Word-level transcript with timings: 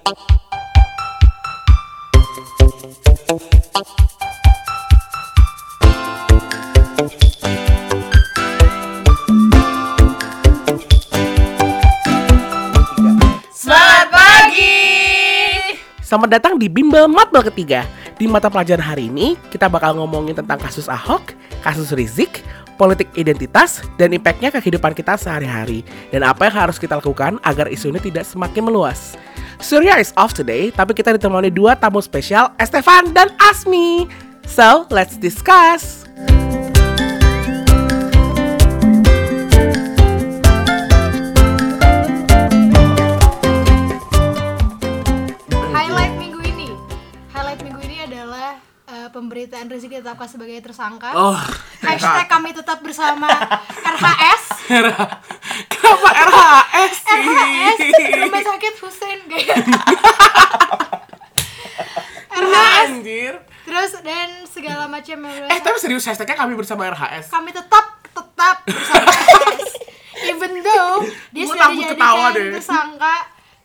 Selamat 0.00 0.16
pagi. 14.08 14.72
Selamat 16.00 16.28
datang 16.32 16.56
di 16.56 16.72
Bimbel 16.72 17.04
Matbel 17.04 17.44
ketiga. 17.52 17.84
Di 18.16 18.24
mata 18.24 18.48
pelajaran 18.48 18.80
hari 18.80 19.12
ini, 19.12 19.36
kita 19.52 19.68
bakal 19.68 20.00
ngomongin 20.00 20.32
tentang 20.32 20.56
kasus 20.56 20.88
Ahok, 20.88 21.36
kasus 21.60 21.92
Rizik, 21.92 22.40
politik 22.80 23.12
identitas, 23.20 23.84
dan 24.00 24.16
impactnya 24.16 24.48
ke 24.48 24.64
kehidupan 24.64 24.96
kita 24.96 25.20
sehari-hari. 25.20 25.84
Dan 26.08 26.24
apa 26.24 26.48
yang 26.48 26.56
harus 26.56 26.80
kita 26.80 26.96
lakukan 26.96 27.36
agar 27.44 27.68
isu 27.68 27.92
ini 27.92 28.00
tidak 28.00 28.24
semakin 28.24 28.64
meluas. 28.64 29.20
Surya 29.60 30.00
is 30.00 30.16
off 30.16 30.32
today, 30.32 30.72
tapi 30.72 30.96
kita 30.96 31.20
ditemani 31.20 31.52
dua 31.52 31.76
tamu 31.76 32.00
spesial, 32.00 32.50
Estefan 32.56 33.12
dan 33.12 33.28
Asmi. 33.36 34.08
So, 34.48 34.88
let's 34.88 35.20
discuss. 35.20 36.08
Pemberitaan 49.20 49.68
Rizik 49.68 49.92
ditetapkan 49.92 50.24
sebagai 50.24 50.56
tersangka. 50.60 51.12
Oh, 51.12 51.36
Hashtag 51.78 52.24
kami 52.26 52.56
tetap 52.56 52.80
bersama 52.80 53.28
RHS. 53.84 54.44
kenapa 55.68 56.08
RHS? 56.24 56.98
RHS 57.20 57.78
Rumah 58.16 58.42
Sakit 58.42 58.74
Hussein 58.80 59.20
Gaya. 59.26 59.54
Nah, 59.60 59.84
RHS. 62.32 62.88
anjir. 62.90 63.34
Terus 63.60 63.92
dan 64.00 64.28
segala 64.48 64.88
macam 64.88 65.16
yang 65.20 65.46
Eh, 65.46 65.60
tapi 65.60 65.76
serius 65.76 66.02
hashtagnya 66.02 66.34
kami 66.34 66.56
bersama 66.56 66.88
RHS. 66.88 67.28
kami 67.28 67.52
tetap 67.52 68.00
tetap 68.02 68.56
bersama 68.64 69.04
RHS. 69.06 69.70
Even 70.22 70.52
though 70.60 71.04
dia 71.30 71.44
Gua 71.44 71.52
sudah 71.54 71.68
dijadikan 71.70 72.32
tersangka 72.56 73.16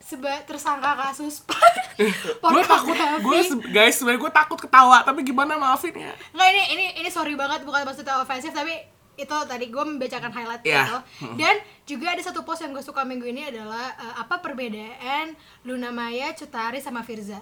seba 0.06 0.38
tersangka 0.46 0.94
kasus. 0.94 1.42
Gue 2.46 2.62
takut. 2.62 2.94
gue 2.94 3.40
guys 3.72 3.98
sebenarnya 3.98 4.22
gue 4.22 4.34
takut 4.36 4.60
ketawa 4.60 5.02
tapi 5.02 5.26
gimana? 5.26 5.58
Maafin 5.58 5.98
ya. 5.98 6.14
Nggak 6.30 6.48
ini 6.48 6.64
ini 6.70 6.86
ini 7.02 7.10
sorry 7.10 7.34
banget 7.34 7.66
bukan 7.66 7.82
maksudnya 7.82 8.22
ofensif 8.22 8.54
tapi 8.54 8.76
itu 9.16 9.32
tadi 9.48 9.66
gue 9.66 9.80
membacakan 9.82 10.28
highlight 10.30 10.60
gitu 10.60 10.98
dan 11.34 11.56
juga 11.86 12.12
ada 12.12 12.20
satu 12.20 12.44
post 12.44 12.62
yang 12.62 12.76
gue 12.76 12.84
suka 12.84 13.02
minggu 13.02 13.24
ini 13.24 13.48
adalah 13.48 13.96
eh, 13.96 14.16
apa 14.20 14.38
perbedaan 14.38 15.34
Luna 15.64 15.90
Maya, 15.90 16.30
Cutari 16.32 16.78
sama 16.78 17.00
Firza. 17.02 17.40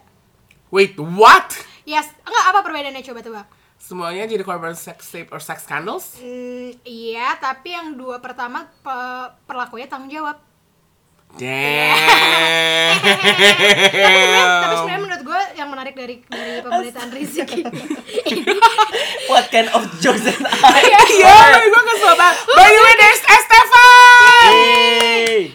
wait 0.70 0.94
what? 0.96 1.50
Yes, 1.84 2.08
enggak 2.22 2.46
apa 2.48 2.60
perbedaannya? 2.62 3.04
Coba 3.04 3.20
tebak? 3.20 3.48
semuanya 3.76 4.24
jadi 4.24 4.40
korban 4.42 4.72
sex 4.72 5.12
tape 5.12 5.28
or 5.28 5.44
sex 5.44 5.68
scandals? 5.68 6.16
Hmm, 6.16 6.72
iya, 6.84 7.36
tapi 7.36 7.76
yang 7.76 7.92
dua 7.94 8.16
pertama 8.18 8.64
pe- 8.80 9.30
perlakunya 9.44 9.86
tanggung 9.86 10.08
jawab. 10.08 10.40
Damn. 11.34 12.94
tapi 13.02 13.26
sebenarnya 13.90 14.46
tapi 14.62 14.76
sebenarnya 14.78 15.02
menurut 15.02 15.24
gue 15.26 15.42
yang 15.58 15.70
menarik 15.74 15.94
dari 15.98 16.16
dari 16.30 16.62
pemberitaan 16.62 17.10
Rizik 17.10 17.50
ini 17.58 17.74
What 19.34 19.50
kind 19.50 19.66
of 19.74 19.82
jokes 19.98 20.30
that 20.30 20.38
Iya, 21.10 21.34
tapi 21.58 21.68
gue 21.74 21.84
kesel 21.90 22.14
banget. 22.14 22.36
By 22.54 22.70
the 22.70 22.82
way, 22.86 22.96
there's 23.02 23.24
Estefan. 23.26 24.52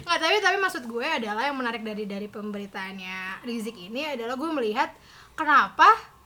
Nggak, 0.02 0.18
tapi 0.18 0.36
tapi 0.42 0.56
maksud 0.58 0.82
gue 0.88 1.06
adalah 1.06 1.42
yang 1.46 1.54
menarik 1.54 1.86
dari 1.86 2.04
dari 2.10 2.26
pemberitaannya 2.26 3.46
Rizik 3.46 3.78
ini 3.78 4.18
adalah 4.18 4.34
gue 4.34 4.50
melihat 4.50 4.90
kenapa 5.38 6.17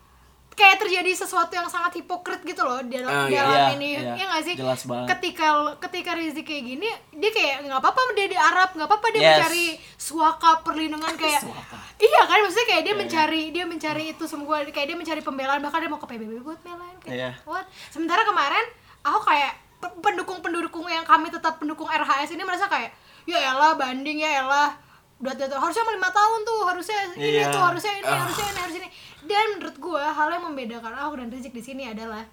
kayak 0.52 0.76
terjadi 0.78 1.10
sesuatu 1.14 1.48
yang 1.50 1.64
sangat 1.64 1.96
hipokrit 1.96 2.40
gitu 2.42 2.60
loh 2.60 2.76
dalam 2.82 3.08
Ah, 3.08 3.24
iya. 3.24 3.40
dalam 3.40 3.56
Iya, 3.56 3.66
ini 3.74 3.88
iya. 3.96 4.12
ya 4.14 4.24
nggak 4.26 4.42
sih 4.42 4.54
Jelas 4.54 4.84
banget. 4.84 5.08
ketika 5.10 5.46
ketika 5.80 6.10
Rizik 6.12 6.44
kayak 6.44 6.64
gini 6.66 6.88
dia 7.10 7.30
kayak 7.30 7.64
nggak 7.64 7.78
apa-apa 7.78 8.00
dia 8.12 8.26
di 8.26 8.36
Arab 8.36 8.68
nggak 8.70 8.84
apa-apa 8.84 9.06
dia 9.10 9.20
Yes. 9.22 9.32
mencari 9.38 9.66
suaka 9.96 10.50
perlindungan 10.60 11.14
kayak 11.14 11.40
Suaka. 11.40 11.76
iya 11.96 12.20
kan 12.22 12.38
maksudnya 12.38 12.66
kayak 12.68 12.82
dia 12.82 12.90
Iya, 12.90 13.00
mencari 13.00 13.42
dia 13.50 13.64
mencari 13.64 14.04
itu 14.10 14.24
semua 14.24 14.60
kayak 14.62 14.86
dia 14.86 14.98
mencari 14.98 15.20
pembelaan 15.20 15.58
bahkan 15.58 15.78
dia 15.78 15.88
mau 15.88 15.96
ke 15.96 16.06
PBB 16.06 16.32
buat 16.38 16.60
belain 16.60 16.96
kayak 17.00 17.16
Iya. 17.16 17.30
what 17.44 17.64
sementara 17.88 18.20
kemarin 18.22 18.64
aku 19.02 19.20
kayak 19.24 19.52
pe- 19.78 19.96
pendukung-pendukung 20.00 20.84
yang 20.86 21.02
kami 21.02 21.26
tetap 21.26 21.56
pendukung 21.56 21.86
RHS 21.86 22.28
ini 22.30 22.42
merasa 22.42 22.66
kayak 22.66 22.92
ya 23.24 23.40
elah 23.48 23.72
banding 23.72 24.18
ya 24.18 24.42
elah 24.42 24.76
udah 25.18 25.32
harusnya 25.54 25.86
lima 25.88 26.10
tahun 26.10 26.40
tuh 26.42 26.60
harusnya 26.66 26.98
ini 27.14 27.38
Iya. 27.38 27.48
tuh 27.48 27.62
harusnya 27.62 27.94
ini 27.94 28.04
harusnya 28.04 28.42
ini 28.44 28.58
harusnya 28.58 28.80
ini 28.80 28.90
dan 29.22 29.46
menurut 29.52 29.76
gua 29.76 30.08
hal 30.08 30.28
yang 30.30 30.44
membedakan 30.44 30.92
Ahok 30.92 31.14
dan 31.16 31.28
Rizik 31.28 31.50
di 31.50 31.60
sini 31.60 31.86
adalah 31.86 32.26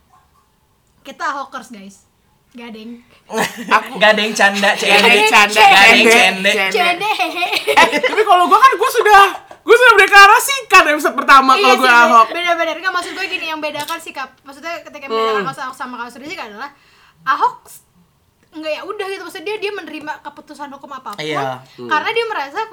kita 1.02 1.24
Ahokers 1.28 1.70
guys 1.70 2.06
gadeng 2.50 3.06
Gak 3.96 4.10
ada 4.10 4.20
yang 4.20 4.34
canda, 4.34 4.74
cende. 4.74 5.30
canda, 5.30 5.62
yang 5.88 6.02
cende. 6.02 6.52
cende. 6.74 7.10
Eh, 7.70 8.02
tapi 8.04 8.22
kalau 8.24 8.46
gue 8.46 8.58
kan 8.58 8.74
gue 8.74 8.90
sudah 8.92 9.24
gue 9.60 9.76
sudah 9.76 9.92
mendeklarasikan 9.94 10.84
episode 10.90 11.14
pertama 11.14 11.54
kalau 11.54 11.78
gue 11.78 11.86
Iya 11.86 11.94
sih, 11.94 12.10
Ahok. 12.10 12.28
Beda-beda. 12.32 12.72
Enggak 12.74 12.90
maksud 12.92 13.12
gue 13.14 13.26
gini 13.30 13.46
yang 13.46 13.62
bedakan 13.62 14.00
sikap. 14.00 14.34
Maksudnya 14.42 14.82
ketika 14.82 15.06
Hmm. 15.06 15.14
membedakan 15.14 15.46
kasus 15.46 15.62
Ahok 15.62 15.78
sama 15.78 15.96
kasus 16.00 16.18
Rizik 16.18 16.38
adalah 16.38 16.74
Ahok 17.22 17.70
enggak 18.50 18.72
ya 18.72 18.82
udah 18.82 19.06
gitu 19.06 19.22
maksudnya 19.22 19.46
dia 19.46 19.58
dia 19.60 19.72
menerima 19.72 20.14
keputusan 20.20 20.74
hukum 20.74 20.90
apa 20.90 21.14
pun 21.14 21.22
Iya. 21.22 21.62
karena 21.78 22.10
dia 22.10 22.26
merasa 22.26 22.66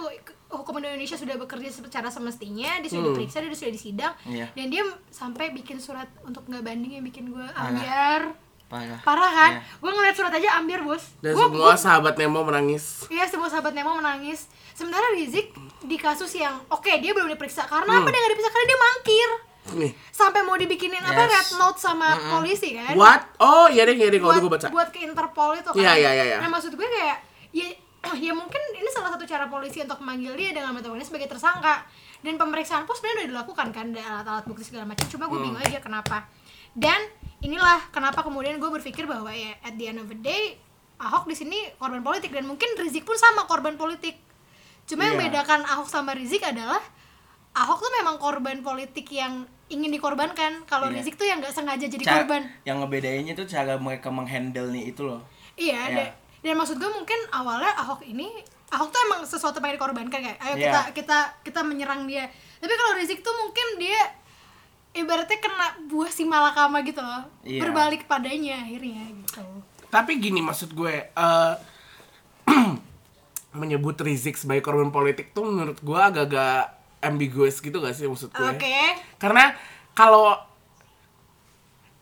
hukum 0.49 0.79
Indonesia 0.79 1.15
sudah 1.15 1.35
bekerja 1.37 1.69
secara 1.69 2.07
semestinya 2.07 2.79
dia 2.79 2.87
sudah 2.87 3.11
diperiksa 3.11 3.41
dia 3.41 3.51
sudah 3.51 3.73
disidang 3.73 4.13
Iya. 4.25 4.47
dan 4.53 4.67
dia 4.69 4.83
sampai 5.09 5.51
bikin 5.51 5.77
surat 5.77 6.07
untuk 6.21 6.45
nggak 6.45 6.63
banding 6.63 6.93
yang 6.93 7.05
bikin 7.05 7.29
gue 7.29 7.47
ambiar 7.53 8.31
Parah. 8.67 8.99
parah 9.01 9.31
kan 9.33 9.53
Iya. 9.53 9.63
gue 9.77 9.91
ngeliat 9.93 10.15
surat 10.15 10.33
aja 10.33 10.49
ambiar 10.57 10.83
bos 10.83 11.15
Dan 11.21 11.33
Gua- 11.33 11.47
semua 11.47 11.59
gua- 11.69 11.79
sahabat 11.79 12.15
Nemo 12.17 12.43
menangis. 12.43 13.07
Iya 13.07 13.23
semua 13.25 13.47
sahabat 13.47 13.71
Nemo 13.73 13.95
menangis. 13.95 14.47
Sementara 14.73 15.07
Rizik 15.11 15.55
di 15.81 15.97
kasus 15.97 16.31
yang 16.33 16.59
oke 16.69 16.91
dia 16.93 17.11
belum 17.11 17.27
diperiksa 17.29 17.63
karena 17.65 17.93
apa 17.97 18.07
dia 18.07 18.19
nggak 18.19 18.33
diperiksa 18.33 18.51
karena 18.51 18.67
dia 18.67 18.81
mangkir 18.81 19.31
Nih, 19.69 19.93
sampai 20.09 20.41
mau 20.41 20.55
dibikinin 20.55 20.99
apa 21.01 21.21
Yes. 21.21 21.31
red 21.33 21.49
note 21.59 21.75
sama 21.77 22.07
polisi 22.29 22.71
kan? 22.73 22.95
what? 22.95 23.35
Oh, 23.37 23.67
iya 23.67 23.83
deh, 23.83 23.95
iya 23.95 24.07
deh 24.09 24.19
kalau 24.19 24.35
gue 24.37 24.47
baca. 24.49 24.67
buat 24.69 24.89
ke 24.89 24.99
Interpol 25.01 25.55
itu 25.55 25.67
kan? 25.67 25.75
Iya, 25.77 25.93
iya, 25.97 26.11
iya, 26.13 26.25
iya. 26.25 26.39
Nah 26.39 26.47
maksud 26.49 26.71
gue 26.73 26.87
kayak 26.87 27.19
ya 27.51 27.67
ya 28.15 28.31
mungkin 28.31 28.63
ini 28.73 28.89
salah 28.89 29.11
satu 29.11 29.25
cara 29.25 29.47
polisi 29.47 29.81
untuk 29.81 29.99
memanggil 29.99 30.35
dia 30.35 30.51
dengan 30.53 30.71
metode 30.71 31.01
sebagai 31.01 31.27
tersangka 31.27 31.83
dan 32.21 32.35
pemeriksaan 32.35 32.85
pun 32.85 32.93
sebenarnya 32.93 33.19
udah 33.19 33.29
dilakukan 33.33 33.69
kan 33.71 33.87
ada 33.91 34.03
alat-alat 34.15 34.45
bukti 34.45 34.63
segala 34.63 34.85
macam 34.85 35.07
cuma 35.07 35.25
Hmm. 35.25 35.33
gue 35.33 35.41
bingung 35.43 35.61
aja 35.61 35.79
kenapa 35.79 36.29
dan 36.73 37.01
inilah 37.39 37.81
kenapa 37.89 38.21
kemudian 38.21 38.57
gue 38.57 38.71
berpikir 38.71 39.05
bahwa 39.05 39.29
ya 39.29 39.57
at 39.61 39.75
the 39.75 39.87
end 39.87 39.99
of 39.99 40.07
the 40.07 40.17
day 40.17 40.57
Ahok 40.97 41.25
di 41.25 41.35
sini 41.35 41.61
korban 41.75 42.01
politik 42.01 42.31
dan 42.31 42.45
mungkin 42.45 42.73
Rizik 42.75 43.03
pun 43.03 43.15
sama 43.15 43.45
korban 43.45 43.75
politik 43.75 44.17
cuma 44.85 45.05
yang 45.05 45.17
Iya. 45.17 45.29
bedakan 45.29 45.61
Ahok 45.63 45.87
sama 45.87 46.13
Rizik 46.13 46.41
adalah 46.43 46.81
Ahok 47.53 47.79
tuh 47.79 47.93
memang 47.95 48.17
korban 48.17 48.61
politik 48.61 49.09
yang 49.11 49.45
ingin 49.67 49.89
dikorbankan 49.91 50.65
kalau 50.65 50.89
Iya. 50.89 50.97
Rizik 50.97 51.17
tuh 51.17 51.25
yang 51.25 51.39
nggak 51.39 51.53
sengaja 51.53 51.85
jadi 51.85 52.01
korban 52.01 52.49
Yang 52.63 52.77
ngebedainnya 52.79 53.35
tuh 53.35 53.45
cara 53.45 53.77
mereka 53.77 54.09
menghandle 54.09 54.69
nih 54.69 54.91
itu 54.91 55.03
loh. 55.03 55.21
Iya, 55.55 55.81
da- 55.91 56.15
dan 56.47 56.55
maksud 56.55 56.79
gue 56.79 56.87
mungkin 56.87 57.19
awalnya 57.35 57.75
Ahok 57.75 58.07
ini 58.07 58.31
Ahok 58.71 58.95
tuh 58.95 59.01
emang 59.03 59.27
sesuatu 59.27 59.59
pengen 59.59 59.79
dikorbankan 59.79 60.23
kayak 60.23 60.39
ayo 60.43 60.55
Iya. 60.55 60.63
kita 60.63 60.81
kita 60.95 61.19
kita 61.43 61.61
menyerang 61.67 62.07
dia. 62.07 62.31
Tapi 62.63 62.71
kalau 62.71 62.93
Rizik 62.99 63.23
tuh 63.23 63.35
mungkin 63.35 63.83
dia 63.83 63.99
ibaratnya 64.95 65.39
kena 65.39 65.69
buah 65.87 66.11
si 66.11 66.23
malakama 66.23 66.83
gitu 66.87 67.03
loh. 67.03 67.27
Iya. 67.43 67.67
Berbalik 67.67 68.07
padanya 68.07 68.63
akhirnya 68.63 69.07
gitu. 69.27 69.43
Tapi 69.87 70.19
gini 70.19 70.43
maksud 70.43 70.75
gue, 70.75 70.95
eh 71.11 71.55
menyebut 73.59 73.97
Rizik 73.99 74.39
sebagai 74.39 74.63
korban 74.63 74.91
politik 74.91 75.35
tuh 75.35 75.47
menurut 75.47 75.79
gue 75.83 75.99
agak-agak 75.99 76.75
ambiguous 77.03 77.63
gitu 77.63 77.79
gak 77.79 77.95
sih 77.95 78.07
maksud 78.07 78.31
gue? 78.35 78.51
Oke. 78.51 78.79
Karena 79.19 79.55
kalau 79.95 80.37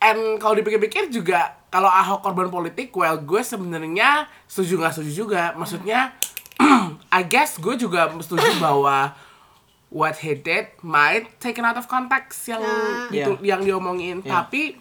and 0.05 0.37
kalau 0.37 0.55
dipikir-pikir 0.55 1.09
juga 1.09 1.57
kalau 1.67 1.89
Ahok 1.89 2.23
korban 2.23 2.47
politik, 2.49 2.93
well 2.93 3.17
gue 3.17 3.41
sebenarnya 3.41 4.29
setuju 4.45 4.79
nggak 4.79 4.93
setuju 4.95 5.13
juga. 5.19 5.43
Maksudnya, 5.55 6.13
I 7.11 7.23
guess 7.25 7.57
gue 7.57 7.75
juga 7.75 8.07
setuju 8.15 8.47
bahwa 8.63 9.17
what 9.89 10.15
he 10.17 10.35
did 10.35 10.71
might 10.81 11.27
taken 11.39 11.63
out 11.63 11.75
of 11.75 11.87
context 11.87 12.47
yang 12.47 12.61
Nah. 12.61 13.11
itu 13.11 13.33
Iya. 13.37 13.57
yang 13.57 13.61
diomongin. 13.63 14.21
Iya. 14.21 14.31
Tapi 14.41 14.79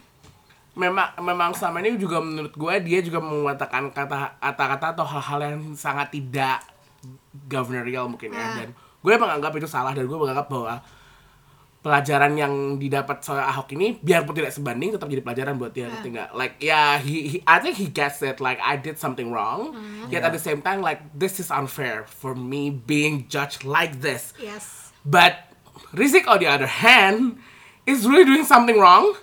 memang 0.73 1.13
memang 1.19 1.53
selama 1.53 1.81
ini 1.81 1.95
juga 1.95 2.17
menurut 2.17 2.51
gue 2.51 2.73
dia 2.81 2.99
juga 2.99 3.17
mengatakan 3.17 3.89
kata 3.89 4.37
kata-kata 4.39 4.85
atau 4.91 5.05
hal-hal 5.07 5.39
yang 5.47 5.61
sangat 5.73 6.09
tidak 6.11 6.65
governorial 7.45 8.05
mungkin 8.07 8.29
ya 8.29 8.41
Ah. 8.43 8.53
dan 8.55 8.69
gue 8.73 9.13
menganggap 9.13 9.53
itu 9.53 9.67
salah 9.67 9.91
dan 9.91 10.05
gue 10.05 10.15
menganggap 10.15 10.47
bahwa 10.47 10.81
pelajaran 11.83 12.31
yang 12.39 12.79
didapat 12.79 13.19
soal 13.19 13.43
Ahok 13.43 13.75
ini 13.75 13.99
biarpun 13.99 14.31
tidak 14.31 14.55
sebanding 14.55 14.95
tetap 14.95 15.11
jadi 15.11 15.19
pelajaran 15.19 15.59
buat 15.59 15.75
dia 15.75 15.91
ngerti 15.91 16.15
nggak? 16.15 16.29
like 16.31 16.55
ya 16.63 16.95
he, 16.95 17.27
he 17.27 17.37
I 17.43 17.59
think 17.59 17.75
he 17.75 17.91
gets 17.91 18.23
it 18.23 18.39
like 18.39 18.57
I 18.63 18.79
did 18.79 18.95
something 18.95 19.29
wrong 19.35 19.75
yet 20.07 20.23
at 20.23 20.31
the 20.31 20.39
same 20.39 20.63
time 20.63 20.79
like 20.79 21.03
this 21.11 21.43
is 21.43 21.51
unfair 21.51 22.07
for 22.07 22.31
me 22.33 22.71
being 22.71 23.27
judged 23.27 23.67
like 23.67 23.99
this 23.99 24.31
Yes. 24.39 24.95
But 25.03 25.51
Rizik 25.91 26.23
on 26.31 26.39
the 26.39 26.47
other 26.47 26.71
hand 26.71 27.43
is 27.83 28.07
really 28.07 28.23
doing 28.23 28.47
something 28.47 28.79
wrong 28.79 29.19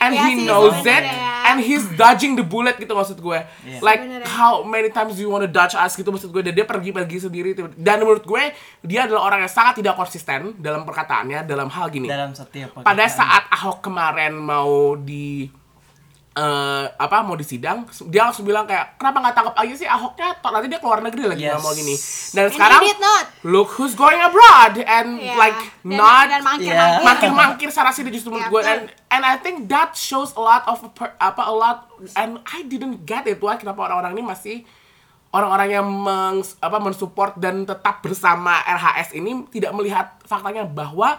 and 0.00 0.16
Iya 0.16 0.24
he 0.24 0.32
knows 0.48 0.80
it 0.88 1.04
sebenarnya. 1.04 1.31
And 1.52 1.60
he's 1.60 1.84
dodging 1.94 2.32
the 2.34 2.42
bullet 2.42 2.80
gitu 2.80 2.90
maksud 2.90 3.20
gue. 3.20 3.40
Like 3.84 4.00
Sebenarnya. 4.00 4.26
how 4.26 4.64
many 4.64 4.88
times 4.88 5.14
do 5.14 5.22
you 5.22 5.28
want 5.28 5.44
to 5.44 5.50
dodge 5.52 5.76
us 5.76 5.92
gitu 5.94 6.08
maksud 6.08 6.32
gue 6.32 6.42
dan 6.42 6.56
dia 6.56 6.64
pergi-pergi 6.64 7.28
sendiri 7.28 7.52
dan 7.76 8.00
menurut 8.00 8.24
gue 8.24 8.56
dia 8.82 9.04
adalah 9.06 9.28
orang 9.28 9.44
yang 9.44 9.52
sangat 9.52 9.84
tidak 9.84 9.94
konsisten 9.94 10.56
dalam 10.58 10.82
perkataannya 10.82 11.44
dalam 11.44 11.68
hal 11.68 11.92
gini. 11.92 12.08
dalam 12.08 12.32
setiap 12.32 12.82
Pada 12.82 13.04
saat 13.06 13.46
Ahok 13.52 13.84
kemarin 13.84 14.32
mau 14.34 14.96
di 14.96 15.46
eh, 16.32 16.84
apa 16.90 17.20
mau 17.20 17.32
disidang, 17.32 17.84
dia 18.06 18.22
langsung 18.22 18.42
bilang 18.42 18.64
kayak 18.64 18.96
kenapa 18.96 19.20
nggak 19.20 19.34
tangkap 19.34 19.54
aja 19.54 19.74
sih 19.74 19.84
Ahoknya? 19.84 20.32
Toh 20.34 20.48
nanti 20.48 20.66
dia 20.66 20.76
keluar 20.76 20.98
negeri 20.98 21.22
lagi 21.26 21.42
Yes. 21.42 21.54
ngomong 21.54 21.74
gini. 21.74 21.94
Dan 22.32 22.42
And 22.42 22.52
sekarang 22.52 22.80
look 23.44 23.68
who's 23.70 23.92
going 23.92 24.16
abroad 24.16 24.80
and 24.80 25.16
Iya. 25.18 25.36
like 25.36 25.60
Dan- 25.82 25.92
not 25.94 26.26
dan 26.26 26.40
mangkir 26.40 26.72
Iya. 26.72 26.80
lagi. 26.80 27.04
makin-makin 27.04 27.68
sana 27.68 27.90
sini 27.90 28.08
justru 28.08 28.30
menurut 28.30 28.48
Iya, 28.48 28.50
gue 28.50 28.62
and 28.64 28.82
and 29.10 29.22
I 29.22 29.36
think 29.36 29.68
that 29.68 29.92
shows 29.92 30.32
a 30.32 30.40
lot 30.40 30.64
of 30.64 30.80
per- 30.92 31.12
apa 31.16 31.42
a 31.42 31.52
lot 31.52 31.78
and 32.14 32.40
I 32.42 32.64
didn't 32.64 33.04
get 33.04 33.24
it 33.24 33.36
why 33.38 33.54
kenapa 33.54 33.84
orang-orang 33.84 34.12
ini 34.14 34.24
masih 34.24 34.56
orang-orang 35.30 35.68
yang 35.70 35.86
meng, 35.86 36.40
apa 36.58 36.76
mensupport 36.78 37.36
dan 37.36 37.64
tetap 37.64 38.00
bersama 38.00 38.60
RHS 38.62 39.12
ini 39.12 39.48
tidak 39.48 39.72
melihat 39.72 40.16
faktanya 40.22 40.64
bahwa 40.64 41.16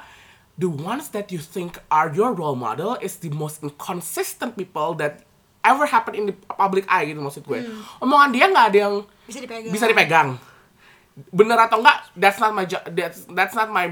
the 0.53 0.69
ones 0.69 1.09
that 1.09 1.33
you 1.33 1.41
think 1.41 1.81
are 1.89 2.13
your 2.13 2.33
role 2.33 2.53
model 2.53 2.93
is 3.01 3.17
the 3.17 3.33
most 3.33 3.61
inconsistent 3.61 4.53
people 4.53 4.93
that 4.95 5.25
ever 5.63 5.87
happen 5.87 6.13
in 6.13 6.29
the 6.29 6.35
public 6.53 6.83
eye 6.85 7.07
gitu 7.07 7.23
maksud 7.23 7.41
gue. 7.43 7.63
Omongan 8.03 8.29
dia 8.29 8.45
nggak 8.51 8.65
ada 8.73 8.77
yang 8.77 8.95
Bisa 9.23 9.39
dipegang. 9.39 9.71
bisa 9.71 9.85
dipegang. 9.87 10.29
Bener 11.31 11.57
atau 11.57 11.79
enggak, 11.79 11.97
that's 12.13 12.37
not 12.37 12.51
my 12.51 12.65
that's 12.67 13.23
that's 13.31 13.55
not 13.55 13.71
my 13.71 13.87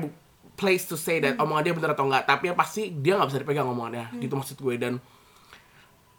place 0.54 0.86
to 0.86 1.00
say 1.00 1.18
that 1.18 1.40
omongan 1.40 1.72
dia 1.72 1.74
bener 1.74 1.92
atau 1.96 2.06
enggak. 2.06 2.28
Tapi 2.28 2.52
yang 2.52 2.58
pasti 2.60 2.92
dia 2.92 3.16
nggak 3.18 3.30
bisa 3.32 3.40
dipegang 3.42 3.66
omongannya. 3.66 4.12
Gitu 4.20 4.34
maksud 4.36 4.60
gue 4.60 4.76
dan 4.78 4.94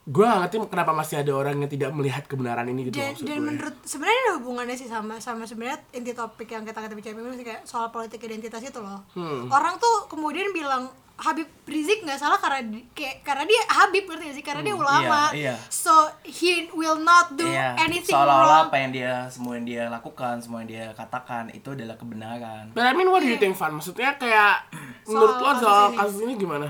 gue 0.04 0.18
gak 0.20 0.38
ngerti 0.40 0.56
kenapa 0.66 0.90
masih 0.92 1.16
ada 1.16 1.30
orang 1.30 1.54
yang 1.56 1.68
tidak 1.68 1.90
melihat 1.90 2.24
kebenaran 2.24 2.66
ini 2.66 2.86
gitu 2.86 2.96
dan, 2.96 3.12
maksud 3.12 3.22
dan 3.22 3.36
gue. 3.36 3.46
menurut 3.46 3.76
sebenarnya 3.82 4.18
ada 4.20 4.32
hubungannya 4.36 4.74
sih 4.74 4.86
sama 4.86 5.14
sama 5.16 5.42
sebenarnya 5.44 5.78
inti 5.92 6.10
topik 6.10 6.48
yang 6.48 6.62
kita 6.62 6.78
kita 6.80 6.90
bicarain 6.92 7.32
sih 7.32 7.44
kayak 7.44 7.62
soal 7.62 7.86
politik 7.88 8.18
identitas 8.20 8.58
itu 8.60 8.76
loh 8.76 8.98
Hmm. 9.12 9.46
orang 9.48 9.76
tuh 9.76 10.08
kemudian 10.08 10.50
bilang 10.50 10.90
Habib 11.14 11.46
Rizik 11.62 12.02
nggak 12.02 12.18
salah 12.18 12.34
karena 12.36 12.66
di- 12.66 12.82
kayak 12.90 13.22
karena 13.22 13.46
dia 13.46 13.62
Habib 13.70 14.02
ngerti 14.04 14.24
gak 14.24 14.34
sih 14.34 14.42
karena 14.42 14.62
dia 14.64 14.74
ulama 14.74 15.30
iya, 15.30 15.52
iya. 15.52 15.54
so 15.70 15.92
he 16.24 16.66
will 16.72 16.98
not 16.98 17.30
do 17.30 17.46
Iya, 17.46 17.78
anything 17.78 18.10
seolah-olah 18.10 18.42
wrong 18.58 18.66
apa 18.66 18.76
yang 18.76 18.90
dia 18.90 19.12
semua 19.28 19.54
yang 19.54 19.62
dia 19.62 19.82
lakukan, 19.86 20.42
semua 20.42 20.58
yang 20.60 20.70
dia 20.72 20.84
katakan 20.92 21.46
itu 21.50 21.68
adalah 21.68 21.94
kebenaran. 21.94 22.74
But 22.74 22.82
I 22.82 22.92
mean, 22.92 23.06
what 23.06 23.22
do 23.22 23.28
you 23.28 23.38
think, 23.38 23.54
Van? 23.54 23.70
Maksudnya 23.70 24.16
kayak 24.16 24.66
menurut 25.04 25.36
lo 25.36 25.46
kasus 25.48 25.62
soal 25.62 25.86
ini. 25.86 25.96
kasus 25.96 26.18
ini 26.20 26.34
gimana? 26.36 26.68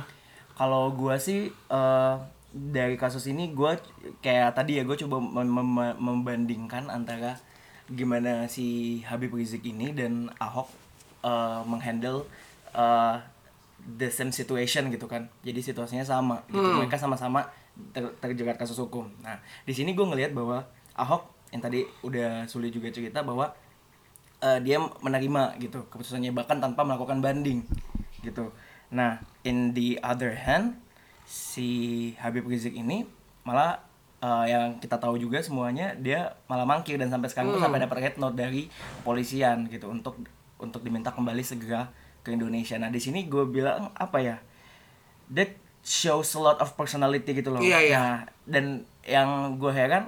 Kalau 0.52 0.93
gua 0.93 1.17
sih 1.17 1.49
eh, 1.49 2.14
dari 2.52 3.00
kasus 3.00 3.25
ini 3.26 3.56
gua 3.56 3.81
kayak 4.20 4.52
tadi 4.52 4.76
ya 4.76 4.84
gue 4.84 4.93
coba 5.00 5.16
mem- 5.25 5.49
mem- 5.49 5.96
membandingkan 5.96 6.93
antara 6.93 7.40
gimana 7.88 8.44
si 8.44 9.00
Habib 9.08 9.32
Rizik 9.32 9.64
ini 9.64 9.96
dan 9.96 10.28
Ahok 10.37 10.69
eh, 11.25 11.60
menghandle 11.64 12.28
eh, 12.76 13.16
the 13.96 14.12
same 14.12 14.31
situation 14.31 14.93
gitu 14.93 15.08
kan. 15.08 15.32
Jadi 15.40 15.64
situasinya 15.64 16.04
sama 16.04 16.44
gitu. 16.52 16.60
Mereka 16.84 17.00
sama-sama 17.00 17.49
ter- 17.96 18.14
terjerat 18.20 18.60
kasus 18.60 18.76
hukum. 18.76 19.08
Nah, 19.25 19.40
di 19.64 19.72
sini 19.72 19.96
gue 19.96 20.05
ngelihat 20.05 20.37
bahwa 20.37 20.69
Ahok 20.93 21.32
yang 21.56 21.64
tadi 21.64 21.88
udah 22.05 22.44
sulit 22.48 22.72
juga 22.72 22.93
cerita 22.93 23.25
bahwa 23.25 23.48
eh, 24.44 24.60
dia 24.60 24.76
menerima 24.76 25.56
gitu 25.56 25.88
keputusannya 25.88 26.37
bahkan 26.37 26.60
tanpa 26.60 26.84
melakukan 26.84 27.25
banding 27.25 27.64
gitu. 28.20 28.52
Nah, 28.93 29.25
in 29.40 29.72
the 29.72 29.96
other 30.05 30.37
hand, 30.37 30.76
si 31.32 31.70
Habib 32.20 32.44
Rizik 32.44 32.76
ini 32.76 33.08
malah 33.49 33.81
eh, 34.20 34.52
yang 34.52 34.76
kita 34.76 35.00
tahu 35.00 35.17
juga 35.17 35.40
semuanya 35.40 35.96
dia 35.96 36.37
malah 36.44 36.69
mangkir 36.69 37.00
dan 37.00 37.08
sampai 37.08 37.32
sekarang 37.32 37.56
tuh 37.56 37.62
sampai 37.64 37.81
dapat 37.81 37.96
red 38.05 38.17
note 38.20 38.37
dari 38.37 38.69
kepolisian 39.00 39.64
gitu 39.73 39.88
untuk 39.88 40.20
untuk 40.61 40.84
diminta 40.84 41.08
kembali 41.08 41.40
segera 41.40 41.88
ke 42.23 42.37
Indonesia. 42.37 42.76
Nah, 42.79 42.93
di 42.93 43.00
sini 43.02 43.26
gue 43.26 43.49
bilang 43.49 43.90
apa 43.96 44.20
ya? 44.23 44.37
That 45.32 45.56
shows 45.82 46.31
a 46.37 46.40
lot 46.44 46.62
of 46.62 46.76
personality 46.79 47.34
gitu 47.34 47.50
loh. 47.50 47.58
Iya, 47.58 47.79
iya. 47.82 47.96
Nah, 47.99 48.19
dan 48.46 48.87
yang 49.02 49.58
gue 49.58 49.73
heran 49.75 50.06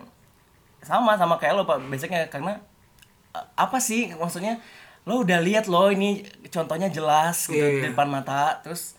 sama 0.84 1.16
sama 1.16 1.40
kayak 1.40 1.56
lo 1.56 1.64
pak 1.64 1.80
basicnya 1.88 2.28
karena 2.28 2.60
uh, 3.32 3.46
apa 3.56 3.80
sih 3.80 4.12
maksudnya 4.14 4.60
lo 5.08 5.24
udah 5.24 5.40
lihat 5.40 5.66
lo 5.66 5.88
ini 5.88 6.22
contohnya 6.52 6.92
jelas 6.92 7.48
gitu 7.48 7.56
Iya, 7.58 7.80
di 7.80 7.80
iya. 7.80 7.90
depan 7.90 8.12
mata 8.12 8.60
terus 8.60 8.94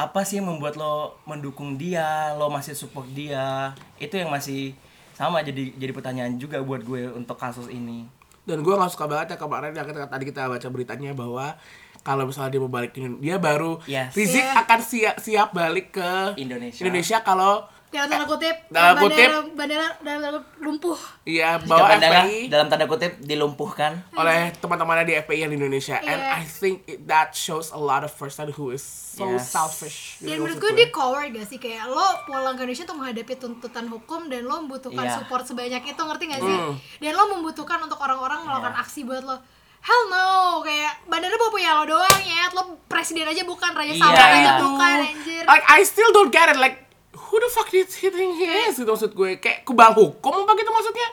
apa 0.00 0.20
sih 0.22 0.38
yang 0.38 0.48
membuat 0.48 0.74
lo 0.74 0.94
mendukung 1.22 1.76
dia 1.76 2.32
lo 2.34 2.48
masih 2.48 2.72
support 2.72 3.04
dia 3.10 3.70
itu 3.96 4.14
yang 4.14 4.28
masih 4.28 4.72
sama 5.12 5.40
jadi 5.40 5.76
jadi 5.76 5.92
pertanyaan 5.92 6.34
juga 6.34 6.56
buat 6.60 6.80
gue 6.80 7.12
untuk 7.12 7.36
kasus 7.36 7.68
ini 7.68 8.08
Dan 8.40 8.64
gue 8.64 8.72
gak 8.72 8.88
suka 8.88 9.04
banget 9.04 9.26
ya 9.30 9.38
kemarin 9.38 9.70
yang 9.70 9.84
kita, 9.84 10.08
tadi 10.08 10.24
kita 10.24 10.48
baca 10.48 10.66
beritanya 10.66 11.12
bahwa 11.12 11.54
kalau 12.00 12.24
misalnya 12.24 12.50
dia 12.50 12.58
mau 12.58 12.72
balik 12.72 12.90
ke 12.90 12.98
Indonesia, 12.98 13.20
dia 13.20 13.36
baru 13.38 13.72
Yes. 13.84 14.16
Rizik 14.16 14.40
Iya. 14.40 14.56
akan 14.58 14.80
siap 14.80 15.16
siap 15.20 15.48
balik 15.52 15.92
ke 15.92 16.10
Indonesia. 16.34 16.80
Indonesia 16.80 17.20
kalau 17.20 17.68
dalam 17.90 18.06
tanda 18.08 18.22
kutip 18.24 18.56
dalam 18.68 18.94
bandara- 18.96 19.02
kutip. 19.02 19.30
bandara 19.52 19.86
dalam 19.98 20.20
tanda 20.20 20.40
lumpuh 20.58 20.98
iya 21.24 21.56
Jika 21.56 21.66
bawa 21.66 21.86
bandara 21.88 22.20
FPI 22.20 22.38
dalam 22.46 22.66
tanda 22.66 22.86
kutip 22.86 23.12
dilumpuhkan 23.18 23.92
oleh 24.12 24.40
teman-temannya 24.54 25.04
di 25.04 25.14
FPI 25.16 25.38
yang 25.40 25.50
di 25.50 25.58
Indonesia 25.58 25.98
and 25.98 26.16
Iya. 26.16 26.32
I 26.32 26.44
think 26.44 26.86
it, 26.86 27.02
that 27.04 27.32
shows 27.32 27.68
a 27.68 27.80
lot 27.80 28.00
of 28.00 28.12
person 28.12 28.46
who 28.48 28.70
is 28.70 28.80
so 28.80 29.26
Yes. 29.28 29.48
selfish 29.48 29.98
dan 30.18 30.38
menurut 30.38 30.56
gue 30.56 30.72
dia 30.76 30.88
coward 30.88 31.30
gak 31.30 31.46
sih 31.46 31.58
kayak 31.58 31.84
lo 31.84 31.98
pulang 32.24 32.54
ke 32.54 32.62
Indonesia 32.62 32.84
untuk 32.84 32.98
menghadapi 33.00 33.34
tuntutan 33.36 33.86
hukum 33.86 34.20
dan 34.26 34.42
lo 34.42 34.60
membutuhkan 34.60 35.02
Iya. 35.02 35.14
support 35.16 35.42
sebanyak 35.44 35.82
itu 35.84 35.98
ngerti 36.00 36.24
gak 36.28 36.40
sih 36.40 36.56
Hmm. 36.56 36.74
dan 36.96 37.12
lo 37.12 37.24
membutuhkan 37.32 37.78
untuk 37.80 37.98
orang-orang 37.98 38.38
melakukan 38.40 38.70
Iya. 38.72 38.80
aksi 38.80 39.00
buat 39.02 39.24
lo 39.24 39.36
hell 39.80 40.02
no 40.06 40.28
kayak 40.60 40.92
bandara 41.06 41.34
mau 41.34 41.48
punya 41.48 41.74
lo 41.74 41.88
doang 41.88 42.20
ya 42.20 42.52
lo 42.52 42.62
presiden 42.84 43.24
aja 43.24 43.42
bukan 43.42 43.72
raja 43.72 43.90
Iya. 43.90 43.98
sampai 43.98 44.22
aja 44.22 44.50
itu 44.52 44.64
bukan 44.68 44.96
anjir 45.02 45.42
like 45.44 45.64
I 45.66 45.80
still 45.82 46.12
don't 46.12 46.28
get 46.28 46.46
it 46.46 46.56
like 46.56 46.86
who 47.30 47.36
the 47.36 47.48
fuck 47.48 47.70
is 47.70 47.94
he 47.94 48.08
think 48.08 48.34
he 48.34 48.46
is? 48.66 48.74
Gitu 48.74 48.84
maksud 48.84 49.10
gue. 49.10 49.38
Kayak 49.38 49.62
kebal 49.62 49.90
hukum 49.92 50.34
apa 50.40 50.52
gitu 50.54 50.68
maksudnya? 50.68 51.08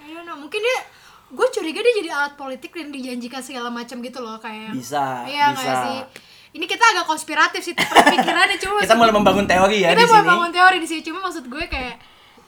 I 0.00 0.10
don't 0.10 0.24
know. 0.24 0.34
Mungkin 0.34 0.58
dia 0.58 0.78
gue 1.28 1.46
curiga 1.50 1.78
dia 1.78 1.94
jadi 1.94 2.10
alat 2.10 2.34
politik 2.34 2.72
dan 2.72 2.88
dijanjikan 2.88 3.38
segala 3.38 3.68
macam 3.68 4.00
gitu 4.00 4.18
loh 4.18 4.36
kayak 4.38 4.72
Bisa, 4.72 5.22
iya 5.24 5.52
bisa. 5.52 5.60
nggak 5.60 5.76
sih? 5.84 5.98
Ini 6.50 6.64
kita 6.64 6.80
agak 6.80 7.04
konspiratif 7.04 7.60
sih 7.60 7.76
pemikirannya 7.76 8.56
cuma 8.56 8.80
kita 8.84 8.96
mulai 8.96 9.12
membangun 9.12 9.44
teori 9.44 9.84
ya 9.84 9.92
kita 9.92 10.00
di 10.00 10.06
mau 10.06 10.16
sini. 10.16 10.26
bangun 10.26 10.50
teori 10.50 10.76
di 10.80 10.88
sini. 10.88 11.00
Cuma 11.02 11.20
maksud 11.20 11.44
gue 11.44 11.64
kayak 11.64 12.00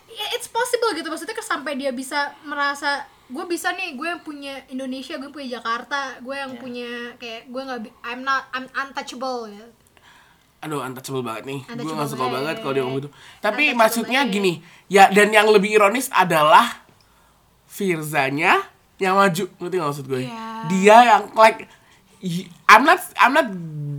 ya 0.09 0.27
it's 0.33 0.49
possible 0.49 0.91
gitu. 0.93 1.07
Maksudnya 1.07 1.37
kan 1.37 1.47
sampai 1.47 1.77
dia 1.77 1.93
bisa 1.93 2.33
merasa 2.43 3.05
gue 3.29 3.45
bisa 3.47 3.71
nih 3.71 3.95
gue 3.95 4.09
yang 4.09 4.19
punya 4.21 4.59
Indonesia 4.67 5.15
gue 5.15 5.29
punya 5.29 5.61
Jakarta 5.61 6.19
gue 6.19 6.35
yang 6.35 6.51
Iya. 6.51 6.59
punya 6.59 6.91
kayak 7.15 7.41
gue 7.47 7.63
nggak 7.63 7.81
I'm 8.03 8.25
not 8.25 8.49
I'm 8.51 8.67
untouchable 8.67 9.47
ya 9.47 9.71
aduh 10.61 10.85
untouchable 10.85 11.25
banget 11.25 11.45
nih. 11.49 11.61
Gue 11.65 11.93
gak 11.97 12.11
suka 12.13 12.29
banget. 12.29 12.61
kalau 12.61 12.73
dia 12.77 12.85
ngomong 12.85 13.01
gitu. 13.01 13.11
Tapi 13.41 13.73
maksudnya 13.73 14.21
gini 14.29 14.61
ya 14.93 15.09
dan 15.09 15.33
yang 15.33 15.49
lebih 15.49 15.73
ironis 15.73 16.13
adalah 16.13 16.85
Firzanya 17.71 18.69
yang 19.01 19.17
maju. 19.17 19.49
Ngerti 19.57 19.75
gak 19.81 19.89
maksud 19.89 20.07
gue? 20.07 20.23
Iya. 20.29 20.69
dia 20.69 20.97
yang 21.17 21.23
like 21.33 21.65
I'm 22.69 22.85
not 22.85 23.01
I'm 23.17 23.33
not 23.33 23.49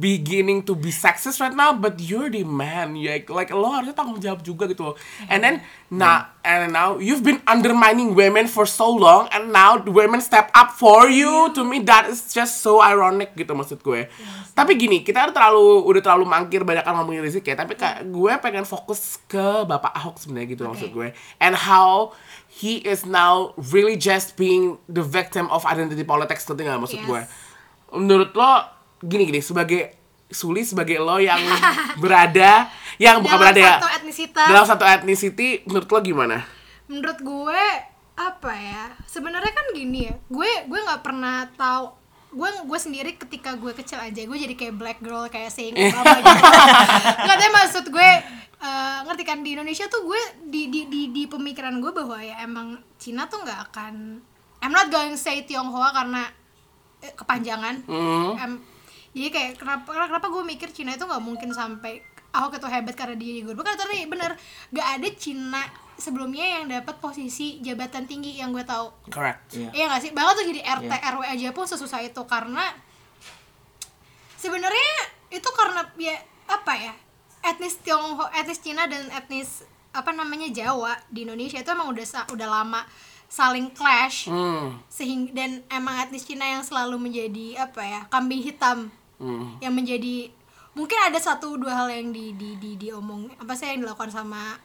beginning 0.01 0.65
to 0.65 0.73
be 0.73 0.89
sexist 0.89 1.37
right 1.41 1.53
now 1.53 1.73
but 1.73 1.97
you're 1.97 2.29
the 2.29 2.45
man. 2.45 2.93
Ya 2.93 3.17
like 3.25 3.49
lo 3.49 3.73
harusnya 3.73 3.97
tanggung 3.97 4.21
jawab 4.21 4.45
juga 4.45 4.69
gitu 4.69 4.93
loh. 4.93 4.95
And 5.25 5.41
then 5.41 5.65
nah 5.89 6.29
and 6.45 6.69
now 6.69 7.01
you've 7.01 7.25
been 7.25 7.41
undermining 7.49 8.13
women 8.13 8.45
for 8.45 8.69
so 8.69 8.89
long 8.93 9.25
and 9.33 9.49
now 9.49 9.81
the 9.81 9.89
women 9.89 10.21
step 10.21 10.53
up 10.53 10.77
for 10.77 11.09
you. 11.09 11.49
To 11.57 11.65
me 11.65 11.81
that 11.89 12.13
is 12.13 12.29
just 12.29 12.61
so 12.61 12.77
ironic 12.77 13.33
gitu 13.33 13.57
maksud 13.57 13.81
gue. 13.81 14.05
Tapi 14.53 14.77
gini 14.77 15.01
kita 15.01 15.25
udah 15.25 15.35
terlalu 15.35 15.81
udah 15.89 16.01
terlalu 16.05 16.25
mangkir 16.29 16.61
banyak 16.61 16.85
kan 16.85 16.93
ngomongin 17.01 17.25
Rizik 17.25 17.49
ya 17.49 17.57
tapi 17.57 17.73
kayak 17.73 18.05
gue 18.05 18.33
pengen 18.37 18.69
fokus 18.69 19.17
ke 19.25 19.65
bapak 19.65 19.97
Ahok 19.97 20.21
sebenarnya 20.21 20.53
gitu 20.53 20.69
maksud 20.69 20.93
gue. 20.93 21.09
And 21.41 21.57
how 21.57 22.13
he 22.45 22.85
is 22.85 23.01
now 23.01 23.57
really 23.73 23.97
just 23.97 24.37
being 24.37 24.77
the 24.85 25.01
victim 25.01 25.49
of 25.49 25.65
identity 25.65 26.05
politics 26.05 26.45
ngerti 26.45 26.69
nggak 26.69 26.81
maksud 26.81 27.01
Yes. 27.01 27.09
gue 27.09 27.23
menurut 27.91 28.31
lo 28.33 28.53
gini 29.01 29.27
gini 29.27 29.41
sebagai 29.41 29.99
Suli 30.31 30.63
sebagai 30.63 30.95
lo 30.95 31.19
yang 31.19 31.39
berada 32.03 32.71
yang 32.95 33.19
bukan 33.19 33.35
Dalam 33.35 33.51
berada 33.51 33.59
ya 33.59 33.73
satu 33.77 33.89
etnisitas. 33.99 34.47
dalam 34.47 34.65
satu 34.65 34.83
ethnicity 34.87 35.49
menurut 35.67 35.89
lo 35.91 35.99
gimana? 35.99 36.37
Menurut 36.87 37.19
gue 37.19 37.63
apa 38.15 38.53
ya 38.53 38.83
sebenarnya 39.07 39.51
kan 39.51 39.65
gini 39.75 40.07
ya 40.07 40.13
gue 40.29 40.51
gue 40.67 40.79
nggak 40.79 41.01
pernah 41.01 41.47
tahu 41.55 41.89
gue 42.31 42.49
gue 42.63 42.79
sendiri 42.79 43.11
ketika 43.19 43.59
gue 43.59 43.75
kecil 43.75 43.99
aja 43.99 44.23
gue 44.23 44.37
jadi 44.39 44.55
kayak 44.55 44.75
black 44.79 44.99
girl 45.03 45.27
kayak 45.27 45.51
saying 45.51 45.75
Obama 45.75 46.15
gitu. 46.15 46.31
Nggak 47.27 47.37
tahu 47.43 47.51
maksud 47.51 47.85
gue 47.91 48.09
eh, 48.63 48.97
ngerti 49.03 49.23
kan 49.27 49.43
di 49.43 49.51
Indonesia 49.51 49.83
tuh 49.91 50.07
gue 50.07 50.21
di 50.47 50.71
di 50.71 50.87
di, 50.87 51.01
di 51.11 51.23
pemikiran 51.27 51.83
gue 51.83 51.91
bahwa 51.91 52.23
ya 52.23 52.39
emang 52.39 52.79
Cina 52.95 53.27
tuh 53.27 53.43
nggak 53.43 53.59
akan 53.71 54.23
I'm 54.63 54.71
not 54.71 54.87
going 54.87 55.11
to 55.11 55.19
say 55.19 55.43
Tionghoa 55.43 55.91
karena 55.91 56.23
eh, 57.01 57.11
kepanjangan 57.11 57.83
Hmm. 57.83 58.33
Em, 58.35 58.53
jadi 59.11 59.27
kayak 59.29 59.51
kenapa 59.57 59.85
kenapa 60.07 60.27
gue 60.27 60.43
mikir 60.45 60.69
Cina 60.69 60.91
itu 60.91 61.03
nggak 61.03 61.19
mungkin 61.19 61.51
sampai 61.51 61.99
Ahok 62.31 62.55
itu 62.55 62.65
hebat 62.65 62.95
karena 62.95 63.13
dia 63.13 63.43
gubernur 63.43 63.59
karena 63.61 63.75
tadi 63.77 64.07
bener 64.07 64.31
gak 64.69 64.87
ada 64.93 65.09
Cina 65.13 65.59
sebelumnya 65.93 66.47
yang 66.53 66.65
dapat 66.65 66.95
posisi 66.97 67.59
jabatan 67.59 68.05
tinggi 68.05 68.33
yang 68.33 68.49
gue 68.49 68.63
tahu 68.63 68.87
Correct. 69.05 69.51
Iya. 69.51 69.69
Iya 69.69 69.83
gak 69.89 69.99
sih? 69.99 70.11
Bahkan 70.11 70.33
tuh 70.33 70.45
jadi 70.47 70.61
RT 70.63 70.87
Iya. 70.89 71.11
RW 71.11 71.21
aja 71.27 71.47
pun 71.51 71.65
sesusah 71.65 71.99
itu 71.99 72.21
karena 72.25 72.71
sebenarnya 74.33 74.89
itu 75.29 75.49
karena 75.51 75.83
ya 75.97 76.15
apa 76.47 76.73
ya? 76.73 76.93
Etnis 77.43 77.75
Tionghoa, 77.79 78.29
etnis 78.33 78.61
Cina 78.61 78.85
dan 78.85 79.09
etnis 79.09 79.65
apa 79.91 80.13
namanya 80.13 80.47
Jawa 80.47 80.95
di 81.05 81.25
Indonesia 81.25 81.57
itu 81.57 81.67
emang 81.67 81.89
udah 81.89 82.05
sa- 82.05 82.29
udah 82.29 82.47
lama 82.47 82.79
saling 83.31 83.71
clash 83.71 84.27
Hmm. 84.27 84.75
sehingga 84.85 85.31
dan 85.33 85.51
emang 85.69 85.95
etnis 85.97 86.21
Cina 86.21 86.43
yang 86.43 86.59
selalu 86.61 86.99
menjadi 86.99 87.63
apa 87.63 87.79
ya 87.81 88.01
kambing 88.07 88.43
hitam 88.43 88.91
Hmm. 89.15 89.55
yang 89.57 89.71
menjadi 89.71 90.27
mungkin 90.71 90.99
ada 90.99 91.15
satu 91.15 91.55
dua 91.55 91.71
hal 91.73 91.87
yang 91.89 92.09
di 92.09 92.33
di 92.33 92.55
di 92.55 92.75
diomong 92.75 93.31
apa 93.37 93.53
sih 93.53 93.69
yang 93.69 93.81
dilakukan 93.81 94.09
sama 94.09 94.59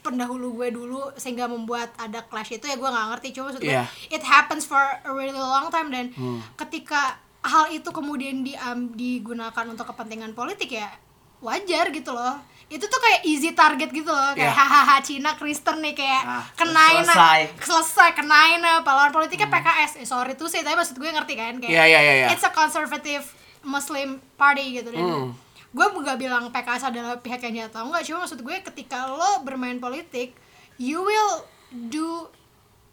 pendahulu 0.00 0.54
gue 0.54 0.70
dulu 0.72 1.10
sehingga 1.14 1.44
membuat 1.44 1.90
ada 1.96 2.22
clash 2.22 2.52
itu 2.52 2.64
ya 2.64 2.74
gue 2.74 2.86
nggak 2.86 3.06
ngerti 3.12 3.28
cuma 3.32 3.44
maksud 3.48 3.60
gue 3.60 3.70
Iya. 3.70 3.84
it 4.08 4.22
happens 4.22 4.62
for 4.62 4.78
a 4.78 5.10
really 5.10 5.34
long 5.34 5.68
time 5.68 5.88
dan 5.88 6.14
ketika 6.56 7.18
hal 7.40 7.66
itu 7.68 7.86
kemudian 7.88 8.40
di, 8.40 8.54
digunakan 8.92 9.64
untuk 9.64 9.86
kepentingan 9.86 10.32
politik 10.32 10.72
ya 10.72 10.90
wajar 11.38 11.90
gitu 11.90 12.10
loh 12.10 12.38
itu 12.68 12.80
tuh 12.82 13.00
kayak 13.00 13.20
easy 13.24 13.50
target 13.50 13.88
gitu 13.88 14.06
loh 14.06 14.32
kayak 14.32 14.44
Iya. 14.44 14.52
hahaha 14.54 14.96
Cina 15.00 15.32
Kristen 15.34 15.80
nih 15.80 15.94
kayak 15.94 16.22
Ah, 16.22 16.44
kenain 16.52 17.00
selesai. 17.00 17.40
selesai 17.58 18.08
kenain 18.12 18.60
apa 18.60 18.84
lawan 18.88 19.08
politiknya 19.10 19.48
PKS 19.48 19.92
eh, 19.96 20.06
sorry 20.06 20.32
tuh 20.34 20.46
sih 20.46 20.60
tapi 20.60 20.74
maksud 20.74 20.94
gue 20.94 21.08
ngerti 21.08 21.32
kan 21.32 21.56
kayak 21.56 21.70
Iya, 21.70 21.84
iya, 21.86 22.00
iya, 22.02 22.14
iya. 22.14 22.28
it's 22.28 22.42
a 22.42 22.50
conservative 22.50 23.24
Muslim 23.62 24.08
party 24.34 24.76
gitu 24.76 24.88
dan 24.90 25.00
Hmm. 25.00 25.28
gue 25.68 25.86
nggak 25.86 26.18
bilang 26.18 26.44
PKS 26.46 26.84
adalah 26.86 27.16
pihak 27.16 27.40
yang 27.42 27.54
jahat 27.58 27.70
atau 27.70 27.84
enggak 27.84 28.04
cuma 28.04 28.22
maksud 28.22 28.38
gue 28.38 28.56
ketika 28.62 29.06
lo 29.06 29.40
bermain 29.40 29.76
politik 29.76 30.36
you 30.76 31.00
will 31.00 31.48
do 31.88 32.28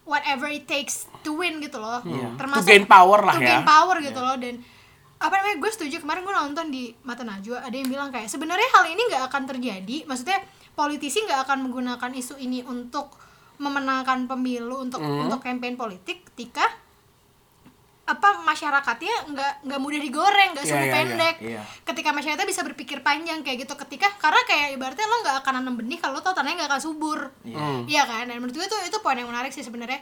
whatever 0.03 0.48
it 0.48 0.63
takes 0.65 1.03
to 1.20 1.34
win 1.34 1.60
gitu 1.60 1.75
loh 1.75 2.00
To 2.00 2.38
termasuk 2.38 2.63
gain 2.65 2.86
power 2.86 3.20
lah 3.22 3.34
to 3.34 3.41
ya. 3.41 3.48
gain 3.50 3.65
power 3.65 4.00
gitu 4.00 4.17
loh 4.17 4.36
dan 4.36 4.55
apa 5.15 5.34
namanya 5.34 5.57
gue 5.57 5.72
setuju 5.72 5.95
kemarin 6.00 6.22
gue 6.22 6.36
nonton 6.36 6.65
di 6.67 6.84
mata 7.01 7.24
Najwa 7.24 7.60
ada 7.60 7.72
yang 7.72 7.88
bilang 7.88 8.10
kayak 8.10 8.27
sebenarnya 8.27 8.67
hal 8.69 8.84
ini 8.86 9.01
nggak 9.05 9.24
akan 9.25 9.43
terjadi 9.48 9.98
maksudnya 10.03 10.43
politisi 10.72 11.24
nggak 11.24 11.48
akan 11.48 11.57
menggunakan 11.65 12.12
isu 12.13 12.36
ini 12.38 12.62
untuk 12.62 13.15
memenangkan 13.55 14.27
pemilu 14.27 14.75
untuk 14.77 15.00
Hmm. 15.00 15.25
untuk 15.25 15.39
campaign 15.39 15.75
politik 15.75 16.27
ketika 16.29 16.67
apa 18.05 18.38
masyarakatnya 18.45 19.34
nggak 19.34 19.53
nggak 19.65 19.79
mudah 19.81 19.98
digoreng 19.98 20.53
nggak 20.53 20.62
Iya, 20.62 20.69
sumbu 20.69 20.86
iya, 20.86 20.93
pendek. 20.93 21.36
Iya. 21.41 21.62
ketika 21.89 22.10
masyarakatnya 22.13 22.45
bisa 22.45 22.62
berpikir 22.62 22.98
panjang 23.01 23.41
kayak 23.41 23.65
gitu 23.65 23.74
ketika 23.79 24.13
karena 24.19 24.38
kayak 24.45 24.77
ibaratnya 24.77 25.10
lo 25.10 25.17
nggak 25.25 25.36
akan 25.41 25.53
nanam 25.57 25.74
benih 25.74 25.98
kalau 25.98 26.13
lo 26.13 26.22
tau 26.22 26.38
tanahnya 26.38 26.60
nggak 26.60 26.69
akan 26.69 26.84
subur. 26.84 27.34
Iya. 27.41 28.05
Kan? 28.05 28.29
Dan 28.29 28.38
menurut 28.38 28.53
gue 28.53 28.67
tuh 28.67 28.77
itu 28.84 28.98
poin 29.01 29.17
yang 29.17 29.25
menarik 29.25 29.50
sih 29.50 29.65
sebenarnya. 29.65 29.98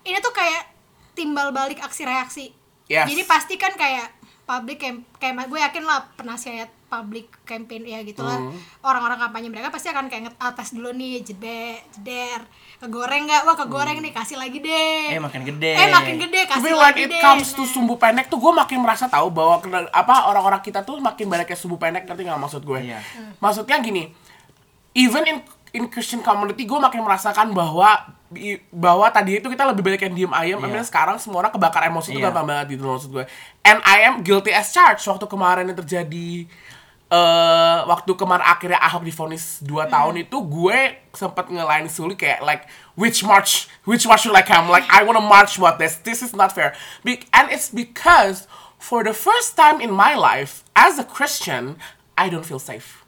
Ini 0.00 0.16
tuh 0.18 0.32
kayak 0.32 0.72
timbal 1.12 1.52
balik 1.52 1.82
aksi 1.82 2.06
reaksi. 2.06 2.46
Yes. 2.88 3.04
jadi 3.04 3.20
pasti 3.28 3.60
kan 3.60 3.76
kayak 3.76 4.17
public 4.48 4.80
camp 4.80 5.04
kayak 5.20 5.44
gue 5.44 5.60
yakin 5.60 5.84
lah 5.84 6.08
penasihat 6.16 6.72
public 6.88 7.28
campaign 7.44 7.84
ya 7.84 8.00
gitulah 8.00 8.40
Hmm. 8.40 8.56
orang-orang 8.80 9.20
kampanye 9.20 9.46
mereka 9.46 9.68
pasti 9.68 9.86
akan 9.86 10.08
kayak 10.08 10.32
ngetes 10.32 10.72
dulu 10.72 10.88
nih 10.90 11.20
jeder 11.20 11.76
jeder 11.92 12.40
kegoreng 12.78 13.28
nggak 13.28 13.44
wah 13.44 13.52
kegoreng 13.54 14.00
nih 14.00 14.08
kasih 14.08 14.34
lagi 14.34 14.56
deh 14.58 15.12
Eh 15.12 15.20
makin 15.20 15.44
gede. 15.44 15.76
eh 15.76 15.92
makin 15.92 16.16
gede 16.18 16.40
kasih 16.48 16.64
Tapi 16.64 16.70
when 16.70 16.80
lagi 16.80 17.02
it 17.02 17.10
deh 17.10 17.20
comes 17.20 17.48
to 17.50 17.60
Nah. 17.60 17.68
sumbu 17.68 17.94
pendek 17.94 18.26
tuh 18.26 18.40
gue 18.40 18.52
makin 18.54 18.80
merasa 18.80 19.04
tahu 19.04 19.28
bahwa 19.28 19.60
apa 19.92 20.14
orang-orang 20.24 20.58
kita 20.58 20.80
tuh 20.80 20.96
makin 20.96 21.28
banyak 21.28 21.44
kayak 21.44 21.60
sumbu 21.60 21.76
pendek 21.76 22.08
ngerti 22.08 22.24
nggak 22.24 22.40
maksud 22.40 22.64
gue? 22.64 22.80
Iya. 22.80 23.04
Maksudnya 23.36 23.76
gini, 23.78 24.08
even 24.94 25.22
in 25.22 25.38
in 25.70 25.84
Christian 25.86 26.20
community 26.20 26.64
gue 26.64 26.78
makin 26.78 27.04
merasakan 27.04 27.52
bahwa 27.52 28.16
bahwa 28.68 29.08
tadi 29.08 29.40
itu 29.40 29.48
kita 29.48 29.64
lebih 29.64 29.80
banyak 29.80 30.00
yang 30.04 30.14
diem 30.14 30.32
ayam, 30.36 30.58
Iya. 30.60 30.80
yeah. 30.80 30.84
sekarang 30.84 31.16
semua 31.16 31.40
orang 31.40 31.52
kebakar 31.52 31.88
emosi 31.88 32.12
itu 32.12 32.20
Iya. 32.20 32.28
gampang 32.28 32.46
banget 32.46 32.76
gitu 32.76 32.84
maksud 32.84 33.10
gue. 33.10 33.24
And 33.64 33.80
I 33.82 34.04
am 34.04 34.20
guilty 34.20 34.52
as 34.52 34.68
charged 34.68 35.04
waktu 35.04 35.24
kemarin 35.24 35.64
yang 35.64 35.78
terjadi 35.80 36.44
eh 37.08 37.78
waktu 37.88 38.12
kemarin 38.20 38.44
akhirnya 38.44 38.76
Ahok 38.84 39.00
divonis 39.00 39.64
2 39.64 39.88
tahun 39.88 40.28
itu 40.28 40.36
gue 40.44 40.78
sempat 41.16 41.48
ngelain 41.48 41.88
Suli 41.88 42.12
kayak 42.12 42.44
like 42.44 42.68
which 43.00 43.24
march 43.24 43.64
which 43.88 44.04
march 44.04 44.28
should 44.28 44.36
I 44.36 44.44
come 44.44 44.68
like 44.68 44.84
I 44.92 45.08
wanna 45.08 45.24
march 45.24 45.56
what 45.56 45.80
this 45.80 45.96
this 46.04 46.20
is 46.20 46.36
not 46.36 46.52
fair 46.52 46.76
Be- 47.00 47.24
and 47.32 47.48
it's 47.48 47.72
because 47.72 48.44
for 48.76 49.00
the 49.00 49.16
first 49.16 49.56
time 49.56 49.80
in 49.80 49.88
my 49.88 50.12
life 50.12 50.68
as 50.76 51.00
a 51.00 51.06
Christian 51.08 51.80
I 52.12 52.28
don't 52.28 52.44
feel 52.44 52.60
safe 52.60 53.00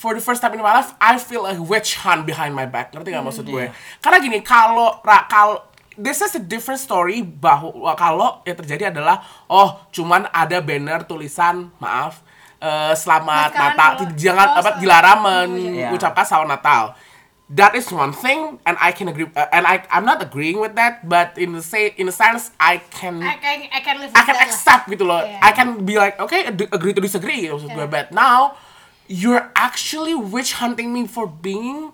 for 0.00 0.16
the 0.16 0.22
first 0.24 0.40
time 0.40 0.56
in 0.56 0.64
my 0.64 0.72
life 0.72 0.96
I 0.96 1.20
feel 1.20 1.44
a 1.44 1.60
witch 1.60 2.00
hunt 2.00 2.24
behind 2.24 2.56
my 2.56 2.64
back 2.64 2.96
ngerti 2.96 3.12
gak 3.12 3.20
maksud 3.20 3.44
gue 3.44 3.68
karena 4.00 4.16
gini 4.24 4.40
kalau 4.40 4.96
ra- 5.04 5.28
kalau 5.28 5.60
this 6.00 6.24
is 6.24 6.32
a 6.32 6.40
different 6.40 6.80
story 6.80 7.20
bahwa 7.20 7.92
kalau 8.00 8.40
yang 8.48 8.56
terjadi 8.56 8.88
adalah 8.88 9.20
oh 9.44 9.84
cuman 9.92 10.24
ada 10.32 10.64
banner 10.64 11.04
tulisan 11.04 11.68
maaf 11.76 12.24
eh, 12.64 12.96
selamat 12.96 13.52
Natal 13.52 13.90
kalau- 14.00 14.16
jangan 14.16 14.46
oh, 14.56 14.58
apa 14.64 14.70
dilarang 14.80 15.20
iya. 15.60 15.92
mengucapkan 15.92 16.24
selamat 16.24 16.48
Natal 16.48 16.84
that 17.50 17.74
is 17.74 17.90
one 17.90 18.14
thing 18.14 18.62
and 18.62 18.78
I 18.78 18.94
can 18.94 19.10
agree 19.10 19.26
uh, 19.34 19.50
and 19.50 19.66
I 19.66 19.82
I'm 19.90 20.06
not 20.06 20.22
agreeing 20.22 20.62
with 20.62 20.78
that 20.78 21.02
but 21.02 21.34
in 21.34 21.52
the 21.52 21.60
say 21.60 21.90
in 21.98 22.06
a 22.06 22.14
sense 22.14 22.54
I 22.62 22.78
can 22.94 23.18
I 23.20 23.36
can 23.36 23.58
I 23.74 23.80
can 23.82 23.94
live 23.98 24.14
I 24.14 24.22
can 24.22 24.38
lah. 24.38 24.46
accept 24.46 24.86
gitu 24.86 25.02
loh. 25.02 25.18
Iya. 25.18 25.42
I 25.42 25.50
can 25.50 25.82
be 25.82 25.98
like, 25.98 26.14
okay, 26.22 26.46
agree 26.46 26.94
to 26.94 27.02
disagree 27.02 27.50
maksud 27.50 27.74
gue. 27.74 27.84
Iya. 27.84 27.90
But 27.90 28.14
now 28.14 28.54
you're 29.10 29.50
actually 29.58 30.14
witch 30.14 30.62
hunting 30.62 30.94
me 30.94 31.02
for 31.04 31.26
being 31.26 31.90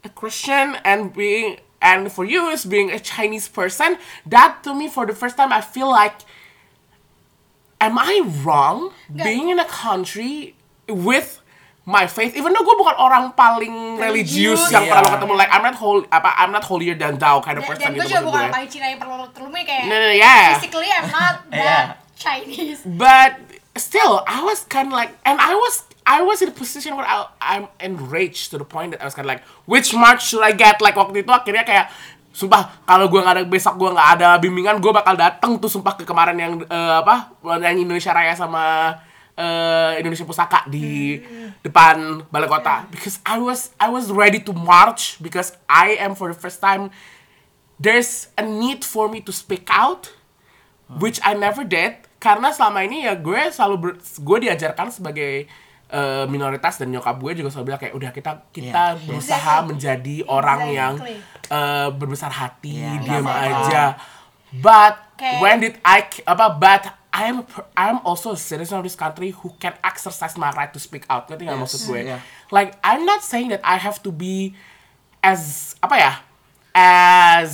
a 0.00 0.08
Christian 0.08 0.80
and 0.82 1.12
being 1.12 1.60
and 1.84 2.08
for 2.08 2.24
you 2.24 2.48
is 2.48 2.64
being 2.64 2.88
a 2.88 2.96
Chinese 2.96 3.44
person. 3.46 4.00
That 4.24 4.64
to 4.64 4.72
me 4.72 4.88
for 4.88 5.04
the 5.04 5.12
first 5.12 5.36
time 5.36 5.52
I 5.52 5.60
feel 5.60 5.92
like 5.92 6.24
am 7.76 8.00
I 8.00 8.24
wrong 8.40 8.90
Nggak. 9.12 9.24
being 9.24 9.46
in 9.50 9.58
a 9.60 9.68
country 9.68 10.56
with 10.88 11.44
my 11.84 12.08
faith 12.08 12.32
even 12.34 12.50
though 12.50 12.64
gue 12.64 12.74
bukan 12.74 12.96
orang 12.96 13.36
paling 13.36 14.00
religius 14.00 14.58
Religius. 14.58 14.72
yang 14.72 14.82
Iya. 14.82 14.90
pernah 14.90 15.02
lo 15.04 15.10
ketemu 15.14 15.32
like 15.36 15.50
I'm 15.52 15.62
not 15.62 15.76
holy 15.76 16.02
apa 16.08 16.30
I'm 16.34 16.50
not 16.50 16.64
holier 16.64 16.96
than 16.96 17.14
thou 17.14 17.38
kind 17.38 17.60
of 17.60 17.62
dan, 17.62 17.70
person 17.70 17.82
dan 17.84 17.90
gue 17.92 18.00
gitu 18.00 18.10
juga 18.10 18.16
maksud 18.16 18.26
bukan 18.26 18.32
gue. 18.32 18.40
orang 18.42 18.50
paling 18.50 18.70
Cina 18.72 18.86
yang 18.88 18.98
perlu 18.98 19.14
terlumi 19.30 19.60
kayak 19.62 19.84
No, 19.86 19.94
no, 19.94 20.06
no, 20.08 20.16
yeah. 20.16 20.56
physically 20.56 20.88
I'm 20.88 21.06
not 21.06 21.34
Iya. 21.46 21.60
that 21.62 21.86
Chinese 22.16 22.80
but 22.82 23.36
still 23.76 24.24
i 24.24 24.40
was 24.40 24.64
kind 24.66 24.88
of 24.88 24.96
like 24.96 25.12
and 25.22 25.36
i 25.36 25.52
was 25.52 25.84
i 26.06 26.22
was 26.22 26.38
in 26.40 26.48
a 26.48 26.56
position 26.56 26.94
where 26.94 27.04
I, 27.04 27.26
i'm 27.42 27.66
enraged 27.82 28.54
to 28.54 28.62
the 28.62 28.64
point 28.64 28.94
that 28.94 29.02
i 29.02 29.06
was 29.06 29.12
kind 29.18 29.26
of 29.26 29.32
like 29.34 29.42
which 29.66 29.90
march 29.92 30.30
should 30.30 30.46
i 30.46 30.54
get? 30.54 30.78
Like 30.78 30.94
waktu 30.94 31.26
itu 31.26 31.30
akhirnya 31.34 31.66
kayak 31.66 31.90
sumpah 32.36 32.84
kalau 32.84 33.08
gue 33.08 33.16
nggak 33.16 33.34
ada 33.40 33.44
besok 33.48 33.80
gue 33.80 33.90
nggak 33.96 34.10
ada 34.20 34.28
bimbingan 34.36 34.76
gue 34.76 34.92
bakal 34.92 35.16
datang 35.16 35.56
tuh 35.56 35.72
sumpah 35.72 35.96
ke 35.96 36.04
kemarin 36.04 36.36
yang 36.36 36.52
eh, 36.68 36.94
apa 37.00 37.32
nyanyi 37.40 37.88
Indonesia 37.88 38.12
Raya 38.12 38.36
sama 38.36 38.92
eh, 39.40 40.04
Indonesia 40.04 40.28
Pusaka 40.28 40.68
di 40.68 41.16
depan 41.64 42.28
balai 42.28 42.44
kota. 42.44 42.84
Because 42.92 43.24
I 43.24 43.40
was 43.40 43.72
I 43.80 43.88
was 43.88 44.12
ready 44.12 44.36
to 44.44 44.52
march 44.52 45.16
because 45.24 45.56
I 45.64 45.96
am 45.96 46.12
for 46.12 46.28
the 46.28 46.36
first 46.36 46.60
time 46.60 46.92
there's 47.80 48.28
a 48.36 48.44
need 48.44 48.84
for 48.84 49.08
me 49.08 49.24
to 49.24 49.32
speak 49.32 49.64
out 49.72 50.12
which 50.92 51.16
I 51.24 51.32
never 51.32 51.64
did. 51.64 52.04
Karena 52.20 52.52
selama 52.52 52.84
ini 52.84 53.08
ya 53.08 53.16
gue 53.16 53.48
selalu 53.48 53.76
ber- 53.80 54.00
gue 54.00 54.38
diajarkan 54.44 54.92
sebagai 54.92 55.48
eh, 55.88 56.26
minoritas 56.26 56.76
dan 56.76 56.90
nyokap 56.90 57.14
gue 57.16 57.32
juga 57.36 57.48
selalu 57.48 57.66
bilang 57.66 57.80
kayak 57.80 57.94
udah 57.94 58.10
kita 58.10 58.30
kita 58.50 58.84
Iya. 58.92 59.02
berusaha 59.02 59.38
Exactly. 59.38 59.68
menjadi 59.68 60.16
orang 60.26 60.60
yang 60.68 60.94
Exactly. 60.98 61.16
eh, 61.48 61.88
berbesar 61.90 62.32
hati 62.32 62.74
Iya, 62.76 62.92
diam 63.00 63.22
exactly. 63.22 63.46
aja 63.46 63.82
but 64.52 64.94
Kayak- 65.14 65.40
when 65.40 65.56
did 65.58 65.74
I 65.80 65.98
apa 66.24 66.46
but 66.52 66.82
I 67.10 67.22
am 67.26 67.40
a 67.40 67.44
per- 67.44 67.70
I 67.72 67.88
am 67.88 68.02
also 68.02 68.32
a 68.32 68.38
citizen 68.38 68.76
of 68.76 68.84
this 68.84 68.92
country 68.94 69.32
who 69.32 69.54
can 69.56 69.72
exercise 69.80 70.34
my 70.34 70.52
right 70.52 70.68
to 70.68 70.76
speak 70.76 71.06
out 71.06 71.24
ngerti 71.26 71.46
nggak 71.46 71.54
Yes. 71.54 71.64
maksud 71.64 71.80
gue 71.86 72.00
Iya. 72.04 72.18
like 72.50 72.74
I'm 72.82 73.02
not 73.02 73.22
saying 73.22 73.48
that 73.50 73.62
I 73.62 73.78
have 73.78 74.02
to 74.02 74.10
be 74.10 74.52
as 75.22 75.72
apa 75.80 75.96
ya 75.96 76.12
as 76.74 77.52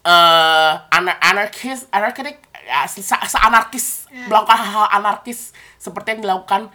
eh 0.00 0.72
anar 0.90 1.16
anarkis 1.20 1.84
anarkic 1.88 2.40
ya, 2.66 2.86
se, 2.88 3.00
se 3.02 3.38
anarkis 3.38 4.06
melakukan 4.10 4.56
hal-hal 4.56 4.88
anarkis 4.92 5.52
seperti 5.80 6.16
yang 6.18 6.22
dilakukan 6.26 6.72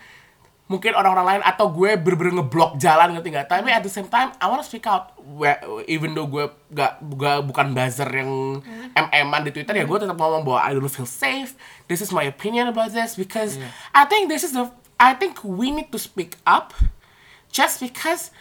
mungkin 0.66 0.98
orang-orang 0.98 1.38
lain 1.38 1.44
atau 1.46 1.70
gue 1.70 1.94
bener-bener 1.94 2.42
ngeblok 2.42 2.82
jalan 2.82 3.14
ngerti 3.14 3.30
nggak? 3.30 3.46
Tapi 3.46 3.70
at 3.70 3.86
the 3.86 3.92
same 3.92 4.10
time 4.10 4.34
I 4.42 4.50
wanna 4.50 4.66
speak 4.66 4.90
out. 4.90 5.14
Where- 5.22 5.62
even 5.86 6.18
though 6.18 6.26
gue 6.26 6.50
gak, 6.74 6.98
gak 7.22 7.46
bukan 7.46 7.78
buzzer 7.78 8.10
yang 8.10 8.62
mm 8.66 9.34
di 9.46 9.52
Twitter 9.54 9.76
ya 9.78 9.86
gue 9.86 9.98
tetap 10.02 10.18
ngomong 10.18 10.42
bahwa 10.42 10.60
I 10.66 10.74
don't 10.74 10.90
feel 10.90 11.06
safe. 11.06 11.54
This 11.86 12.02
is 12.02 12.10
my 12.10 12.26
opinion 12.26 12.66
about 12.66 12.98
this 12.98 13.14
because 13.14 13.62
I 13.94 14.10
think 14.10 14.26
this 14.26 14.42
is 14.42 14.58
the 14.58 14.74
I 14.98 15.14
think 15.14 15.44
we 15.46 15.70
need 15.70 15.94
to 15.94 16.00
speak 16.02 16.40
up 16.50 16.74
just 17.54 17.78
because 17.78 18.34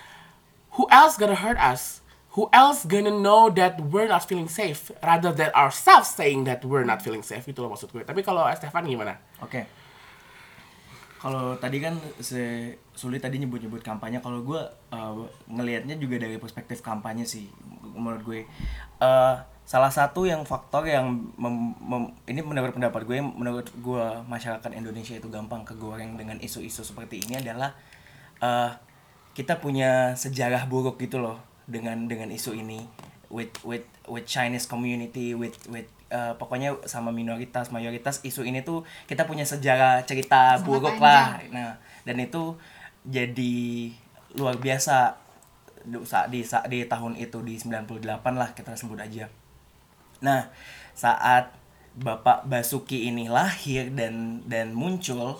who 0.81 0.89
else 0.89 1.21
gonna 1.21 1.37
hurt 1.37 1.61
us? 1.61 2.01
Who 2.35 2.50
else 2.50 2.83
gonna 2.83 3.14
know 3.14 3.47
that 3.47 3.79
we're 3.79 4.11
not 4.11 4.26
feeling 4.26 4.50
safe 4.50 4.91
rather 5.07 5.31
than 5.31 5.55
ourselves 5.55 6.11
saying 6.11 6.43
that 6.43 6.67
we're 6.67 6.87
not 6.87 6.99
feeling 6.99 7.23
safe 7.23 7.47
gitu 7.47 7.62
loh 7.62 7.71
maksud 7.71 7.95
gue. 7.95 8.03
Tapi 8.03 8.26
kalau 8.26 8.43
Stefan 8.59 8.83
gimana? 8.91 9.14
Oke. 9.38 9.62
Kalau 11.23 11.57
tadi 11.57 11.81
kan 11.81 11.97
se 12.21 12.75
sulit 12.93 13.23
tadi 13.23 13.41
nyebut-nyebut 13.41 13.81
kampanye, 13.81 14.21
kalau 14.21 14.45
gue 14.45 14.61
uh, 14.93 15.25
ngelihatnya 15.49 15.97
juga 15.97 16.21
dari 16.21 16.37
perspektif 16.37 16.85
kampanye 16.85 17.25
sih, 17.25 17.49
menurut 17.97 18.21
gue. 18.26 18.41
Uh, 19.00 19.41
salah 19.64 19.88
satu 19.88 20.29
yang 20.29 20.45
faktor 20.45 20.85
yang 20.85 21.33
mem, 21.41 21.73
mem- 21.81 22.12
ini 22.29 22.45
menurut 22.45 22.76
pendapat 22.76 23.09
gue, 23.09 23.25
menurut 23.25 23.73
gue 23.73 24.05
masyarakat 24.29 24.69
Indonesia 24.76 25.17
itu 25.17 25.33
gampang 25.33 25.64
kegoreng 25.64 26.21
dengan 26.21 26.37
isu-isu 26.45 26.85
seperti 26.85 27.25
ini 27.25 27.41
adalah 27.41 27.73
uh, 28.45 28.76
kita 29.33 29.57
punya 29.64 30.12
sejarah 30.21 30.69
buruk 30.69 31.00
gitu 31.00 31.25
loh 31.25 31.53
dengan 31.64 32.09
dengan 32.09 32.28
isu 32.28 32.56
ini 32.56 32.85
with 33.33 33.52
with 33.64 33.87
with 34.06 34.28
Chinese 34.28 34.68
community 34.68 35.33
with 35.33 35.56
with 35.66 35.88
uh, 36.12 36.38
pokoknya 36.38 36.78
sama 36.87 37.11
minoritas 37.11 37.73
mayoritas 37.75 38.21
isu 38.23 38.47
ini 38.47 38.62
tuh 38.62 38.87
kita 39.11 39.25
punya 39.25 39.42
sejarah 39.42 40.04
cerita 40.06 40.61
Sangat 40.61 40.66
buruk 40.68 40.97
lah. 41.00 41.40
Nah 41.50 41.80
dan 42.04 42.16
itu 42.21 42.54
jadi 43.04 43.90
luar 44.38 44.56
biasa 44.61 45.18
saat 46.04 46.33
di 46.33 46.40
saat 46.40 46.71
di 46.71 46.85
tahun 46.87 47.18
itu 47.21 47.44
di 47.44 47.61
98 47.61 48.25
lah 48.37 48.54
kita 48.54 48.78
sebut 48.78 49.00
aja. 49.00 49.28
Nah 50.23 50.49
saat 50.94 51.52
Bapak 51.94 52.50
Basuki 52.50 53.06
ini 53.06 53.30
lahir 53.30 53.90
dan 53.94 54.42
dan 54.50 54.75
muncul 54.75 55.38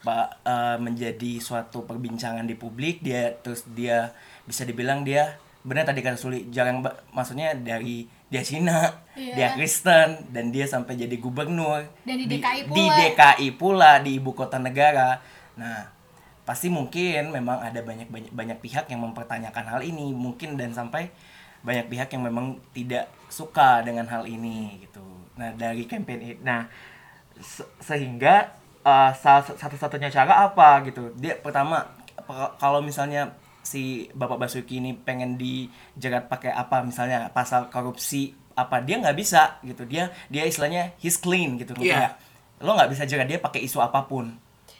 Pak 0.00 0.40
eh, 0.42 0.78
menjadi 0.80 1.38
suatu 1.38 1.84
perbincangan 1.84 2.48
di 2.48 2.56
publik 2.56 3.04
dia 3.04 3.36
terus 3.44 3.68
dia 3.68 4.16
bisa 4.50 4.62
dibilang 4.62 5.00
dia 5.00 5.38
benar 5.60 5.84
tadi 5.84 6.00
kata 6.00 6.16
Suli 6.16 6.48
jarang 6.48 6.80
ba- 6.80 6.98
maksudnya 7.10 7.54
dari 7.54 8.02
dia 8.26 8.42
Cina 8.42 8.90
Iya. 9.12 9.34
dia 9.36 9.48
Kristen 9.52 10.08
dan 10.28 10.48
dia 10.48 10.64
sampai 10.64 10.96
jadi 10.96 11.12
gubernur 11.14 11.84
Dan 12.02 12.16
di 12.16 12.26
DKI 12.26 12.64
di 12.64 12.72
pula. 12.82 12.96
DKI 12.96 13.48
pula 13.54 13.92
di 13.98 14.10
ibu 14.16 14.32
kota 14.32 14.56
negara 14.56 15.20
nah 15.54 15.86
pasti 16.42 16.66
mungkin 16.66 17.30
memang 17.30 17.60
ada 17.60 17.78
banyak 17.78 18.08
banyak 18.08 18.32
banyak 18.32 18.58
pihak 18.58 18.88
yang 18.88 19.04
mempertanyakan 19.04 19.66
hal 19.68 19.80
ini 19.80 20.10
mungkin 20.10 20.56
dan 20.56 20.72
sampai 20.72 21.12
banyak 21.60 21.86
pihak 21.86 22.08
yang 22.08 22.24
memang 22.24 22.46
tidak 22.72 23.06
suka 23.28 23.80
dengan 23.80 24.02
hal 24.04 24.24
ini 24.24 24.80
gitu 24.80 25.04
nah 25.36 25.52
dari 25.52 25.84
campaign 25.84 26.40
nah 26.40 26.64
se- 27.36 27.68
sehingga 27.78 28.48
uh, 28.80 29.12
satu-satunya 29.52 30.08
cara 30.08 30.42
apa 30.42 30.80
gitu 30.82 31.12
dia 31.14 31.36
pertama 31.36 31.84
pe- 32.16 32.52
kalau 32.56 32.80
misalnya 32.80 33.28
si 33.70 33.82
bapak 34.10 34.36
Basuki 34.36 34.76
ini 34.76 34.92
pengen 34.92 35.34
dijerat 35.34 36.26
pakai 36.26 36.50
apa 36.50 36.82
misalnya 36.82 37.30
pasal 37.30 37.68
korupsi 37.68 38.34
apa 38.52 38.82
dia 38.82 38.98
nggak 38.98 39.14
bisa 39.14 39.62
gitu 39.62 39.84
dia 39.84 40.10
dia 40.26 40.42
istilahnya 40.42 40.90
he's 40.98 41.16
clean 41.16 41.54
gitu 41.54 41.70
Iya. 41.76 41.94
nggak? 41.96 42.12
lo 42.60 42.74
nggak 42.74 42.90
bisa 42.90 43.02
jerat 43.04 43.24
dia 43.24 43.38
pakai 43.38 43.62
isu 43.62 43.78
apa 43.78 44.04
pun 44.04 44.34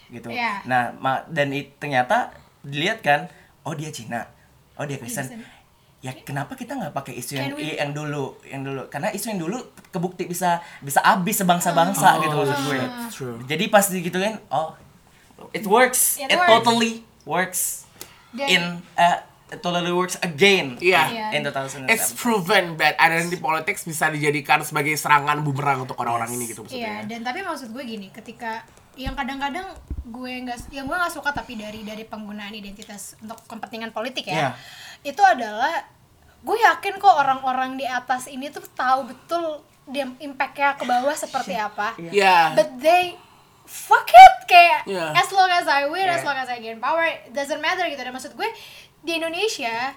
gitu 0.08 0.26
Iya. 0.28 0.60
nah 0.64 0.90
ma- 0.94 1.22
dan 1.24 1.48
it- 1.50 1.78
ternyata 1.78 2.34
dilihat 2.60 2.98
kan 2.98 3.30
oh 3.62 3.72
dia 3.72 3.88
Cina 3.88 4.26
oh 4.74 4.84
dia 4.84 4.98
Kristen 4.98 5.30
Kristen. 5.30 5.46
ya 6.00 6.12
kenapa 6.18 6.52
kita 6.52 6.74
nggak 6.74 6.92
pakai 6.92 7.14
isu 7.14 7.38
yang 7.38 7.54
we- 7.54 7.78
yang 7.78 7.90
dulu 7.90 8.36
yang 8.42 8.60
dulu 8.60 8.84
karena 8.86 9.08
isu 9.08 9.30
yang 9.30 9.40
dulu 9.40 9.56
kebukti 9.86 10.26
bisa 10.26 10.58
bisa 10.80 10.98
habis 11.00 11.38
sebangsa-bangsa 11.38 12.20
gitu 12.20 12.34
maksud 12.34 12.58
gue 12.66 12.80
Oh, 12.80 13.08
true. 13.08 13.36
jadi 13.46 13.64
pas 13.66 13.86
gitu 13.86 14.18
kan 14.18 14.34
oh 14.50 14.74
it 15.50 15.62
works 15.62 16.18
It 16.18 16.26
it, 16.26 16.36
works. 16.36 16.50
totally 16.50 16.94
works 17.22 17.79
Dan- 18.30 18.48
in 18.48 18.62
uh, 18.94 19.18
it 19.48 19.58
totally 19.58 19.90
works 19.90 20.14
again 20.20 20.78
Iya. 20.78 21.02
Iya. 21.10 21.26
in 21.34 21.42
2007 21.42 21.88
It's 21.88 22.10
proven 22.12 22.74
that 22.76 22.94
identity 22.96 23.36
politics 23.36 23.82
bisa 23.82 24.06
dijadikan 24.06 24.62
sebagai 24.62 24.94
serangan 24.94 25.40
bumerang 25.40 25.82
untuk 25.82 25.98
orang-orang 25.98 26.30
ini 26.32 26.46
gitu 26.46 26.62
maksudnya. 26.62 27.02
Iya, 27.02 27.08
dan 27.08 27.20
tapi 27.20 27.40
maksud 27.40 27.68
gue 27.68 27.82
gini, 27.82 28.08
ketika 28.08 28.62
yang 28.94 29.12
kadang-kadang 29.12 29.66
gue 30.04 30.32
nggak, 30.40 30.70
yang 30.70 30.84
gue 30.84 30.94
nggak 30.94 31.10
suka 31.12 31.30
tapi 31.32 31.54
dari 31.54 31.82
dari 31.82 32.02
penggunaan 32.02 32.50
identitas 32.52 33.18
untuk 33.18 33.42
kepentingan 33.44 33.90
politik 33.90 34.26
Iya. 34.26 34.34
ya, 34.34 34.48
itu 35.04 35.20
adalah 35.20 35.82
gue 36.40 36.56
yakin 36.56 36.96
kok 36.96 37.10
orang-orang 37.12 37.74
di 37.74 37.84
atas 37.84 38.26
ini 38.26 38.48
tuh 38.48 38.62
tahu 38.70 39.04
betul 39.06 39.60
dia 39.84 40.06
impactnya 40.16 40.72
ke 40.72 40.84
bawah 40.84 41.12
seperti 41.12 41.52
apa, 41.52 41.98
Iya. 41.98 42.54
but 42.54 42.70
they 42.76 43.18
fuck 43.70 44.04
it 44.04 44.34
kayak 44.44 44.82
Iya. 44.82 45.14
as 45.14 45.30
long 45.30 45.46
as 45.48 45.62
I 45.64 45.86
win, 45.86 46.02
as 46.04 46.20
Iya. 46.20 46.26
long 46.26 46.34
as 46.36 46.48
I 46.48 46.58
gain 46.58 46.76
power, 46.76 47.06
it 47.06 47.30
doesn't 47.30 47.58
matter 47.58 47.86
gitu. 47.86 47.96
Dan 47.96 48.10
maksud 48.10 48.34
gue 48.34 48.50
di 49.00 49.14
Indonesia 49.14 49.94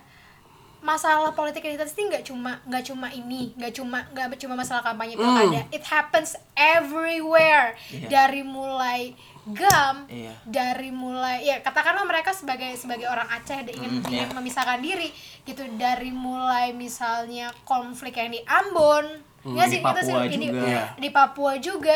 masalah 0.79 1.31
politik 1.31 1.63
identitas 1.63 1.95
ini 1.95 2.12
nggak 2.12 2.25
cuma 2.25 2.59
nggak 2.62 2.83
cuma 2.83 3.07
ini 3.09 3.55
nggak 3.55 3.71
cuma 3.71 4.03
nggak 4.05 4.36
cuma 4.36 4.51
masalah 4.53 4.83
kampanye 4.83 5.15
pilkada 5.15 5.63
it 5.71 5.79
happens 5.81 6.36
everywhere 6.53 7.71
Iya. 7.88 8.12
dari 8.12 8.43
mulai 8.43 9.15
gam 9.45 10.03
Iya. 10.05 10.36
dari 10.43 10.91
mulai 10.91 11.39
ya 11.41 11.59
katakanlah 11.59 12.03
mereka 12.03 12.36
sebagai 12.36 12.75
sebagai 12.75 13.07
orang 13.07 13.31
Aceh 13.31 13.63
ingin 13.65 14.03
Mm, 14.03 14.12
ingin 14.12 14.27
iya. 14.27 14.36
memisahkan 14.36 14.79
diri 14.79 15.07
gitu 15.43 15.63
dari 15.73 16.12
mulai 16.12 16.75
misalnya 16.75 17.47
konflik 17.63 18.19
yang 18.19 18.27
di 18.29 18.43
Ambon 18.43 19.23
nggak 19.41 19.63
di 19.65 19.71
sih 19.71 19.79
kita 19.79 20.03
Papua 20.03 20.27
ini 20.27 20.47
juga. 20.49 20.67
Iya. 20.67 20.83
di 20.95 21.09
Papua 21.09 21.53
juga 21.59 21.95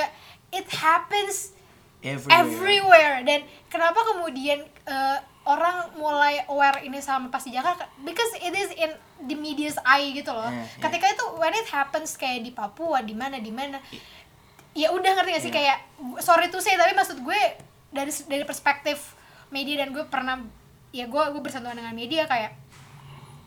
it 0.50 0.68
happens 0.72 1.57
everywhere, 2.04 2.38
everywhere. 2.44 3.16
Dan 3.26 3.40
kenapa 3.68 4.00
kemudian 4.14 4.66
uh, 4.86 5.18
orang 5.48 5.96
mulai 5.96 6.44
aware 6.52 6.84
ini 6.84 7.00
sama 7.00 7.32
pas 7.32 7.42
di 7.42 7.56
Jakarta? 7.56 7.88
Because 8.04 8.32
it 8.44 8.54
is 8.54 8.70
in 8.76 8.92
the 9.26 9.36
media's 9.36 9.80
eye 9.88 10.12
gitu 10.12 10.30
loh. 10.30 10.52
Yeah, 10.52 10.68
yeah. 10.68 10.82
ketika 10.84 11.06
itu 11.16 11.26
when 11.40 11.56
it 11.56 11.68
happens 11.72 12.14
kayak 12.20 12.44
di 12.44 12.52
Papua 12.52 13.02
di 13.02 13.16
mana 13.16 13.40
di 13.40 13.50
mana 13.50 13.80
ya 14.78 14.94
udah 14.94 15.12
ngerti 15.18 15.32
gak 15.34 15.44
sih? 15.44 15.52
Iya. 15.52 15.58
kayak 15.58 15.78
sorry 16.22 16.54
to 16.54 16.62
say 16.62 16.78
tapi 16.78 16.94
maksud 16.94 17.24
gue 17.26 17.42
dari 17.90 18.12
dari 18.30 18.44
perspektif 18.46 19.18
media 19.50 19.82
dan 19.82 19.90
gue 19.96 20.06
pernah 20.06 20.38
ya 20.94 21.10
gue 21.10 21.24
gue 21.34 21.42
bersentuhan 21.42 21.74
dengan 21.74 21.98
media 21.98 22.30
kayak 22.30 22.54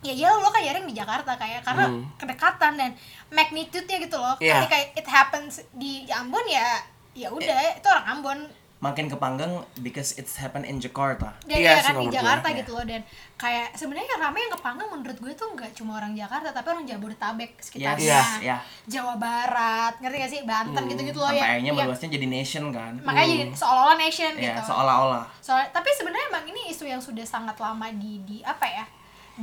ya 0.01 0.17
ya 0.17 0.33
lo 0.33 0.49
kan 0.49 0.65
jarang 0.65 0.89
di 0.89 0.97
Jakarta 0.97 1.37
kayak 1.37 1.61
karena 1.61 1.93
kedekatan 2.17 2.73
dan 2.81 2.91
magnitude-nya 3.31 4.01
gitu 4.01 4.17
loh. 4.17 4.35
Iya. 4.41 4.65
ketika 4.65 4.77
it 4.97 5.07
happens 5.07 5.61
di 5.77 6.09
Ambon 6.09 6.43
ya 6.49 6.81
ya 7.13 7.29
udah 7.29 7.61
itu 7.75 7.87
orang 7.87 8.07
Ambon. 8.09 8.41
Makin 8.81 9.13
kepanggang 9.13 9.61
because 9.85 10.17
it's 10.17 10.41
happen 10.41 10.65
in 10.65 10.81
Jakarta. 10.81 11.37
Dan 11.45 11.61
Iya 11.61 11.69
ya 11.69 11.73
sih 11.77 11.85
kan 11.85 11.93
di 11.93 11.97
menurut 12.01 12.09
gue, 12.09 12.17
Jakarta 12.17 12.49
iya. 12.49 12.59
gitu 12.65 12.71
loh 12.73 12.85
dan 12.89 13.01
kayak 13.37 13.69
sebenarnya 13.77 14.09
yang 14.09 14.21
ramai 14.25 14.41
yang 14.41 14.55
kepanggang 14.57 14.89
menurut 14.89 15.19
gue 15.21 15.33
tuh 15.37 15.49
nggak 15.53 15.71
cuma 15.77 16.01
orang 16.01 16.17
Jakarta 16.17 16.49
tapi 16.49 16.67
orang 16.73 16.85
Jabodetabek 16.89 17.61
sekitarnya. 17.61 18.09
Yes, 18.09 18.29
iya. 18.41 18.57
Jawa 18.89 19.21
Barat 19.21 20.01
ngerti 20.01 20.17
gak 20.17 20.33
sih? 20.33 20.41
Banten 20.49 20.83
gitu 20.89 21.01
gitu 21.05 21.19
loh 21.21 21.29
sampai 21.29 21.45
ya 21.45 21.47
akhirnya 21.61 21.73
yang- 21.77 21.79
meluasnya 21.85 22.09
jadi 22.09 22.27
nation 22.27 22.65
kan. 22.73 22.93
Makanya 23.05 23.29
jadi 23.29 23.45
seolah-olah 23.53 23.97
nation 24.01 24.33
ya 24.41 24.57
gitu. 24.57 24.63
seolah-olah. 24.73 25.25
Soalnya 25.45 25.69
tapi 25.77 25.89
sebenarnya 25.93 26.27
emang 26.33 26.45
ini 26.49 26.61
isu 26.73 26.85
yang 26.89 27.03
sudah 27.05 27.27
sangat 27.29 27.61
lama 27.61 27.85
di 27.93 28.25
di 28.25 28.41
apa 28.41 28.65
ya 28.65 28.85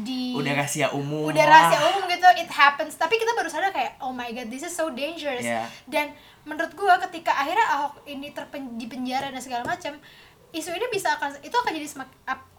di 0.04 0.36
udah 0.36 0.54
rahasia 0.54 0.88
umum. 0.94 1.30
Udah 1.30 1.46
rahasia 1.46 1.80
umum 1.94 2.04
gitu 2.10 2.28
it 2.38 2.52
happens. 2.52 2.98
Tapi 2.98 3.18
kita 3.18 3.34
baru 3.34 3.50
sadar 3.50 3.72
kayak 3.72 3.98
oh 4.02 4.14
my 4.14 4.30
god 4.34 4.50
this 4.50 4.66
is 4.66 4.74
so 4.74 4.90
dangerous. 4.94 5.46
Iya. 5.46 5.70
dan 5.88 6.12
menurut 6.48 6.72
gua 6.76 6.96
ketika 7.08 7.36
akhirnya 7.36 7.68
Ahok 7.76 8.04
ini 8.08 8.32
terpen 8.32 8.80
di 8.80 8.88
penjara 8.88 9.32
dan 9.32 9.42
segala 9.44 9.68
macam 9.68 10.00
isu 10.56 10.72
ini 10.72 10.88
bisa 10.88 11.12
akan 11.20 11.44
itu 11.44 11.56
akan 11.56 11.72
jadi 11.76 11.88
semakin 11.88 12.16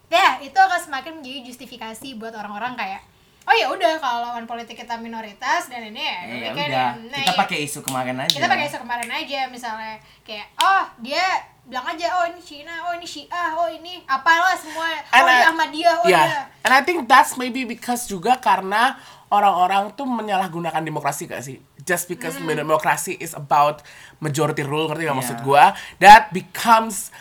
ya 0.09 0.41
itu 0.41 0.57
akan 0.57 0.79
semakin 0.81 1.11
menjadi 1.21 1.39
justifikasi 1.53 2.07
buat 2.17 2.33
orang-orang 2.33 2.73
kayak 2.77 3.01
oh 3.49 3.55
ya 3.57 3.65
udah 3.73 3.97
kalau 3.97 4.29
lawan 4.29 4.45
politik 4.45 4.77
kita 4.77 4.93
minoritas 5.01 5.73
dan 5.73 5.89
ini 5.89 6.05
ya, 6.05 6.17
ya, 6.21 6.29
we 6.29 6.37
ya 6.37 6.49
udah 6.53 6.87
nah, 7.09 7.17
kita 7.25 7.33
ya. 7.33 7.39
pakai 7.41 7.57
isu 7.65 7.79
kemarin 7.81 8.21
aja 8.21 8.29
kita 8.37 8.45
pakai 8.45 8.65
isu 8.69 8.77
kemarin 8.77 9.09
aja 9.09 9.39
misalnya 9.49 9.97
kayak 10.21 10.53
oh 10.61 10.85
dia 11.01 11.25
bilang 11.65 11.85
aja 11.85 12.05
oh 12.21 12.25
ini 12.29 12.41
Cina 12.41 12.85
oh 12.85 12.93
ini 12.93 13.05
Syiah 13.09 13.49
oh 13.57 13.65
ini 13.65 14.05
apalah 14.05 14.53
semua 14.53 14.85
oh 14.85 15.17
And 15.17 15.25
ini 15.25 15.33
I- 15.33 15.47
Ahmadiyah 15.49 15.95
oh 16.01 16.05
yeah. 16.05 16.25
dia 16.29 16.41
And 16.61 16.73
I 16.77 16.81
think 16.85 17.09
that's 17.09 17.33
maybe 17.33 17.65
because 17.65 18.05
juga 18.05 18.37
karena 18.37 19.01
orang-orang 19.29 19.93
tuh 19.93 20.05
menyalahgunakan 20.05 20.81
demokrasi 20.81 21.29
gak 21.29 21.41
sih? 21.41 21.61
Just 21.81 22.09
because 22.09 22.37
Hmm. 22.37 22.49
demokrasi 22.49 23.17
is 23.17 23.37
about 23.37 23.81
majority 24.17 24.65
rule, 24.65 24.89
ngerti 24.89 25.05
gak 25.05 25.13
Yeah. 25.13 25.17
maksud 25.17 25.37
gua? 25.41 25.73
That 26.01 26.33
becomes 26.33 27.13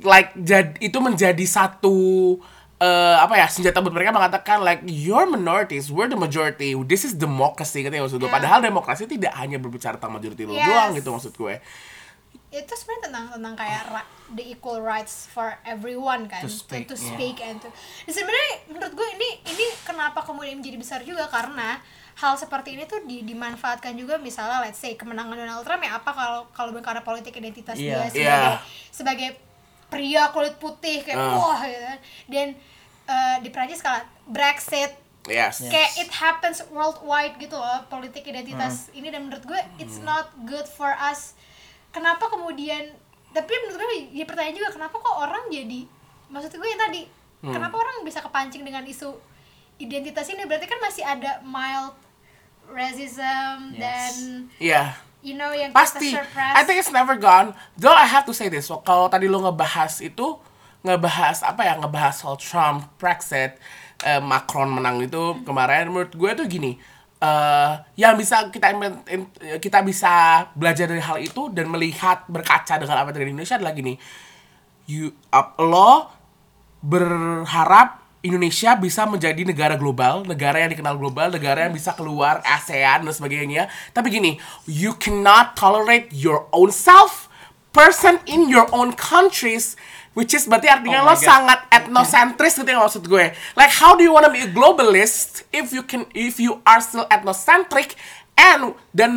like 0.00 0.32
jad, 0.40 0.80
itu 0.80 0.96
menjadi 0.98 1.44
satu 1.44 2.36
eh, 2.82 3.16
apa 3.16 3.38
ya 3.38 3.46
senjata 3.46 3.78
buat 3.78 3.94
mereka 3.94 4.10
mengatakan 4.10 4.58
like 4.60 4.82
your 4.84 5.22
minorities, 5.24 5.86
we're 5.86 6.06
the 6.06 6.18
majority, 6.18 6.74
this 6.82 7.02
is 7.02 7.14
democracy 7.14 7.80
gitu 7.80 7.94
ya 7.94 8.02
maksud 8.02 8.18
gue. 8.18 8.26
Yeah. 8.26 8.34
Padahal 8.34 8.58
demokrasi 8.60 9.06
tidak 9.06 9.30
hanya 9.34 9.56
berbicara 9.56 9.94
tentang 9.96 10.18
majority 10.18 10.42
rule 10.42 10.58
Yes. 10.58 10.66
doang 10.66 10.90
gitu 10.92 11.08
maksud 11.10 11.32
gue. 11.32 11.56
itu 12.52 12.68
sebenarnya 12.68 13.02
tentang 13.08 13.24
tentang 13.32 13.54
kayak 13.56 13.82
ra- 13.88 14.08
the 14.30 14.44
equal 14.46 14.76
rights 14.76 15.24
for 15.24 15.56
everyone 15.64 16.28
kan 16.28 16.44
To 16.44 16.52
speak, 16.52 16.84
to, 16.84 16.92
yeah. 16.92 17.08
speak 17.08 17.40
and 17.40 17.56
to 17.56 17.68
sebenarnya 18.04 18.68
menurut 18.68 18.92
gue 18.92 19.08
ini 19.10 19.40
ini 19.46 19.66
kenapa 19.82 20.20
kemudian 20.20 20.60
menjadi 20.60 20.76
besar 20.76 21.00
juga 21.00 21.32
karena 21.32 21.80
hal 22.14 22.36
seperti 22.36 22.76
ini 22.76 22.84
tuh 22.84 23.00
di, 23.02 23.24
dimanfaatkan 23.24 23.96
juga 23.96 24.20
misalnya 24.20 24.60
let's 24.60 24.76
say 24.76 24.92
kemenangan 24.92 25.32
Donald 25.34 25.64
Trump 25.64 25.80
ya 25.80 25.96
apa 25.96 26.12
kalau 26.12 26.44
kalau 26.52 26.76
karena 26.78 27.00
politik 27.00 27.32
identitas 27.32 27.72
Iya. 27.72 28.04
dia 28.04 28.12
sebagai 28.12 28.20
Iya. 28.20 28.60
sebagai 28.92 29.28
pria 29.92 30.22
kulit 30.30 30.56
putih 30.56 31.00
kayak 31.00 31.14
Ah. 31.14 31.36
wah 31.36 31.60
gitu 31.60 31.84
kan. 31.84 31.98
Dan 32.26 32.48
eh, 33.04 33.36
di 33.38 33.48
Prancis 33.48 33.78
kalau 33.78 34.00
Brexit. 34.24 34.98
Yes. 35.22 35.62
kayak 35.62 35.92
it 35.96 36.10
happens 36.10 36.66
worldwide 36.68 37.38
gitu 37.38 37.54
loh 37.54 37.86
politik 37.86 38.24
identitas. 38.24 38.90
Ini 38.90 39.06
dan 39.06 39.22
menurut 39.22 39.44
gue 39.44 39.60
it's 39.78 40.00
not 40.00 40.26
good 40.42 40.66
for 40.66 40.90
us. 40.90 41.38
Kenapa 41.90 42.26
kemudian 42.26 42.90
tapi 43.30 43.52
menurut 43.60 43.78
gue 43.78 43.88
ya 44.10 44.24
pertanyaan 44.24 44.56
juga 44.56 44.74
kenapa 44.74 44.98
kok 44.98 45.16
orang 45.16 45.46
jadi 45.46 45.86
maksud 46.26 46.50
gue 46.50 46.66
yang 46.66 46.80
tadi 46.80 47.02
kenapa 47.40 47.76
orang 47.76 48.02
bisa 48.02 48.18
kepancing 48.18 48.60
dengan 48.60 48.82
isu 48.82 49.14
identitas 49.76 50.26
ini? 50.26 50.42
Berarti 50.42 50.66
kan 50.66 50.80
masih 50.80 51.02
ada 51.02 51.38
mild 51.40 51.94
racism 52.66 53.72
Yes. 53.72 53.78
dan 53.78 54.12
Iya. 54.58 54.82
You 55.22 55.38
know 55.38 55.54
yang 55.54 55.70
Pasti. 55.70 56.12
kita 56.12 56.26
I 56.36 56.66
think 56.66 56.82
it's 56.82 56.92
never 56.92 57.14
gone. 57.16 57.54
Though 57.78 57.94
I 57.94 58.04
have 58.04 58.26
to 58.28 58.34
say 58.34 58.50
this. 58.50 58.68
So, 58.68 58.82
kalau 58.82 59.06
tadi 59.08 59.30
lo 59.30 59.40
ngebahas 59.40 60.02
itu 60.02 60.36
ngebahas 60.82 61.46
apa 61.46 61.62
ya 61.62 61.78
ngebahas 61.78 62.14
soal 62.18 62.36
Trump, 62.42 62.90
Brexit, 62.98 63.54
eh, 64.02 64.18
Macron 64.18 64.68
menang 64.68 64.98
itu 65.00 65.38
kemarin 65.46 65.88
menurut 65.88 66.12
gue 66.12 66.30
tuh 66.34 66.46
gini 66.50 66.74
eh 67.22 67.72
yang 67.94 68.18
bisa 68.18 68.50
kita 68.50 68.74
kita 69.62 69.78
bisa 69.86 70.42
belajar 70.58 70.90
dari 70.90 70.98
hal 70.98 71.22
itu 71.22 71.54
dan 71.54 71.70
melihat 71.70 72.26
berkaca 72.26 72.82
dengan 72.82 72.98
apa 72.98 73.14
yang 73.14 73.14
terjadi 73.14 73.30
di 73.30 73.34
Indonesia 73.38 73.56
adalah 73.62 73.74
gini 73.78 73.94
you 74.90 75.14
up 75.30 75.54
lo 75.62 76.10
berharap 76.82 78.01
Indonesia 78.22 78.78
bisa 78.78 79.02
menjadi 79.04 79.42
negara 79.42 79.74
global, 79.74 80.22
negara 80.22 80.62
yang 80.62 80.70
dikenal 80.70 80.94
global, 80.94 81.34
negara 81.34 81.66
yang 81.66 81.74
bisa 81.74 81.90
keluar 81.92 82.38
ASEAN 82.46 83.02
dan 83.02 83.10
sebagainya. 83.10 83.66
Tapi 83.90 84.14
gini, 84.14 84.38
you 84.64 84.94
cannot 84.94 85.58
tolerate 85.58 86.06
your 86.14 86.46
own 86.54 86.70
self, 86.70 87.26
person 87.74 88.22
in 88.30 88.46
your 88.46 88.70
own 88.70 88.94
countries, 88.94 89.74
which 90.14 90.36
is 90.36 90.46
berarti 90.46 90.70
artinya 90.70 91.02
Oh 91.02 91.08
lo 91.10 91.16
God. 91.16 91.24
sangat 91.24 91.60
ethnocentris 91.72 92.54
gitu 92.60 92.68
yang 92.68 92.84
maksud 92.84 93.02
gue. 93.08 93.32
Like 93.58 93.72
how 93.74 93.96
do 93.98 94.04
you 94.06 94.12
wanna 94.14 94.30
be 94.30 94.44
a 94.44 94.50
globalist 94.50 95.42
if 95.50 95.72
you 95.74 95.82
can 95.82 96.06
if 96.14 96.36
you 96.38 96.60
are 96.62 96.78
still 96.84 97.08
ethnocentric 97.10 97.96
and 98.32 98.72
dan 98.90 99.10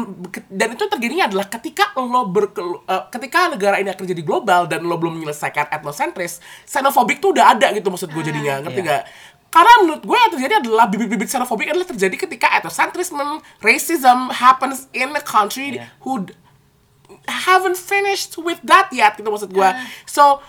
dan 0.52 0.68
itu 0.76 0.84
terjadinya 0.86 1.26
adalah 1.32 1.48
ketika 1.48 1.96
lo 1.96 2.28
berkel, 2.28 2.84
eh, 2.84 3.04
ketika 3.10 3.48
negara 3.50 3.80
ini 3.80 3.90
akan 3.90 4.06
jadi 4.06 4.22
global 4.22 4.68
dan 4.68 4.84
lo 4.84 5.00
belum 5.00 5.18
menyelesaikan 5.18 5.72
ethnocentris, 5.72 6.44
xenophobic 6.68 7.24
tuh 7.24 7.32
udah 7.32 7.56
ada 7.56 7.72
gitu 7.72 7.88
maksud 7.88 8.12
gue 8.12 8.24
jadinya, 8.24 8.60
ngerti 8.60 8.82
Iya. 8.84 8.88
nggak? 8.88 9.04
Karena 9.50 9.74
menurut 9.88 10.04
gue 10.04 10.18
yang 10.20 10.32
terjadi 10.36 10.54
adalah 10.60 10.86
bibit-bibit 10.92 11.32
xenophobic 11.32 11.72
adalah 11.72 11.88
terjadi 11.88 12.16
ketika 12.28 12.48
ethnocentrism, 12.60 13.40
racism 13.64 14.28
happens 14.36 14.92
in 14.92 15.16
a 15.16 15.24
country 15.24 15.80
Iya. 15.80 15.88
who 16.04 16.28
haven't 17.26 17.80
finished 17.80 18.36
with 18.36 18.60
that 18.68 18.92
yet 18.92 19.16
gitu 19.16 19.32
maksud 19.32 19.50
gue. 19.50 19.70
So 20.06 20.44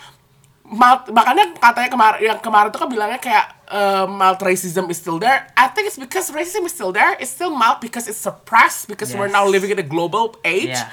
mild, 0.66 1.06
makanya 1.10 1.54
katanya 1.54 1.88
kemarin 1.88 2.18
yang 2.20 2.38
kemarin 2.38 2.68
tuh 2.68 2.80
kan 2.82 2.88
bilangnya 2.88 3.18
kayak 3.18 3.46
uh, 3.66 4.04
mild 4.04 4.38
racism 4.38 4.90
is 4.90 4.98
still 4.98 5.16
there. 5.16 5.46
I 5.54 5.70
think 5.70 5.86
it's 5.86 5.96
because 5.96 6.28
racism 6.30 6.66
is 6.66 6.74
still 6.74 6.90
there. 6.90 7.14
It's 7.16 7.30
still 7.30 7.50
mild 7.50 7.78
because 7.78 8.06
it's 8.06 8.18
suppressed 8.18 8.86
because 8.86 9.10
we're 9.10 9.30
Yes. 9.30 9.34
now 9.34 9.46
living 9.46 9.70
in 9.70 9.78
a 9.78 9.86
global 9.86 10.34
age. 10.42 10.74
Yeah. 10.74 10.90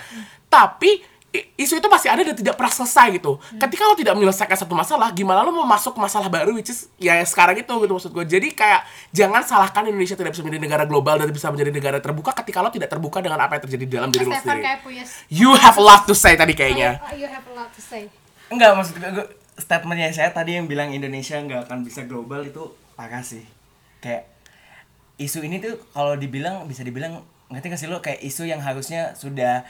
Tapi 0.47 1.01
isu 1.33 1.81
itu 1.81 1.89
masih 1.89 2.13
ada 2.13 2.21
dan 2.21 2.37
tidak 2.37 2.53
pernah 2.53 2.69
selesai 2.69 3.17
gitu. 3.17 3.41
Ketika 3.57 3.81
lo 3.89 3.97
tidak 3.97 4.13
menyelesaikan 4.13 4.53
satu 4.53 4.77
masalah, 4.77 5.09
gimana 5.09 5.41
lo 5.41 5.49
mau 5.49 5.65
masuk 5.65 5.97
ke 5.97 5.99
masalah 5.99 6.29
baru 6.29 6.53
which 6.53 6.69
is 6.69 6.85
ya 7.01 7.17
sekarang 7.25 7.57
itu 7.57 7.73
gitu 7.73 7.89
maksud 7.89 8.13
gue. 8.13 8.21
Jadi 8.21 8.53
kayak 8.53 8.85
jangan 9.09 9.41
salahkan 9.41 9.81
Indonesia 9.89 10.13
tidak 10.13 10.37
bisa 10.37 10.45
menjadi 10.45 10.61
negara 10.61 10.83
global 10.85 11.17
dan 11.17 11.33
bisa 11.33 11.49
menjadi 11.49 11.73
negara 11.73 11.97
terbuka 11.97 12.37
ketika 12.37 12.61
lo 12.61 12.69
tidak 12.69 12.85
terbuka 12.85 13.17
dengan 13.17 13.41
apa 13.41 13.57
yang 13.57 13.63
terjadi 13.65 13.83
di 13.83 13.93
dalam 13.97 14.13
diri 14.13 14.29
lo 14.29 14.37
sendiri. 14.37 14.61
kayak 14.61 14.79
punya 14.85 15.03
You 15.25 15.57
have 15.57 15.73
a 15.73 15.81
lot 15.81 16.05
to 16.05 16.13
say 16.13 16.37
tadi 16.37 16.53
kayaknya. 16.53 17.01
Oh, 17.01 17.17
you 17.17 17.25
have 17.25 17.45
a 17.49 17.53
lot 17.57 17.73
to 17.73 17.81
say 17.81 18.13
Enggak, 18.53 18.77
maksud 18.77 18.93
gue, 18.93 19.09
gue- 19.09 19.29
statementnya 19.57 20.09
saya 20.13 20.33
tadi 20.33 20.57
yang 20.57 20.65
bilang 20.65 20.89
Indonesia 20.89 21.37
nggak 21.37 21.69
akan 21.69 21.85
bisa 21.85 22.05
global 22.09 22.41
itu 22.45 22.73
parah 22.97 23.21
sih. 23.21 23.45
Kayak 24.01 24.29
isu 25.21 25.45
ini 25.45 25.61
tuh 25.61 25.77
kalau 25.93 26.17
dibilang 26.17 26.65
bisa 26.65 26.81
dibilang 26.81 27.21
ngerti 27.53 27.69
gak 27.69 27.81
sih 27.81 27.89
lo 27.89 28.01
kayak 28.01 28.25
isu 28.25 28.49
yang 28.49 28.57
harusnya 28.65 29.13
sudah 29.13 29.61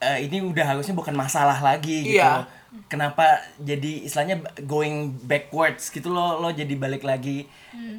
eh, 0.00 0.24
ini 0.24 0.40
udah 0.40 0.64
harusnya 0.76 0.96
bukan 0.96 1.12
masalah 1.12 1.60
lagi 1.60 2.08
gitu. 2.08 2.16
Iya. 2.16 2.48
Kenapa 2.86 3.42
jadi 3.58 4.06
istilahnya 4.06 4.40
going 4.64 5.12
backwards 5.26 5.90
gitu 5.90 6.08
lo 6.08 6.38
lo 6.38 6.48
jadi 6.54 6.70
balik 6.78 7.02
lagi 7.02 7.50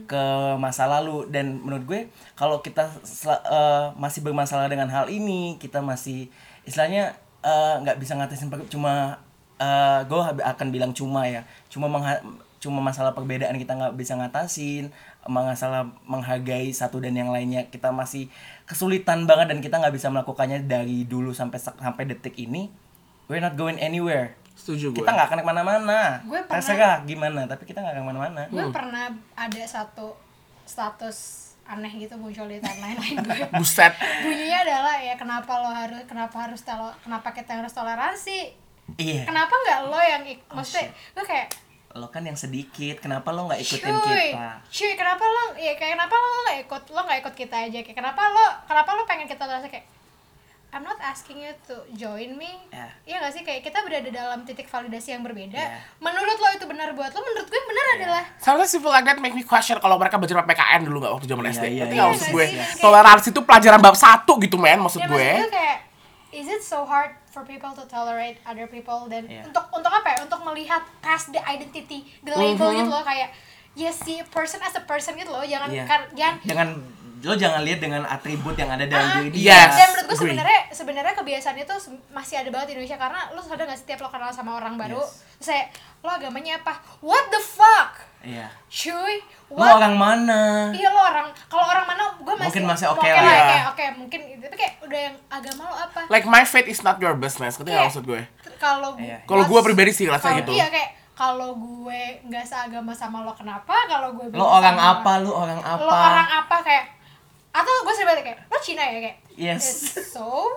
ke 0.07 0.23
masa 0.57 0.88
lalu 0.88 1.27
dan 1.27 1.60
menurut 1.60 1.84
gue 1.86 2.01
kalau 2.34 2.63
kita 2.63 2.88
sel- 3.03 3.43
eh, 3.45 3.93
masih 3.99 4.23
bermasalah 4.25 4.71
dengan 4.71 4.88
hal 4.89 5.12
ini 5.12 5.60
kita 5.60 5.84
masih 5.84 6.31
istilahnya 6.63 7.13
eh, 7.43 7.75
nggak 7.84 7.99
bisa 7.99 8.15
ngatasin 8.17 8.49
cuma 8.71 9.19
eh 9.62 10.00
gue 10.04 10.17
akan 10.41 10.67
bilang 10.69 10.91
cuma 10.91 11.24
ya. 11.24 11.45
Cuma 11.69 11.86
mengha- 11.86 12.26
cuma 12.58 12.78
masalah 12.78 13.13
perbedaan 13.13 13.54
kita 13.56 13.74
nggak 13.74 13.93
bisa 13.93 14.13
ngatasin 14.15 14.89
masalah 15.24 15.86
menghargai 16.04 16.69
satu 16.71 16.97
dan 16.97 17.13
yang 17.13 17.30
lainnya. 17.30 17.65
Kita 17.67 17.93
masih 17.93 18.26
kesulitan 18.65 19.24
banget 19.24 19.50
dan 19.50 19.60
kita 19.60 19.78
nggak 19.78 19.93
bisa 19.93 20.10
melakukannya 20.10 20.65
dari 20.65 21.06
dulu 21.06 21.30
sampai 21.32 21.58
sampai 21.58 22.04
detik 22.06 22.34
ini. 22.36 22.74
We're 23.26 23.39
not 23.39 23.54
going 23.54 23.78
anywhere. 23.78 24.34
Setuju 24.52 24.91
gue. 24.91 24.97
kita 24.97 25.10
nggak 25.10 25.28
akan 25.30 25.39
ke 25.39 25.47
mana-mana. 25.47 26.00
Gue 26.21 26.41
pernah- 26.41 26.58
terserah 26.58 26.95
gimana 27.04 27.45
tapi 27.45 27.63
kita 27.63 27.80
nggak 27.80 27.93
akan 27.93 28.02
ke 28.02 28.10
mana-mana. 28.10 28.41
Gue 28.47 28.65
pernah 28.69 29.06
ada 29.32 29.62
satu 29.63 30.17
status 30.65 31.47
aneh 31.63 31.93
gitu 31.95 32.17
muncul 32.17 32.45
di 32.45 32.60
timeline 32.60 33.00
lain 33.00 33.17
gue 33.21 33.47
Buset. 33.54 33.95
bunyinya 34.19 34.60
adalah 34.62 34.95
ya 35.00 35.15
kenapa 35.15 35.56
lo 35.56 35.71
harus 35.71 36.04
kenapa 36.04 36.43
harus 36.43 36.60
telo- 36.62 36.97
kenapa 37.00 37.32
kita 37.32 37.56
harus 37.56 37.71
toleransi 37.71 38.52
iya 38.97 39.23
kenapa 39.23 39.54
nggak 39.54 39.80
lo 39.86 39.99
yang 39.99 40.23
ik- 40.25 40.43
maksudnya 40.47 40.88
gue 41.12 41.23
kayak 41.23 41.47
lo 41.91 42.08
kan 42.08 42.23
yang 42.23 42.36
sedikit 42.36 42.99
kenapa 42.99 43.30
lo 43.30 43.45
nggak 43.45 43.62
ikutin 43.62 43.95
cuy 43.97 44.32
kita 44.32 44.47
cuy 44.65 44.91
kenapa 44.93 45.23
lo 45.23 45.43
ya 45.56 45.73
kayak 45.73 45.93
kenapa 45.93 46.15
lo 46.15 46.27
nggak 46.41 46.58
ikut 46.62 46.84
lo 46.88 46.99
nggak 47.01 47.19
ikut 47.21 47.36
kita 47.38 47.56
aja 47.62 47.80
kayak 47.82 47.97
kenapa 47.97 48.21
lo 48.25 48.45
kenapa 48.63 48.89
lo 48.91 49.04
pengen 49.04 49.25
kita 49.25 49.39
toleransi 49.39 49.69
kayak 49.69 49.88
I'm 50.71 50.88
not 50.88 50.95
asking 51.04 51.36
you 51.38 51.51
to 51.65 51.84
join 51.91 52.32
me 52.34 52.47
Ya. 52.71 52.88
Iya 53.04 53.15
gak 53.19 53.36
sih 53.36 53.43
kayak 53.43 53.60
kita 53.62 53.84
berada 53.84 54.08
dalam 54.08 54.39
titik 54.41 54.63
validasi 54.65 55.12
yang 55.12 55.19
berbeda 55.19 55.51
Ya. 55.54 55.84
menurut 55.99 56.32
lo 56.34 56.47
itu 56.49 56.63
benar 56.63 56.95
buat 56.95 57.12
lo 57.12 57.19
menurut 57.19 57.43
gue 57.45 57.60
benar 57.62 57.86
adalah 57.93 58.23
Sometimes 58.38 58.71
people 58.71 58.88
like 58.88 59.04
that 59.04 59.19
make 59.19 59.36
me 59.36 59.43
question 59.43 59.75
kalau 59.75 59.99
mereka 59.99 60.15
belajar 60.15 60.39
PPKN 60.39 60.88
dulu 60.88 61.04
nggak 61.04 61.12
waktu 61.12 61.27
zaman 61.27 61.43
Iya, 61.43 61.51
SD. 61.51 61.65
iya, 61.65 61.67
Ngerti 61.67 61.75
iya. 61.75 61.84
nggak 61.84 61.91
Iya 61.91 62.08
maksud 62.08 62.23
nggak 62.23 62.32
gue? 62.32 62.45
Kayak- 62.47 62.80
Toleransi 62.80 63.27
itu 63.27 63.41
pelajaran 63.43 63.80
bab 63.82 63.95
satu 63.97 64.34
gitu 64.39 64.56
men 64.56 64.80
maksud 64.80 64.99
ya 64.99 65.08
gue. 65.10 65.19
maksud 65.19 65.43
gue 65.43 65.51
kayak 65.51 65.77
is 66.31 66.47
it 66.47 66.59
so 66.59 66.81
hard 66.81 67.11
for 67.25 67.43
people 67.43 67.71
to 67.71 67.83
tolerate 67.85 68.39
other 68.41 68.65
people 68.65 69.05
dan 69.05 69.23
Iya. 69.25 69.43
untuk 69.45 69.67
untuk 69.69 69.91
apa 69.91 70.07
ya 70.09 70.17
untuk 70.21 70.39
melihat 70.41 70.79
past 70.99 71.29
the 71.29 71.41
identity 71.41 72.07
the 72.21 72.31
label 72.31 72.69
Mhm. 72.69 72.77
gitu 72.77 72.89
loh 72.89 73.03
kayak 73.03 73.29
ya 73.71 73.87
si 73.87 74.19
person 74.27 74.59
as 74.59 74.73
a 74.73 74.83
person 74.83 75.15
gitu 75.15 75.27
loh 75.27 75.43
jangan 75.43 75.67
Iya. 75.67 75.83
kar- 75.85 76.11
jangan 76.11 76.35
jangan 76.41 76.69
lo 77.23 77.34
jangan 77.34 77.62
lihat 77.62 77.79
dengan 77.79 78.01
atribut 78.03 78.53
yang 78.53 78.69
ada 78.69 78.84
dalam 78.84 79.07
Ah, 79.07 79.13
diri 79.19 79.29
dia 79.36 79.53
Yes. 79.60 79.71
dan 79.71 79.88
menurut 79.89 80.05
gue 80.05 80.17
sebenarnya 80.19 80.60
sebenarnya 80.71 81.13
kebiasaan 81.13 81.55
itu 81.55 81.75
masih 82.10 82.36
ada 82.38 82.49
banget 82.49 82.67
di 82.67 82.73
Indonesia 82.75 82.97
karena 82.97 83.19
lo 83.29 83.39
sadar 83.39 83.65
gak 83.65 83.77
setiap 83.77 83.99
lo 83.99 84.10
kenal 84.10 84.29
sama 84.29 84.51
orang 84.55 84.75
baru 84.75 84.99
Yes. 84.99 85.21
kayak 85.43 85.67
lo 85.99 86.10
agamanya 86.10 86.57
apa 86.57 86.73
what 86.99 87.25
the 87.27 87.38
fuck 87.38 87.91
iya 88.21 88.49
cuy 88.67 89.17
lo 89.49 89.57
what 89.60 89.77
orang 89.77 89.95
mana 89.95 90.41
iya 90.71 90.88
lo 90.88 90.99
orang 90.99 91.27
kalau 91.45 91.65
orang 91.65 91.86
mana 91.86 92.03
gue 92.15 92.34
masih 92.36 92.47
Mungkin 92.47 92.65
masih 92.67 92.86
oke 92.88 92.99
oke 92.99 93.07
lah 93.07 93.19
lah 93.19 93.31
ya. 93.31 93.43
kayak 93.47 93.65
oke 93.67 93.86
mungkin 93.97 94.19
tapi 94.39 94.55
kayak 94.55 94.73
udah 94.81 94.99
yang 95.01 95.15
agama 95.27 95.62
lo 95.63 95.75
apa 95.79 96.01
Like 96.07 96.25
my 96.25 96.43
faith 96.43 96.65
is 96.65 96.81
not 96.81 96.97
your 96.97 97.13
business. 97.13 97.55
Nggak 97.55 97.69
Iya. 97.71 97.86
maksud 97.86 98.03
gue? 98.03 98.21
kalau 98.57 98.93
Iya. 98.95 99.17
Kalau 99.23 99.43
gue 99.43 99.60
pribadi 99.63 99.89
sih 99.91 100.05
kalau 100.05 100.17
gitu. 100.36 100.51
iya 100.51 100.67
kayak 100.67 100.89
kalau 101.12 101.53
gue 101.53 102.01
nggak 102.23 102.41
seagama 102.43 102.89
sama 102.91 103.21
lo 103.21 103.29
kenapa 103.31 103.73
kalau 103.86 104.13
gue 104.13 104.25
lo 104.31 104.41
orang 104.41 104.73
sama- 104.75 104.89
apa 104.95 105.12
lo 105.19 105.31
orang 105.36 105.60
apa 105.60 105.79
lo 105.79 105.89
orang 105.91 106.27
apa 106.36 106.55
kayak 106.62 106.86
atau 107.51 107.73
gue 107.81 107.93
sering 107.93 108.09
balik 108.09 108.23
kayak 108.25 108.39
lo 108.45 108.57
Cina 108.57 108.81
ya 108.81 108.99
kayak 109.01 109.17
Yes. 109.33 109.65
so 110.07 110.47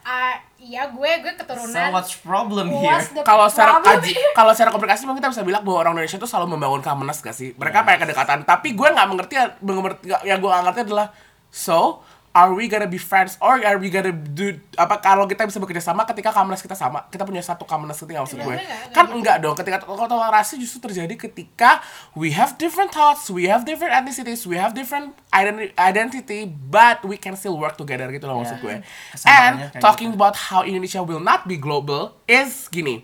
ah 0.00 0.32
iya 0.56 0.86
gue 0.86 1.10
gue 1.18 1.32
so 1.32 1.40
keturunan 1.40 1.90
what's 1.90 2.14
problem 2.16 2.70
here 2.70 2.86
What's 2.86 3.10
the 3.10 3.20
Kalau 3.20 3.50
secara 3.50 3.82
kaji, 3.82 4.14
here? 4.14 4.32
kalau 4.32 4.54
secara 4.54 4.70
komunikasi 4.70 5.02
mungkin 5.02 5.18
kita 5.18 5.30
bisa 5.30 5.42
bilang 5.42 5.60
bahwa 5.60 5.78
orang 5.82 5.92
Indonesia 5.94 6.14
itu 6.14 6.24
selalu 6.24 6.46
membangun 6.54 6.78
commonness 6.80 7.18
gak 7.20 7.34
sih? 7.34 7.52
Mereka 7.52 7.82
pengen 7.82 8.06
kedekatan, 8.06 8.38
tapi 8.42 8.72
gue 8.72 8.86
nggak 8.86 9.02
mengerti, 9.04 9.34
mengerti 9.60 10.06
yang 10.22 10.38
gue 10.38 10.46
nggak 10.46 10.64
ngerti 10.64 10.80
adalah 10.86 11.10
so 11.50 12.06
are 12.36 12.52
we 12.52 12.68
gonna 12.68 12.84
be 12.84 13.00
friends 13.00 13.40
or 13.40 13.56
are 13.58 13.80
we 13.80 13.88
gonna 13.88 14.12
do 14.12 14.52
apa 14.74 15.00
kalau 15.00 15.24
kita 15.24 15.42
bisa 15.42 15.56
bekerja 15.56 15.80
sama 15.80 16.04
ketika 16.04 16.28
commonness 16.30 16.60
kita 16.60 16.76
sama? 16.76 17.08
Kita 17.08 17.24
punya 17.24 17.40
satu 17.40 17.64
commonness 17.64 17.96
ketika 17.96 18.20
maksud 18.20 18.36
gue. 18.36 18.44
nggak- 18.44 18.60
nggak 18.60 18.92
kan 18.92 19.04
gitu. 19.06 19.16
enggak 19.16 19.36
dong 19.40 19.54
ketika 19.54 19.76
kalau 19.80 20.04
toleransi 20.04 20.54
justru 20.58 20.78
terjadi 20.84 21.16
ketika 21.16 21.80
we 22.12 22.28
have 22.30 22.52
different 22.56 22.92
thoughts 22.92 23.26
we 23.28 23.46
have 23.46 23.64
different 23.64 23.90
ethnicities 23.90 24.44
we 24.44 24.54
have 24.54 24.70
different 24.70 25.16
identi- 25.30 25.72
identity 25.74 26.44
but 26.44 27.00
we 27.02 27.16
can 27.16 27.32
still 27.32 27.56
work 27.56 27.74
together 27.74 28.04
gitu 28.08 28.24
loh 28.24 28.38
maksud 28.38 28.58
Ya. 28.58 28.62
gue. 28.62 28.74
And 28.74 28.82
Kesamaannya 29.10 29.66
kayak 29.72 29.80
talking 29.80 30.10
about 30.12 30.36
how 30.44 30.60
Indonesia 30.60 31.00
will 31.00 31.22
not 31.22 31.44
be 31.44 31.56
global 31.56 32.02
is 32.26 32.68
gini 32.68 33.00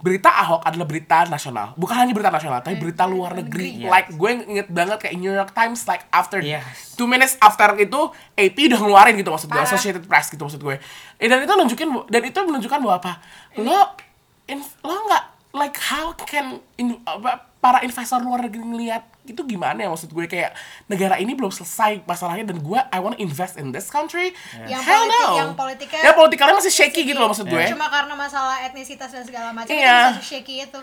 berita 0.00 0.32
Ahok 0.32 0.64
adalah 0.64 0.84
berita 0.84 1.24
nasional 1.26 1.72
bukan 1.74 1.92
hanya 1.94 2.10
berita 2.10 2.28
nasional 2.28 2.60
tapi 2.60 2.76
berita 2.76 3.04
luar 3.04 3.36
negeri 3.36 3.84
Yes. 3.84 3.90
like 3.90 4.08
gue 4.10 4.30
inget 4.48 4.68
banget 4.68 4.98
kayak 4.98 5.14
New 5.14 5.28
York 5.30 5.52
Times 5.52 5.84
like 5.84 6.08
after 6.10 6.40
Yes. 6.40 6.96
two 6.96 7.04
minutes 7.04 7.36
after 7.38 7.76
itu 7.76 8.00
AP 8.34 8.56
udah 8.66 8.78
ngeluarin 8.78 9.14
gitu 9.14 9.28
maksud 9.28 9.48
gue. 9.48 9.60
Associated 9.60 10.04
Press 10.04 10.28
gitu 10.28 10.40
maksud 10.40 10.58
gue 10.58 10.76
Eh, 11.16 11.28
dan 11.28 11.38
itu 11.38 11.52
nunjukin 11.52 11.88
dan 12.08 12.22
itu 12.22 12.38
menunjukkan 12.38 12.78
bahwa 12.80 12.96
apa 12.96 13.12
lo 13.56 13.92
in, 14.46 14.58
lo 14.80 14.94
nggak 15.04 15.24
like 15.52 15.76
how 15.76 16.14
can 16.16 16.56
in, 16.74 16.96
apa, 17.04 17.49
para 17.60 17.84
investor 17.84 18.18
luar 18.18 18.40
negeri 18.42 18.64
ngeliat 18.64 19.04
itu 19.22 19.44
gimana 19.44 19.76
ya 19.78 19.88
maksud 19.88 20.08
gue? 20.08 20.24
Kayak 20.24 20.56
negara 20.86 21.16
ini 21.16 21.32
belum 21.32 21.48
selesai 21.48 22.02
masalahnya 22.02 22.48
dan 22.48 22.58
gue 22.58 22.80
I 22.80 22.98
want 22.98 23.14
to 23.14 23.20
invest 23.20 23.54
in 23.54 23.68
this 23.68 23.86
country. 23.86 24.32
Yang 24.64 24.80
hell 24.82 25.04
politik- 25.04 25.20
no 25.22 25.36
yang 25.36 25.50
politiknya- 25.54 26.02
ya 26.02 26.12
politikanya 26.12 26.54
masih 26.56 26.72
shaky 26.72 27.04
gitu 27.04 27.16
loh 27.16 27.28
maksud 27.28 27.44
gue. 27.46 27.64
Cuma 27.68 27.86
karena 27.86 28.14
masalah 28.14 28.64
etnisitas 28.64 29.08
dan 29.08 29.22
segala 29.22 29.52
macam 29.52 29.70
Iya. 29.70 30.16
itu 30.16 30.24
shaky 30.26 30.66
itu. 30.66 30.80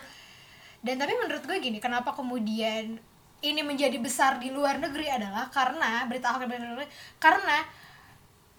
Dan 0.79 0.95
tapi 0.95 1.17
menurut 1.17 1.41
gue 1.41 1.57
gini 1.57 1.77
kenapa 1.77 2.13
kemudian 2.13 3.01
ini 3.39 3.61
menjadi 3.61 3.97
besar 3.97 4.37
di 4.37 4.49
luar 4.49 4.77
negeri 4.77 5.09
adalah 5.09 5.49
karena 5.49 6.05
berita 6.05 6.29
ahok 6.29 6.41
di 6.41 6.53
luar 6.53 6.73
negeri 6.75 6.87
karena 7.17 7.57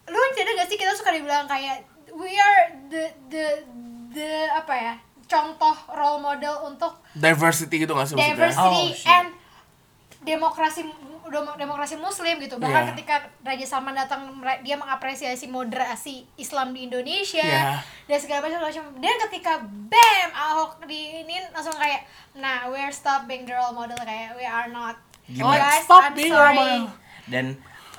lu 0.07 0.19
tidak 0.33 0.55
gak 0.57 0.69
sih 0.69 0.77
kita 0.77 0.95
suka 0.95 1.11
dibilang 1.11 1.45
kayak 1.45 1.83
we 2.11 2.31
are 2.33 2.61
the 2.87 3.05
the 3.29 3.47
the 4.09 4.31
apa 4.49 4.75
ya 4.75 4.95
contoh 5.29 5.77
role 5.91 6.19
model 6.19 6.65
untuk 6.65 6.97
diversity 7.13 7.79
gitu 7.79 7.93
gak 7.93 8.05
sih 8.05 8.17
maksudnya 8.17 8.33
diversity 8.35 8.83
Oh, 8.83 8.89
shit. 8.91 9.07
and 9.07 9.29
demokrasi 10.19 10.83
demo- 11.25 11.55
demokrasi 11.55 11.95
muslim 11.97 12.37
gitu 12.39 12.57
bahkan 12.57 12.83
Iya. 12.83 12.91
ketika 12.91 13.15
Raja 13.43 13.67
Salman 13.69 13.93
datang 13.93 14.33
dia 14.59 14.75
mengapresiasi 14.75 15.47
moderasi 15.47 16.25
Islam 16.35 16.73
di 16.73 16.89
Indonesia 16.89 17.39
Iya. 17.39 17.79
dan 18.05 18.19
segala 18.19 18.41
macam 18.43 18.61
macam 18.63 18.85
dan 18.97 19.15
ketika 19.29 19.53
bam 19.63 20.31
Ahok 20.33 20.83
di 20.85 21.23
ini 21.23 21.37
langsung 21.51 21.75
kayak 21.75 22.03
nah 22.35 22.67
we're 22.67 22.89
stop 22.91 23.25
being 23.25 23.45
the 23.45 23.53
role 23.53 23.71
model 23.73 23.97
kayak 23.99 24.33
we 24.35 24.43
are 24.43 24.67
not 24.67 24.97
Gila. 25.27 25.53
guys 25.55 25.85
Stop 25.85 26.03
I'm 26.03 26.15
being 26.15 26.33
role 26.33 26.41
sorry 26.41 26.57
model. 26.57 26.83
dan 27.29 27.45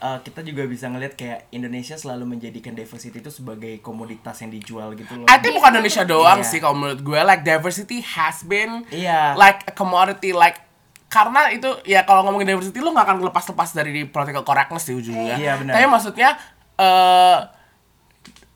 uh, 0.01 0.19
kita 0.19 0.41
juga 0.41 0.63
bisa 0.63 0.85
ngeliat 0.85 1.13
kayak 1.13 1.47
Indonesia 1.49 1.93
selalu 1.93 2.25
menjadikan 2.29 2.71
diversity 2.71 3.17
itu 3.17 3.29
sebagai 3.29 3.79
komoditas 3.79 4.39
yang 4.39 4.49
dijual 4.49 4.91
gitu 4.93 5.13
loh. 5.13 5.25
I 5.25 5.37
think 5.37 5.53
bukan 5.53 5.71
Indonesia 5.73 6.03
doang 6.03 6.39
Iya. 6.39 6.47
sih 6.47 6.57
kalau 6.57 6.75
menurut 6.75 6.99
gue 6.99 7.19
like 7.19 7.43
diversity 7.43 7.99
has 8.01 8.41
been 8.41 8.87
Iya. 8.89 9.35
like 9.35 9.63
a 9.63 9.73
commodity 9.73 10.31
like 10.31 10.59
karena 11.07 11.49
itu 11.49 11.65
ya 11.83 12.03
kalau 12.03 12.21
ngomongin 12.21 12.49
diversity 12.49 12.77
lu 12.77 12.89
nggak 12.89 13.01
akan 13.03 13.17
lepas-lepas 13.23 13.73
dari 13.73 14.05
political 14.05 14.41
correctness 14.41 14.85
di 14.85 14.93
ujungnya. 14.95 15.35
Iya, 15.35 15.53
benar. 15.57 15.73
Tapi 15.73 15.85
maksudnya 15.85 16.29
eh 16.75 17.37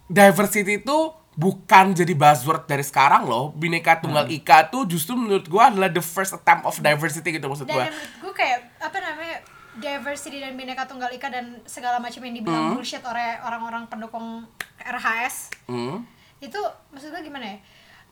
diversity 0.06 0.78
itu 0.78 0.98
bukan 1.34 1.92
jadi 1.92 2.14
buzzword 2.14 2.64
dari 2.64 2.82
sekarang 2.82 3.26
loh. 3.26 3.50
Bineka 3.52 3.98
Tunggal 3.98 4.30
Hmm. 4.30 4.38
Ika 4.38 4.70
tuh 4.70 4.86
justru 4.86 5.14
menurut 5.14 5.44
gue 5.44 5.58
adalah 5.58 5.90
the 5.90 5.98
first 6.00 6.30
attempt 6.30 6.62
of 6.64 6.78
diversity 6.78 7.34
gitu 7.34 7.48
maksud 7.48 7.66
dan 7.66 7.74
gue. 7.74 7.84
yang 7.84 7.90
menurut 7.90 8.14
gue 8.22 8.34
kayak 8.36 8.60
apa 8.78 8.98
namanya 9.02 9.38
diversity 9.76 10.38
dan 10.38 10.54
bineka 10.54 10.84
tunggal 10.84 11.10
ika 11.10 11.28
dan 11.28 11.62
segala 11.64 11.98
macam 11.98 12.22
yang 12.22 12.36
dibilang 12.36 12.66
bullshit 12.72 13.02
oleh 13.02 13.40
orang-orang 13.40 13.86
pendukung 13.86 14.46
RHS 14.80 15.50
Hmm. 15.64 16.06
itu 16.40 16.60
maksud 16.90 17.10
gue 17.10 17.24
gimana 17.24 17.46
ya 17.48 17.58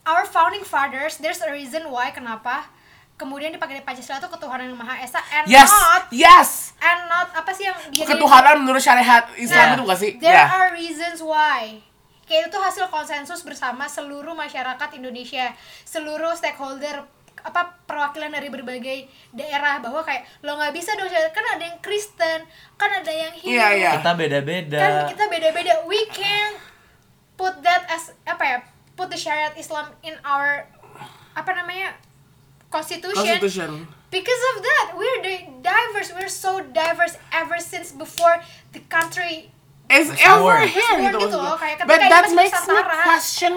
our 0.04 0.24
founding 0.24 0.64
fathers 0.64 1.18
there's 1.18 1.38
a 1.40 1.50
reason 1.50 1.86
why 1.86 2.10
kenapa 2.10 2.66
kemudian 3.14 3.52
dipakai 3.52 3.78
di 3.78 3.84
Pancasila 3.84 4.18
itu 4.18 4.26
ketuhanan 4.28 4.66
yang 4.66 4.76
maha 4.76 4.98
esa 4.98 5.22
and 5.32 5.46
Yes, 5.46 5.70
not 5.70 6.04
yes. 6.10 6.50
and 6.80 7.06
not 7.06 7.30
apa 7.32 7.52
sih 7.52 7.64
yang 7.64 7.78
dia 7.90 8.02
Ketuhanan 8.04 8.58
menurut 8.58 8.80
syariat 8.80 9.30
Islam 9.36 9.62
Nah, 9.64 9.76
itu 9.76 9.84
gak 9.86 10.00
sih? 10.00 10.12
there 10.18 10.34
Ya. 10.34 10.50
are 10.50 10.70
reasons 10.72 11.22
why 11.22 11.78
kayak 12.24 12.48
itu 12.48 12.58
hasil 12.58 12.88
konsensus 12.88 13.44
bersama 13.44 13.86
seluruh 13.86 14.34
masyarakat 14.34 14.90
Indonesia 14.96 15.54
seluruh 15.84 16.34
stakeholder 16.34 17.06
apa 17.42 17.78
perwakilan 17.86 18.32
dari 18.32 18.48
berbagai 18.48 19.10
daerah 19.34 19.82
bahwa 19.82 20.02
kayak 20.06 20.26
lo 20.46 20.58
nggak 20.58 20.74
bisa 20.74 20.94
dong 20.96 21.10
kan 21.10 21.46
ada 21.58 21.64
yang 21.66 21.80
Kristen 21.84 22.46
kan 22.78 22.90
ada 22.90 23.12
yang 23.12 23.34
Hindu. 23.36 23.58
Iya, 23.58 23.68
iya. 23.78 23.92
Kita 24.00 24.14
beda-beda. 24.18 24.80
kan 24.80 24.94
kita 25.12 25.26
beda-beda. 25.30 25.74
We 25.86 26.06
can 26.10 26.58
put 27.36 27.62
that 27.66 27.90
as 27.90 28.14
apa 28.30 28.44
ya 28.46 28.58
put 28.94 29.10
the 29.10 29.18
syariat 29.18 29.54
Islam 29.58 29.90
in 30.06 30.14
our 30.22 30.70
apa 31.34 31.52
namanya 31.58 31.98
constitution, 32.70 33.18
Constitution. 33.18 33.88
because 34.14 34.44
of 34.56 34.64
that 34.64 34.86
we're 34.94 35.20
the 35.24 35.48
diverse 35.64 36.12
we're 36.14 36.32
so 36.32 36.62
diverse 36.72 37.18
ever 37.32 37.58
since 37.58 37.92
before 37.96 38.40
the 38.76 38.84
country 38.92 39.52
It's 39.92 40.08
ever 40.24 40.64
here 40.64 41.04
gitu, 41.04 41.20
gitu 41.20 41.36
loh, 41.36 41.60
kayak 41.60 41.84
ketika 41.84 41.92
But 41.92 42.00
that 42.00 42.26
makes 42.32 42.64
me 42.64 42.80
question 42.80 43.54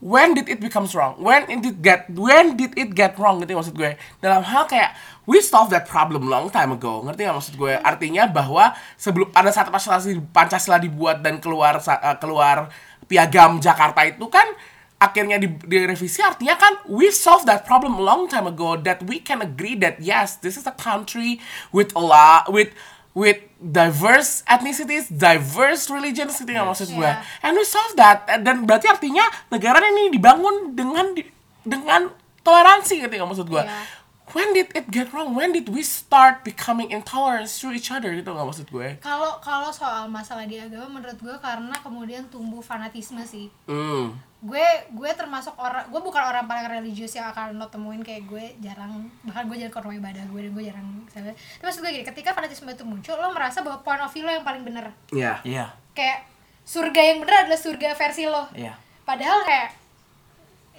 when 0.00 0.32
did 0.32 0.48
it 0.48 0.58
becomes 0.58 0.96
wrong? 0.96 1.20
When 1.20 1.46
did 1.46 1.64
it 1.64 1.78
get 1.84 2.08
when 2.10 2.56
did 2.56 2.72
it 2.74 2.96
get 2.96 3.20
wrong 3.20 3.44
gitu 3.44 3.52
maksud 3.54 3.76
gue. 3.76 3.94
Dalam 4.24 4.42
hal 4.42 4.64
kayak 4.66 4.96
we 5.28 5.44
solved 5.44 5.70
that 5.76 5.86
problem 5.86 6.26
long 6.26 6.48
time 6.48 6.72
ago. 6.72 7.04
Ngerti 7.04 7.28
gak 7.28 7.36
maksud 7.36 7.54
gue? 7.60 7.76
Artinya 7.76 8.26
bahwa 8.26 8.72
sebelum 8.96 9.28
pada 9.30 9.52
saat 9.52 9.68
Pancasila, 9.68 10.00
Pancasila 10.32 10.76
dibuat 10.80 11.20
dan 11.20 11.38
keluar 11.38 11.78
eh, 11.78 12.16
keluar 12.18 12.72
piagam 13.04 13.60
Jakarta 13.60 14.08
itu 14.08 14.26
kan 14.32 14.48
akhirnya 15.00 15.40
di, 15.40 15.48
direvisi 15.64 16.20
artinya 16.20 16.60
kan 16.60 16.76
we 16.84 17.08
solved 17.08 17.48
that 17.48 17.64
problem 17.64 17.96
long 17.96 18.28
time 18.28 18.44
ago 18.44 18.76
that 18.76 19.00
we 19.08 19.16
can 19.16 19.40
agree 19.40 19.72
that 19.72 19.96
yes 19.96 20.36
this 20.44 20.60
is 20.60 20.68
a 20.68 20.76
country 20.76 21.40
with 21.72 21.88
a 21.96 22.02
lot 22.04 22.44
with 22.52 22.68
with 23.12 23.38
diverse 23.58 24.46
ethnicities, 24.46 25.10
diverse 25.10 25.90
religions 25.90 26.38
gitu 26.38 26.50
ya 26.54 26.62
maksud 26.62 26.88
gue. 26.94 27.02
Yeah. 27.02 27.44
And 27.44 27.58
we 27.58 27.66
solve 27.66 27.98
that 27.98 28.24
dan 28.46 28.64
berarti 28.64 28.86
artinya 28.86 29.26
negara 29.50 29.82
ini 29.82 30.14
dibangun 30.14 30.72
dengan 30.78 31.12
dengan 31.66 32.14
toleransi 32.40 33.04
gitu 33.04 33.14
ya 33.14 33.24
maksud 33.26 33.46
gue. 33.50 33.62
Yeah. 33.62 33.99
When 34.30 34.50
did 34.50 34.70
it 34.70 34.86
get 34.88 35.10
wrong? 35.10 35.32
When 35.32 35.50
did 35.50 35.66
we 35.66 35.80
start 35.80 36.40
becoming 36.40 36.90
intolerant 36.90 37.50
to 37.50 37.70
each 37.70 37.88
other 37.88 38.10
gitu 38.10 38.26
nggak 38.26 38.46
maksud 38.46 38.66
gue? 38.66 38.88
kalau 39.00 39.38
kalau 39.38 39.68
soal 39.68 40.06
masalah 40.06 40.44
di 40.44 40.56
agama 40.56 40.86
menurut 40.92 41.16
gue 41.16 41.36
karena 41.38 41.74
kemudian 41.76 42.22
tumbuh 42.26 42.60
fanatisme 42.60 43.18
sih 43.22 43.50
Hmm. 43.64 44.14
gue 44.40 44.66
gue 44.90 45.10
termasuk 45.12 45.52
orang 45.54 45.84
gue 45.86 46.00
bukan 46.00 46.22
orang 46.22 46.44
paling 46.44 46.64
religius 46.70 47.12
yang 47.12 47.28
akan 47.28 47.54
lo 47.54 47.66
temuin 47.66 48.00
kayak 48.00 48.24
gue 48.24 48.44
jarang 48.58 49.04
bahkan 49.20 49.44
gue 49.44 49.56
jarang 49.56 49.68
ke 49.70 49.80
rumah 49.80 49.96
ibadah 49.98 50.24
gue 50.24 50.40
dan 50.40 50.50
gue 50.50 50.64
jarang 50.64 50.86
tapi 51.06 51.30
maksud 51.60 51.80
gue 51.80 51.90
gini 51.90 52.04
ketika 52.04 52.32
fanatisme 52.32 52.64
itu 52.66 52.80
muncul 52.82 53.14
lo 53.14 53.28
merasa 53.30 53.60
bahwa 53.60 53.80
point 53.80 54.00
of 54.00 54.08
view 54.08 54.22
lo 54.22 54.30
yang 54.30 54.40
paling 54.40 54.62
bener 54.62 54.88
Ya. 55.10 55.42
Iya. 55.42 55.76
kayak 55.92 56.24
surga 56.62 57.00
yang 57.04 57.18
bener 57.20 57.44
adalah 57.44 57.58
surga 57.58 57.92
versi 57.92 58.24
lo 58.24 58.48
Iya. 58.52 58.72
padahal 59.02 59.44
kayak 59.44 59.68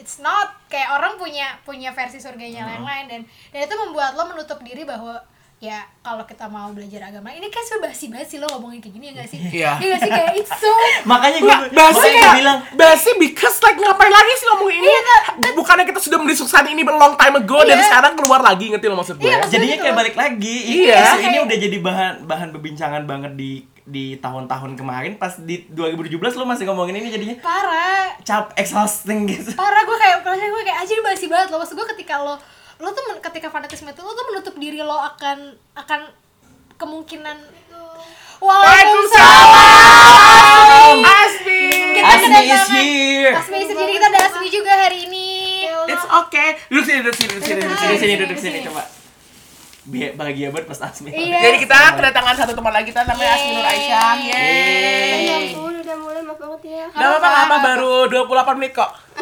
it's 0.01 0.17
not 0.17 0.49
kayak 0.65 0.89
orang 0.91 1.13
punya 1.15 1.53
punya 1.61 1.89
versi 1.89 2.17
surganya 2.17 2.65
yang 2.67 2.81
lain 2.81 3.05
dan 3.05 3.21
dan 3.47 3.59
itu 3.61 3.75
membuat 3.77 4.13
lo 4.13 4.25
menutup 4.25 4.57
diri 4.59 4.81
bahwa 4.81 5.21
ya 5.57 5.77
kalau 6.01 6.25
kita 6.25 6.49
mau 6.49 6.73
belajar 6.73 7.05
agama 7.05 7.29
ini 7.29 7.45
kan 7.47 7.61
sudah 7.61 7.85
basi-basi 7.85 8.35
lo 8.35 8.49
ngomongin 8.49 8.81
kayak 8.81 8.93
gini 8.93 9.05
ya 9.05 9.13
gak 9.15 9.29
sih 9.29 9.39
Iya. 9.61 9.71
ya 9.77 9.85
gak 9.87 9.99
sih 9.99 10.09
kayak 10.11 10.31
it's 10.35 10.49
so 10.51 10.71
Makanya 11.11 11.37
gue 11.37 11.45
Nggak, 11.45 11.61
basi 11.69 11.77
makanya 11.93 12.09
gue 12.09 12.17
kayak 12.19 12.33
bilang 12.35 12.59
basi 12.79 13.09
because 13.15 13.57
like 13.61 13.77
ngapain 13.77 14.09
lagi 14.09 14.31
sih 14.33 14.45
ngomong 14.47 14.69
ini? 14.71 14.87
Iya, 14.87 15.01
Kak. 15.03 15.21
Bukannya 15.53 15.85
kita 15.85 15.99
sudah 15.99 16.17
mendiskusikan 16.17 16.65
ini 16.67 16.81
a 16.81 16.89
long 16.91 17.13
time 17.13 17.35
ago 17.37 17.61
dan 17.61 17.77
Iya. 17.77 17.85
sekarang 17.87 18.13
keluar 18.15 18.41
lagi 18.41 18.65
ngerti 18.67 18.85
lo 18.85 18.97
maksud 18.97 19.15
gue? 19.15 19.23
Iya, 19.23 19.37
maksud- 19.37 19.53
jadinya 19.53 19.75
gitu. 19.75 19.83
kayak 19.83 19.95
balik 19.95 20.15
lagi. 20.15 20.57
Iya. 20.81 20.97
Isu 20.99 21.15
ini 21.15 21.25
Kayak- 21.27 21.45
udah 21.45 21.57
jadi 21.59 21.77
bahan 21.79 22.13
bahan 22.23 22.47
perbincangan 22.51 23.03
banget 23.05 23.31
di 23.35 23.51
di 23.83 24.15
tahun-tahun 24.15 24.73
kemarin 24.73 25.15
pas 25.15 25.35
di 25.37 25.63
2017 25.67 26.15
lo 26.33 26.43
masih 26.43 26.63
ngomongin 26.65 26.95
ini 26.95 27.07
jadinya 27.09 27.35
parah 27.39 28.11
cap 28.21 28.51
exhausting 28.53 29.25
gitu. 29.25 29.51
parah 29.53 29.81
gue 29.81 29.95
kayak 29.95 30.21
kalau 30.21 30.35
gue 30.35 30.61
kayak 30.61 30.79
aja 30.79 30.91
basi 31.01 31.25
banget 31.25 31.47
loh 31.49 31.57
maksud 31.57 31.73
gue 31.73 31.85
ketika 31.93 32.17
lo 32.17 32.33
lo 32.77 32.87
tuh 32.89 33.01
men- 33.07 33.19
ketika 33.19 33.47
fanatisme 33.47 33.87
itu 33.87 33.99
lo 33.99 34.11
tuh 34.11 34.23
menutup 34.27 34.53
diri 34.55 34.79
lo 34.79 34.95
akan 35.07 35.55
akan 35.75 35.99
kemungkinan 36.75 37.37
Waalaikumsalam 38.41 40.95
Asmi. 41.05 41.61
Asmi 42.01 42.41
is 42.43 42.67
here. 42.67 43.31
Asmi 43.37 43.55
is 43.59 43.67
here. 43.69 43.77
jadi 43.77 43.91
kita 43.93 44.05
ada 44.09 44.19
Asmi 44.25 44.47
juga 44.49 44.71
hari 44.75 44.97
ini 45.05 45.27
It's 45.83 46.05
okay. 46.05 46.55
Duduk 46.67 46.83
sini, 46.83 46.97
duduk 47.01 47.13
sini, 47.13 47.27
duduk 47.31 47.43
sini, 47.45 47.61
duduk 47.61 47.97
Sini 47.97 48.13
duduk 48.17 48.37
sini. 48.37 48.59
coba. 48.63 48.83
Bahagia 49.83 50.47
banget 50.49 50.67
pas 50.67 50.79
Asmi. 50.83 51.09
Iya. 51.09 51.37
Jadi 51.41 51.57
kita 51.59 51.75
kedatangan 51.97 52.35
satu 52.35 52.53
teman 52.53 52.69
lagi 52.69 52.85
kita 52.87 53.01
namanya 53.01 53.31
Asmi 53.33 53.51
Nur 53.51 53.65
Aisyah. 53.65 54.11
Yeay. 54.15 54.21
Yeay. 54.21 55.23
Ya 55.23 55.35
ampun, 55.49 55.73
udah 55.75 55.95
mulai 55.97 56.21
maaf 56.21 56.37
banget 56.37 56.61
ya. 56.63 56.85
Gak 56.87 57.07
apa-apa, 57.11 57.29
apa 57.41 57.55
baru 57.63 57.93
28 58.07 58.55
menit 58.55 58.71
kok. 58.71 58.91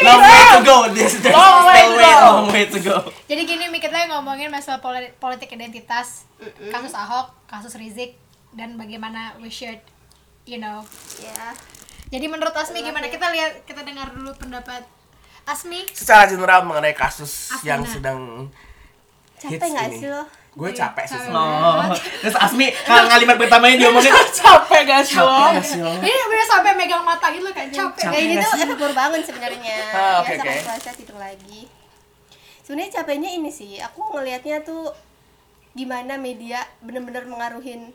Long 0.00 0.20
way 0.20 0.40
to 0.48 0.58
go. 0.62 0.76
There's, 0.88 1.14
there's 1.18 1.32
Long 1.32 1.64
way 1.64 1.80
to 1.82 1.88
way, 1.92 2.08
go. 2.08 2.18
long 2.22 2.46
way 2.48 2.62
to 2.66 2.78
go. 2.80 2.96
jadi 3.26 3.40
gini 3.44 3.64
kita 3.72 4.08
ngomongin 4.08 4.48
masalah 4.48 4.78
poli- 4.78 5.12
politik 5.16 5.48
identitas 5.48 6.24
kasus 6.68 6.92
Ahok 6.92 7.30
kasus 7.46 7.72
Rizik 7.74 8.14
dan 8.52 8.74
bagaimana 8.74 9.34
we 9.38 9.48
should 9.48 9.78
you 10.42 10.56
know 10.56 10.82
Ya. 11.18 11.52
jadi 12.08 12.26
menurut 12.26 12.52
Asmi 12.52 12.80
gimana 12.80 13.06
kita 13.06 13.28
lihat 13.28 13.62
kita 13.62 13.82
dengar 13.82 14.10
dulu 14.10 14.30
pendapat 14.34 14.82
Asmi 15.50 15.80
Secara 15.90 16.24
general 16.24 16.62
mengenai 16.62 16.92
kasus 16.92 17.50
Asmina. 17.50 17.66
yang 17.66 17.80
sedang 17.82 18.20
Capek 19.36 19.66
nggak 19.66 19.86
ini. 19.88 19.98
sih 19.98 20.08
lo? 20.08 20.22
Gue 20.50 20.70
capek 20.70 21.04
sih. 21.06 21.14
Sebenarnya. 21.16 21.62
Oh. 21.62 21.94
Terus 22.20 22.36
Asmi 22.36 22.66
kal- 22.82 23.06
kalimat 23.06 23.36
pertamanya 23.36 23.76
diomongin 23.78 24.10
capek 24.40 24.80
gak 24.84 25.02
sih 25.02 25.16
lo? 25.16 25.26
capek 25.26 25.50
gak 25.54 25.64
sih 25.64 25.80
lo? 25.80 25.92
ini 25.96 26.10
bener 26.10 26.44
sampai 26.44 26.72
megang 26.74 27.02
mata 27.02 27.26
gitu 27.28 27.46
kan 27.48 27.66
capek 27.66 28.02
Ya 28.06 28.18
ini 28.20 28.34
tuh 28.36 28.50
efek 28.58 28.76
baru 28.76 28.92
bangun 28.92 29.20
sebenarnya. 29.20 29.76
Ah, 29.94 30.14
oke, 30.20 30.28
Biasa 30.28 30.42
oke. 30.42 30.50
kan 30.50 30.64
puasa 30.66 30.90
tidur 30.92 31.16
lagi. 31.16 31.60
Sebenarnya 32.60 32.90
capeknya 32.92 33.30
ini 33.32 33.50
sih, 33.50 33.78
aku 33.78 34.00
ngelihatnya 34.08 34.60
tuh 34.60 34.90
gimana 35.72 36.14
media 36.16 36.62
bener-bener 36.80 37.24
mengaruhin 37.24 37.94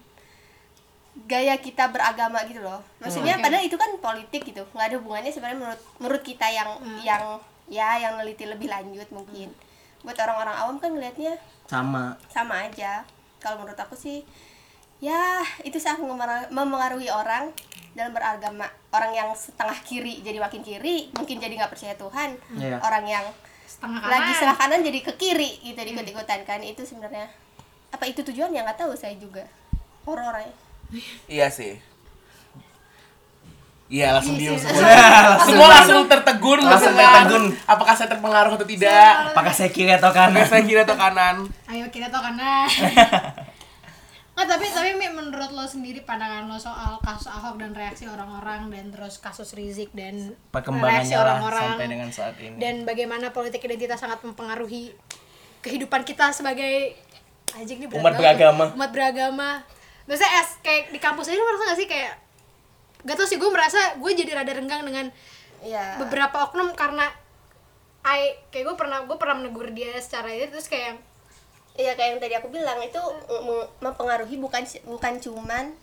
gaya 1.24 1.56
kita 1.56 1.88
beragama 1.88 2.44
gitu 2.44 2.60
loh. 2.60 2.84
Maksudnya 3.00 3.40
Oke. 3.40 3.44
padahal 3.48 3.64
itu 3.64 3.80
kan 3.80 3.92
politik 4.04 4.42
gitu. 4.44 4.68
Nggak 4.76 4.86
ada 4.92 4.96
hubungannya 5.00 5.32
sebenarnya 5.32 5.60
menurut 5.64 5.82
menurut 6.04 6.22
kita 6.28 6.48
yang 6.52 6.70
yang 7.08 7.24
ya 7.72 7.96
yang 8.04 8.20
neliti 8.20 8.44
lebih 8.44 8.68
lanjut 8.68 9.08
mungkin. 9.16 9.56
Buat 10.04 10.20
orang-orang 10.20 10.56
awam 10.60 10.78
kan 10.84 10.92
ngelihatnya 10.92 11.40
sama. 11.72 12.20
sama 12.28 12.68
aja. 12.68 13.08
Kalau 13.40 13.64
menurut 13.64 13.80
aku 13.80 13.96
sih 13.96 14.28
ya 15.00 15.44
itu 15.64 15.76
sangat 15.80 16.04
memengaruhi 16.52 17.08
orang 17.08 17.56
dalam 17.96 18.12
beragama. 18.12 18.68
Orang 18.92 19.16
yang 19.16 19.32
setengah 19.32 19.80
kiri 19.88 20.20
jadi 20.20 20.38
makin 20.44 20.62
kiri 20.68 21.16
mungkin 21.16 21.40
jadi 21.40 21.56
nggak 21.56 21.72
percaya 21.72 21.96
Tuhan. 21.96 22.36
Iya. 22.60 22.84
orang 22.84 23.08
yang 23.08 23.26
setengah 23.66 23.98
kanan 24.04 24.14
lagi 24.14 24.32
sebelah 24.36 24.58
kanan 24.60 24.80
jadi 24.84 25.00
ke 25.00 25.14
kiri 25.16 25.52
gitu 25.64 25.80
ikut 25.80 26.06
ikutan 26.12 26.44
kan. 26.44 26.60
Itu 26.60 26.84
sebenarnya 26.84 27.32
apa 27.96 28.04
itu 28.04 28.20
tujuannya 28.20 28.68
nggak 28.68 28.84
tahu 28.84 28.92
saya 29.00 29.16
juga. 29.16 29.48
Horor 30.04 30.38
ya 30.38 30.65
Iya 31.26 31.48
sih. 31.48 31.78
Iya 33.86 34.18
langsung 34.18 34.34
Iya 34.34 34.50
diem 34.50 34.58
sih. 34.58 34.66
semua. 34.66 35.46
semua 35.46 35.68
langsung 35.70 36.10
tertegun 36.10 36.58
Langsung 36.60 36.90
tertegun. 36.92 37.44
Apakah 37.64 37.94
saya 37.94 38.10
terpengaruh 38.10 38.58
atau 38.58 38.66
tidak? 38.66 39.14
apakah 39.30 39.54
saya 39.54 39.70
kiri 39.70 39.94
atau 39.94 40.10
kanan 40.10 40.34
Apakah 40.34 40.50
saya 40.50 40.64
kiri 40.66 40.82
atau 40.82 40.98
kanan? 40.98 41.36
ayo 41.70 41.86
kita 41.90 42.10
tahu 42.10 42.22
kanan 42.24 42.66
Nggak, 44.36 44.52
tapi 44.52 44.68
tapi 44.68 44.90
Mi, 44.94 45.08
menurut 45.08 45.48
lo 45.48 45.64
sendiri 45.64 46.04
pandangan 46.04 46.44
lo 46.44 46.60
soal 46.60 47.00
kasus 47.00 47.30
Ahok 47.30 47.56
dan 47.56 47.72
reaksi 47.72 48.04
orang-orang 48.04 48.68
dan 48.68 48.92
terus 48.92 49.16
kasus 49.16 49.56
Rizik 49.56 49.94
dan 49.94 50.36
perkembangannya 50.52 51.00
reaksi 51.00 51.16
orang-orang 51.16 51.64
sampai 51.72 51.88
dengan 51.88 52.10
saat 52.12 52.36
ini 52.38 52.58
dan 52.58 52.84
bagaimana 52.84 53.32
politik 53.32 53.64
identitas 53.64 53.96
sangat 53.96 54.20
mempengaruhi 54.20 54.92
kehidupan 55.62 56.04
kita 56.04 56.36
sebagai 56.36 57.00
anjing 57.54 57.80
ini 57.80 57.96
Umat 57.96 58.12
beragama. 58.14 58.76
umat 58.76 58.90
beragama 58.92 59.64
biasanya 60.06 60.32
es 60.42 60.50
kayak 60.62 60.94
di 60.94 61.00
kampus 61.02 61.30
aja 61.30 61.38
lo 61.38 61.46
merasa 61.46 61.64
gak 61.74 61.80
sih 61.82 61.90
kayak 61.90 62.14
gak 63.06 63.16
tau 63.18 63.26
sih 63.26 63.38
gue 63.38 63.50
merasa 63.50 63.98
gue 63.98 64.12
jadi 64.14 64.32
rada 64.38 64.54
renggang 64.54 64.86
dengan 64.86 65.06
ya 65.66 65.98
beberapa 65.98 66.50
oknum 66.50 66.74
karena 66.74 67.10
I 68.06 68.38
kayak 68.50 68.70
gue 68.70 68.76
pernah 68.78 69.02
gue 69.02 69.18
pernah 69.18 69.42
menegur 69.42 69.74
dia 69.74 69.98
secara 69.98 70.30
itu 70.30 70.50
terus 70.50 70.70
kayak 70.70 71.02
Iya 71.76 71.92
kayak 71.92 72.08
yang 72.16 72.22
tadi 72.24 72.34
aku 72.40 72.48
bilang 72.48 72.80
itu 72.80 72.96
mem- 73.28 73.68
mempengaruhi 73.84 74.40
bukan 74.40 74.64
bukan 74.88 75.20
cuman 75.20 75.76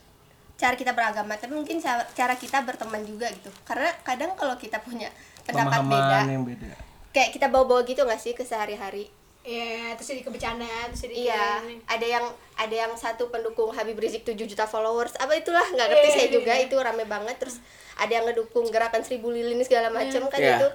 cara 0.56 0.72
kita 0.72 0.96
beragama 0.96 1.36
tapi 1.36 1.52
mungkin 1.52 1.84
ca- 1.84 2.08
cara 2.16 2.32
kita 2.32 2.64
berteman 2.64 3.04
juga 3.04 3.28
gitu. 3.28 3.52
Karena 3.68 3.92
kadang 4.00 4.32
kalau 4.32 4.56
kita 4.56 4.80
punya 4.80 5.12
pendapat 5.44 5.84
beda 5.84 6.18
yang 6.24 6.48
beda. 6.48 6.72
kayak 7.12 7.36
kita 7.36 7.52
bawa-bawa 7.52 7.84
gitu 7.84 8.08
nggak 8.08 8.16
sih 8.16 8.32
ke 8.32 8.40
sehari-hari 8.40 9.12
ya 9.42 9.90
terus 9.94 10.08
jadi 10.08 10.22
kebecandaan 10.22 10.86
terus 10.88 11.02
jadi 11.02 11.14
Iya, 11.24 11.34
kayak- 11.58 11.82
ada 11.88 12.06
yang 12.08 12.24
ada 12.54 12.74
yang 12.76 12.92
satu 12.94 13.26
pendukung 13.28 13.68
Habib 13.68 13.96
Rizik 13.96 14.22
7 14.22 14.46
juta 14.46 14.64
followers. 14.64 15.14
Apa 15.16 15.34
itulah 15.34 15.64
nggak 15.64 15.88
ngerti 15.88 16.06
Iya, 16.06 16.14
saya 16.14 16.26
iya, 16.26 16.32
juga 16.32 16.52
iya. 16.52 16.64
itu 16.64 16.76
rame 16.76 17.04
banget 17.04 17.36
terus 17.36 17.58
ada 17.94 18.08
yang 18.08 18.24
ngedukung 18.24 18.66
gerakan 18.68 19.02
seribu 19.02 19.28
lilin 19.28 19.58
segala 19.60 19.90
macam 19.90 20.26
kan 20.26 20.38
Iya. 20.38 20.56
itu 20.56 20.68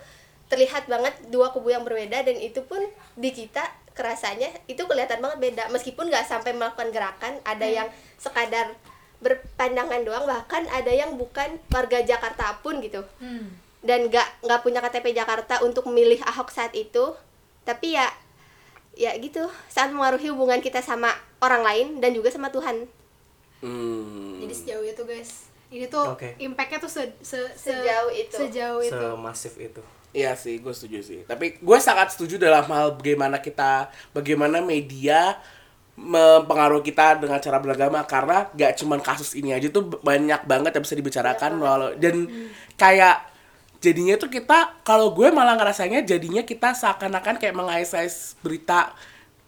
terlihat 0.47 0.84
banget 0.86 1.12
dua 1.27 1.49
kubu 1.49 1.69
yang 1.69 1.82
berbeda 1.82 2.21
dan 2.21 2.36
itu 2.38 2.60
pun 2.62 2.80
di 3.13 3.32
kita 3.32 3.63
kerasanya 3.91 4.47
itu 4.65 4.80
kelihatan 4.82 5.19
banget 5.19 5.39
beda 5.41 5.63
meskipun 5.67 6.08
nggak 6.08 6.23
sampai 6.23 6.51
melakukan 6.51 6.88
gerakan 6.89 7.34
ada 7.43 7.65
yang 7.65 7.88
sekadar 8.15 8.71
berpandangan 9.17 10.03
doang 10.03 10.23
bahkan 10.23 10.63
ada 10.69 10.88
yang 10.88 11.15
bukan 11.15 11.58
warga 11.67 11.99
Jakarta 12.01 12.62
pun 12.62 12.77
gitu 12.80 13.01
Hmm. 13.17 13.49
dan 13.82 14.08
nggak 14.08 14.45
nggak 14.45 14.60
punya 14.62 14.80
KTP 14.80 15.12
Jakarta 15.13 15.60
untuk 15.62 15.84
memilih 15.86 16.21
Ahok 16.21 16.47
saat 16.47 16.71
itu 16.73 17.17
tapi 17.63 17.97
ya 17.97 18.06
ya 18.98 19.14
gitu 19.16 19.46
sangat 19.68 19.94
mengaruhi 19.94 20.28
hubungan 20.28 20.58
kita 20.58 20.82
sama 20.82 21.14
orang 21.40 21.62
lain 21.62 21.88
dan 21.98 22.12
juga 22.12 22.28
sama 22.28 22.50
Tuhan 22.50 22.90
Hmm. 23.58 24.38
jadi 24.38 24.54
sejauh 24.54 24.86
itu 24.86 25.02
guys 25.02 25.50
ini 25.70 25.86
tuh 25.86 26.14
Oke. 26.14 26.38
impactnya 26.38 26.78
tuh 26.78 26.88
se, 26.88 27.10
se- 27.20 27.50
se- 27.54 27.74
Sejauh 27.74 28.10
itu. 28.10 28.38
sejauh 28.38 28.82
itu 28.82 28.94
semasif 28.94 29.54
itu 29.58 29.82
Iya 30.16 30.34
sih, 30.34 30.58
gue 30.58 30.72
setuju 30.72 31.04
sih. 31.04 31.20
Tapi 31.28 31.60
gue 31.62 31.78
sangat 31.78 32.16
setuju 32.16 32.40
dalam 32.42 32.66
hal 32.72 32.96
bagaimana 32.96 33.38
kita, 33.38 33.92
bagaimana 34.16 34.64
media 34.64 35.38
mempengaruhi 35.94 36.86
kita 36.86 37.18
dengan 37.18 37.38
cara 37.38 37.58
beragama 37.58 38.02
karena 38.08 38.46
gak 38.50 38.82
cuman 38.82 39.02
kasus 39.04 39.34
ini 39.34 39.52
aja 39.52 39.68
tuh 39.68 39.98
banyak 40.00 40.46
banget 40.46 40.72
yang 40.74 40.84
bisa 40.86 40.96
dibicarakan 40.96 41.52
walau 41.58 41.92
dan 41.98 42.30
kayak 42.78 43.26
jadinya 43.80 44.16
tuh 44.16 44.28
kita 44.28 44.58
kalau 44.82 45.12
gue 45.12 45.30
malah 45.30 45.54
ngerasanya 45.54 46.02
jadinya 46.02 46.42
kita 46.42 46.74
seakan-akan 46.74 47.36
kayak 47.36 47.54
mengais-ais 47.54 48.36
berita 48.40 48.94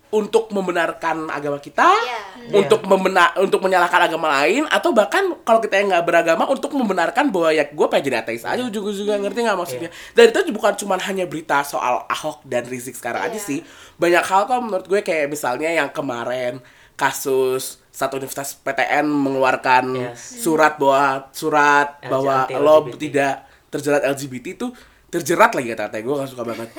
untuk 0.10 0.50
membenarkan 0.50 1.30
agama 1.30 1.58
kita, 1.58 1.86
Iya. 1.86 2.58
untuk 2.58 2.82
membenar 2.84 3.38
untuk 3.38 3.62
menyalahkan 3.62 4.10
agama 4.10 4.26
lain 4.36 4.66
atau 4.66 4.90
bahkan 4.90 5.22
kalau 5.40 5.62
kita 5.62 5.78
yang 5.78 5.94
nggak 5.94 6.02
beragama 6.04 6.44
untuk 6.46 6.74
membenarkan 6.74 7.30
bahwa 7.30 7.50
ya 7.52 7.62
gue 7.64 7.88
pengen 7.88 8.06
jadi 8.08 8.18
ateis 8.20 8.42
aja 8.42 8.58
ujung-ujungnya 8.60 9.18
ngerti 9.20 9.46
nggak 9.46 9.54
maksudnya 9.56 9.90
dan 10.12 10.26
itu 10.28 10.50
bukan 10.50 10.74
cuma 10.76 10.98
hanya 10.98 11.24
berita 11.24 11.62
soal 11.62 12.06
Ahok 12.06 12.42
dan 12.44 12.66
Rizik 12.66 12.94
sekarang 12.94 13.22
aja 13.24 13.38
Iya. 13.38 13.46
sih 13.46 13.60
banyak 13.96 14.24
hal 14.24 14.42
kok 14.44 14.58
menurut 14.60 14.86
gue 14.88 15.00
kayak 15.00 15.30
misalnya 15.30 15.70
yang 15.70 15.90
kemarin 15.90 16.58
kasus 16.96 17.78
satu 17.90 18.18
universitas 18.18 18.58
PTN 18.58 19.06
mengeluarkan 19.06 19.84
Yes. 20.10 20.42
surat 20.42 20.76
bahwa 20.76 21.30
surat 21.32 22.02
LG- 22.02 22.10
bahwa 22.10 22.36
lo 22.52 22.76
LGBT. 22.84 22.98
tidak 23.00 23.36
terjerat 23.70 24.02
LGBT 24.04 24.46
itu 24.54 24.68
terjerat 25.08 25.54
lagi 25.54 25.68
kata-kata. 25.70 25.98
Gue 26.00 26.16
gak 26.16 26.30
suka 26.30 26.44
banget. 26.44 26.70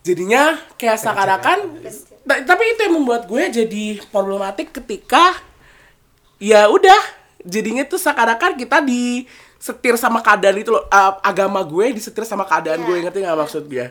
Jadinya 0.00 0.42
kayak 0.76 0.98
seakan-akan 0.98 1.58
Ta- 2.22 2.40
tapi 2.40 2.64
itu 2.66 2.80
yang 2.80 2.96
membuat 2.96 3.24
gue 3.24 3.40
jadi 3.50 3.84
problematik 4.08 4.72
ketika 4.72 5.36
ya 6.36 6.68
udah 6.68 7.00
jadinya 7.40 7.84
tuh 7.84 7.96
seakan-akan 7.96 8.56
kita 8.56 8.80
disetir 8.80 9.96
sama 9.96 10.20
keadaan 10.20 10.56
itu 10.56 10.72
loh. 10.72 10.84
Uh, 10.88 11.20
agama 11.20 11.60
gue 11.60 11.92
disetir 11.92 12.24
sama 12.24 12.44
keadaan 12.44 12.80
Iya. 12.80 12.86
gue 12.86 12.96
ngerti 13.02 13.18
nggak 13.20 13.38
maksud 13.38 13.64
gue? 13.64 13.86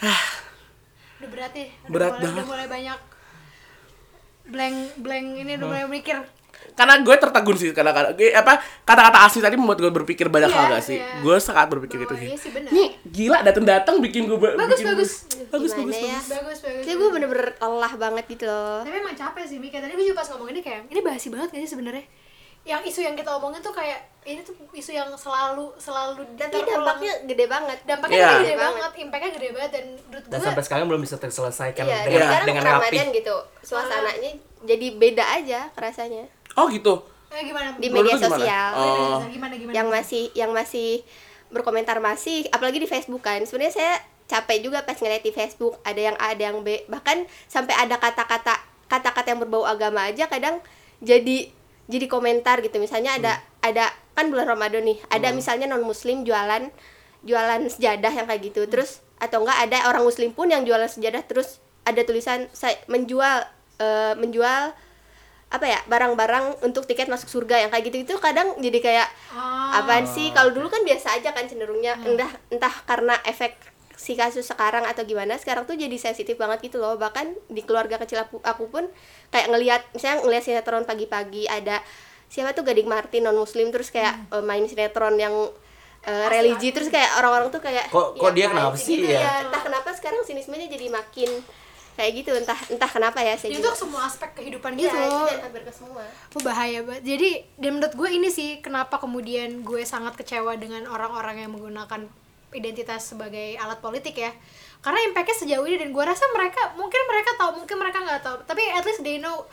Udah 1.20 1.28
berat 1.30 1.52
ya 1.54 1.66
udah 1.70 1.88
Berat 1.88 2.10
mulai, 2.10 2.20
banget. 2.20 2.36
udah 2.36 2.48
mulai 2.48 2.66
banyak 2.68 2.98
blank 4.42 4.76
blank 4.98 5.26
ini 5.38 5.52
udah 5.54 5.66
mulai 5.66 5.84
mikir 5.86 6.16
karena 6.72 6.94
gue 6.98 7.14
tertegun 7.14 7.54
sih 7.54 7.70
karena 7.70 7.90
karena 7.90 8.10
gue 8.12 8.28
apa 8.30 8.56
kata-kata 8.80 9.18
asli 9.22 9.38
tadi 9.38 9.54
membuat 9.54 9.78
gue 9.78 9.92
berpikir 9.92 10.26
banyak 10.26 10.46
Iya, 10.46 10.56
hal 10.58 10.66
gak 10.70 10.82
sih? 10.82 10.96
iya. 10.96 11.18
gue 11.18 11.36
sangat 11.36 11.66
berpikir 11.68 11.96
bahwa 11.98 12.12
itu 12.12 12.14
iya 12.24 12.36
sih 12.36 12.50
nih 12.50 12.88
gila 13.04 13.38
datang-datang 13.40 13.96
bikin 14.00 14.24
gue 14.24 14.36
ba- 14.36 14.54
bagus 14.54 14.76
bikin 14.76 14.88
bagus. 14.88 15.12
Bagus 15.48 15.70
Gimana 15.70 15.84
bagus 15.84 15.98
ya? 15.98 16.08
bagus. 16.08 16.26
Bagus 16.28 16.58
bagus 16.60 16.82
Jadi 16.82 16.94
gue 16.94 17.08
bener-bener 17.10 17.48
lelah 17.54 17.92
banget 17.94 18.24
gitu 18.26 18.44
loh. 18.44 18.80
Tapi 18.80 18.96
emang 18.96 19.12
capek 19.12 19.44
sih 19.44 19.58
Mika 19.58 19.78
tadi 19.78 19.92
gue 19.92 20.04
juga 20.04 20.18
pas 20.18 20.28
ngomong 20.28 20.48
ini 20.48 20.60
kayak 20.60 20.80
ini 20.86 21.00
basi 21.00 21.28
banget 21.28 21.48
gak 21.50 21.60
sih 21.60 21.70
sebenarnya? 21.70 22.04
Yang 22.62 22.80
isu 22.88 23.00
yang 23.02 23.14
kita 23.14 23.30
omongin 23.32 23.58
tuh 23.58 23.70
kayak 23.70 23.98
ini 24.22 24.38
tuh 24.40 24.54
isu 24.70 24.92
yang 24.92 25.10
selalu 25.12 25.74
selalu 25.76 26.22
Tapi 26.32 26.46
terulang. 26.48 26.86
dampaknya 26.86 27.12
gede 27.26 27.44
banget. 27.44 27.78
Dampaknya 27.82 28.16
Iya. 28.16 28.28
gede 28.28 28.38
Gede 28.40 28.54
banget. 28.54 28.74
banget 28.78 28.92
impactnya 29.02 29.30
gede 29.32 29.48
banget 29.50 29.70
dan 29.72 29.84
menurut 30.00 30.24
dan 30.24 30.30
gue 30.32 30.46
sampai 30.46 30.62
sekarang 30.62 30.86
belum 30.86 31.00
bisa 31.02 31.16
terselesaikan 31.18 31.82
Iya, 31.82 31.90
dan 31.92 32.06
dengan, 32.06 32.22
sekarang 32.24 32.46
dengan 32.46 32.62
rapi. 32.64 32.96
Gitu. 33.12 33.36
Suasananya 33.62 34.30
jadi 34.62 34.86
beda 34.94 35.24
aja 35.34 35.60
rasanya 35.74 36.24
oh 36.56 36.66
gitu. 36.68 36.94
Eh, 37.32 37.42
gimana? 37.48 37.68
Di 37.80 37.88
media 37.88 38.14
lu 38.14 38.20
gimana? 38.20 38.28
sosial. 38.36 38.70
Oh. 38.76 39.18
gimana 39.24 39.54
gimana? 39.56 39.74
Yang 39.74 39.88
masih 39.88 40.24
yang 40.36 40.50
masih 40.52 40.90
berkomentar 41.48 41.96
masih 42.00 42.48
apalagi 42.52 42.80
di 42.80 42.88
Facebook 42.88 43.24
kan. 43.24 43.40
Sebenarnya 43.44 43.74
saya 43.74 43.94
capek 44.28 44.64
juga 44.64 44.84
pas 44.84 44.96
ngeliat 44.96 45.24
di 45.24 45.32
Facebook. 45.32 45.80
Ada 45.84 46.00
yang 46.12 46.16
A 46.20 46.36
ada 46.36 46.42
yang 46.52 46.60
B. 46.60 46.84
Bahkan 46.88 47.24
sampai 47.48 47.74
ada 47.76 47.96
kata-kata 47.96 48.60
kata-kata 48.88 49.32
yang 49.32 49.40
berbau 49.40 49.64
agama 49.64 50.04
aja 50.04 50.28
kadang 50.28 50.60
jadi 51.00 51.48
jadi 51.88 52.06
komentar 52.08 52.60
gitu. 52.60 52.76
Misalnya 52.76 53.16
ada 53.16 53.32
ada 53.64 53.88
kan 54.12 54.28
bulan 54.28 54.52
Ramadan 54.52 54.84
nih. 54.84 55.00
Ada 55.08 55.32
misalnya 55.32 55.68
non 55.68 55.84
muslim 55.84 56.28
jualan 56.28 56.68
jualan 57.24 57.60
sejadah 57.72 58.12
yang 58.12 58.26
kayak 58.28 58.42
gitu. 58.52 58.68
Terus 58.68 59.00
atau 59.16 59.40
enggak 59.46 59.70
ada 59.70 59.88
orang 59.88 60.04
muslim 60.04 60.34
pun 60.36 60.50
yang 60.50 60.66
jualan 60.66 60.90
sejadah 60.90 61.22
terus 61.24 61.62
ada 61.86 62.02
tulisan 62.02 62.50
saya 62.50 62.74
menjual 62.90 63.46
eh, 63.78 64.14
menjual 64.18 64.74
apa 65.52 65.66
ya 65.66 65.78
barang-barang 65.84 66.44
untuk 66.62 66.82
tiket 66.82 67.06
masuk 67.06 67.28
surga 67.30 67.60
yang 67.60 67.70
kayak 67.70 67.84
gitu 67.86 67.96
itu 68.02 68.14
kadang 68.16 68.56
jadi 68.56 68.78
kayak 68.78 69.08
Ah. 69.30 69.78
apaan 69.78 70.04
sih 70.06 70.28
kalau 70.30 70.48
dulu 70.48 70.66
kan 70.66 70.80
biasa 70.80 71.14
aja 71.14 71.30
kan 71.30 71.44
cenderungnya 71.44 71.92
entah 72.02 72.32
entah 72.48 72.72
karena 72.82 73.20
efek 73.22 73.52
si 73.94 74.12
kasus 74.14 74.42
sekarang 74.44 74.82
atau 74.82 75.02
gimana 75.02 75.36
sekarang 75.36 75.62
tuh 75.62 75.74
jadi 75.74 75.92
sensitif 75.94 76.34
banget 76.34 76.64
gitu 76.64 76.76
loh 76.76 76.96
bahkan 76.96 77.30
di 77.46 77.60
keluarga 77.60 77.96
kecil 77.96 78.18
aku, 78.18 78.40
aku 78.40 78.64
pun 78.66 78.88
kayak 79.28 79.46
ngelihat 79.46 79.82
misalnya 79.92 80.24
ngelihat 80.24 80.42
sinetron 80.42 80.82
pagi-pagi 80.82 81.46
ada 81.46 81.78
siapa 82.26 82.50
tuh 82.50 82.64
Gading 82.64 82.88
Martin 82.88 83.22
non 83.22 83.36
muslim 83.36 83.68
terus 83.68 83.88
kayak 83.88 84.16
eh, 84.28 84.40
main 84.40 84.64
sinetron 84.64 85.14
yang 85.16 85.36
eh, 86.02 86.26
religi 86.26 86.72
terus 86.72 86.88
kayak 86.88 87.14
orang-orang 87.14 87.52
tuh 87.52 87.60
kayak 87.60 87.86
Kok- 87.88 88.16
kok 88.16 88.26
"Ih, 88.26 88.34
dia 88.34 88.46
kenapa 88.48 88.74
sih?" 88.74 88.96
gitu 88.96 89.06
Ya. 89.06 89.44
entah 89.44 89.60
kenapa 89.60 89.92
sekarang 89.92 90.24
sinismenya 90.24 90.66
jadi 90.66 90.88
makin 90.88 91.28
kayak 91.92 92.24
gitu 92.24 92.30
entah 92.32 92.56
entah 92.72 92.88
kenapa 92.88 93.20
ya 93.20 93.36
saya 93.36 93.52
itu 93.52 93.60
juga. 93.60 93.76
semua 93.76 94.08
aspek 94.08 94.32
kehidupan 94.32 94.72
gitu 94.80 94.88
itu 94.88 95.20
dan 95.28 95.40
hampir 95.44 95.60
ke 95.60 95.72
semua. 95.72 96.00
Wah, 96.00 96.40
bahaya 96.40 96.80
banget. 96.80 97.04
Jadi 97.04 97.30
dan 97.60 97.70
menurut 97.76 97.94
gue 97.94 98.08
ini 98.08 98.28
sih 98.32 98.64
kenapa 98.64 98.96
kemudian 98.96 99.60
gue 99.60 99.84
sangat 99.84 100.16
kecewa 100.16 100.56
dengan 100.56 100.88
orang-orang 100.88 101.44
yang 101.44 101.52
menggunakan 101.52 102.08
identitas 102.52 103.12
sebagai 103.12 103.60
alat 103.60 103.80
politik 103.84 104.16
ya. 104.16 104.32
Karena 104.80 105.04
impactnya 105.04 105.36
sejauh 105.36 105.64
ini 105.68 105.76
dan 105.78 105.92
gue 105.92 106.04
rasa 106.04 106.24
mereka 106.32 106.72
mungkin 106.74 107.00
mereka 107.04 107.30
tahu 107.36 107.60
mungkin 107.60 107.76
mereka 107.76 107.98
nggak 108.00 108.22
tahu. 108.24 108.36
Tapi 108.48 108.62
at 108.72 108.84
least 108.88 109.04
they 109.04 109.20
know 109.20 109.44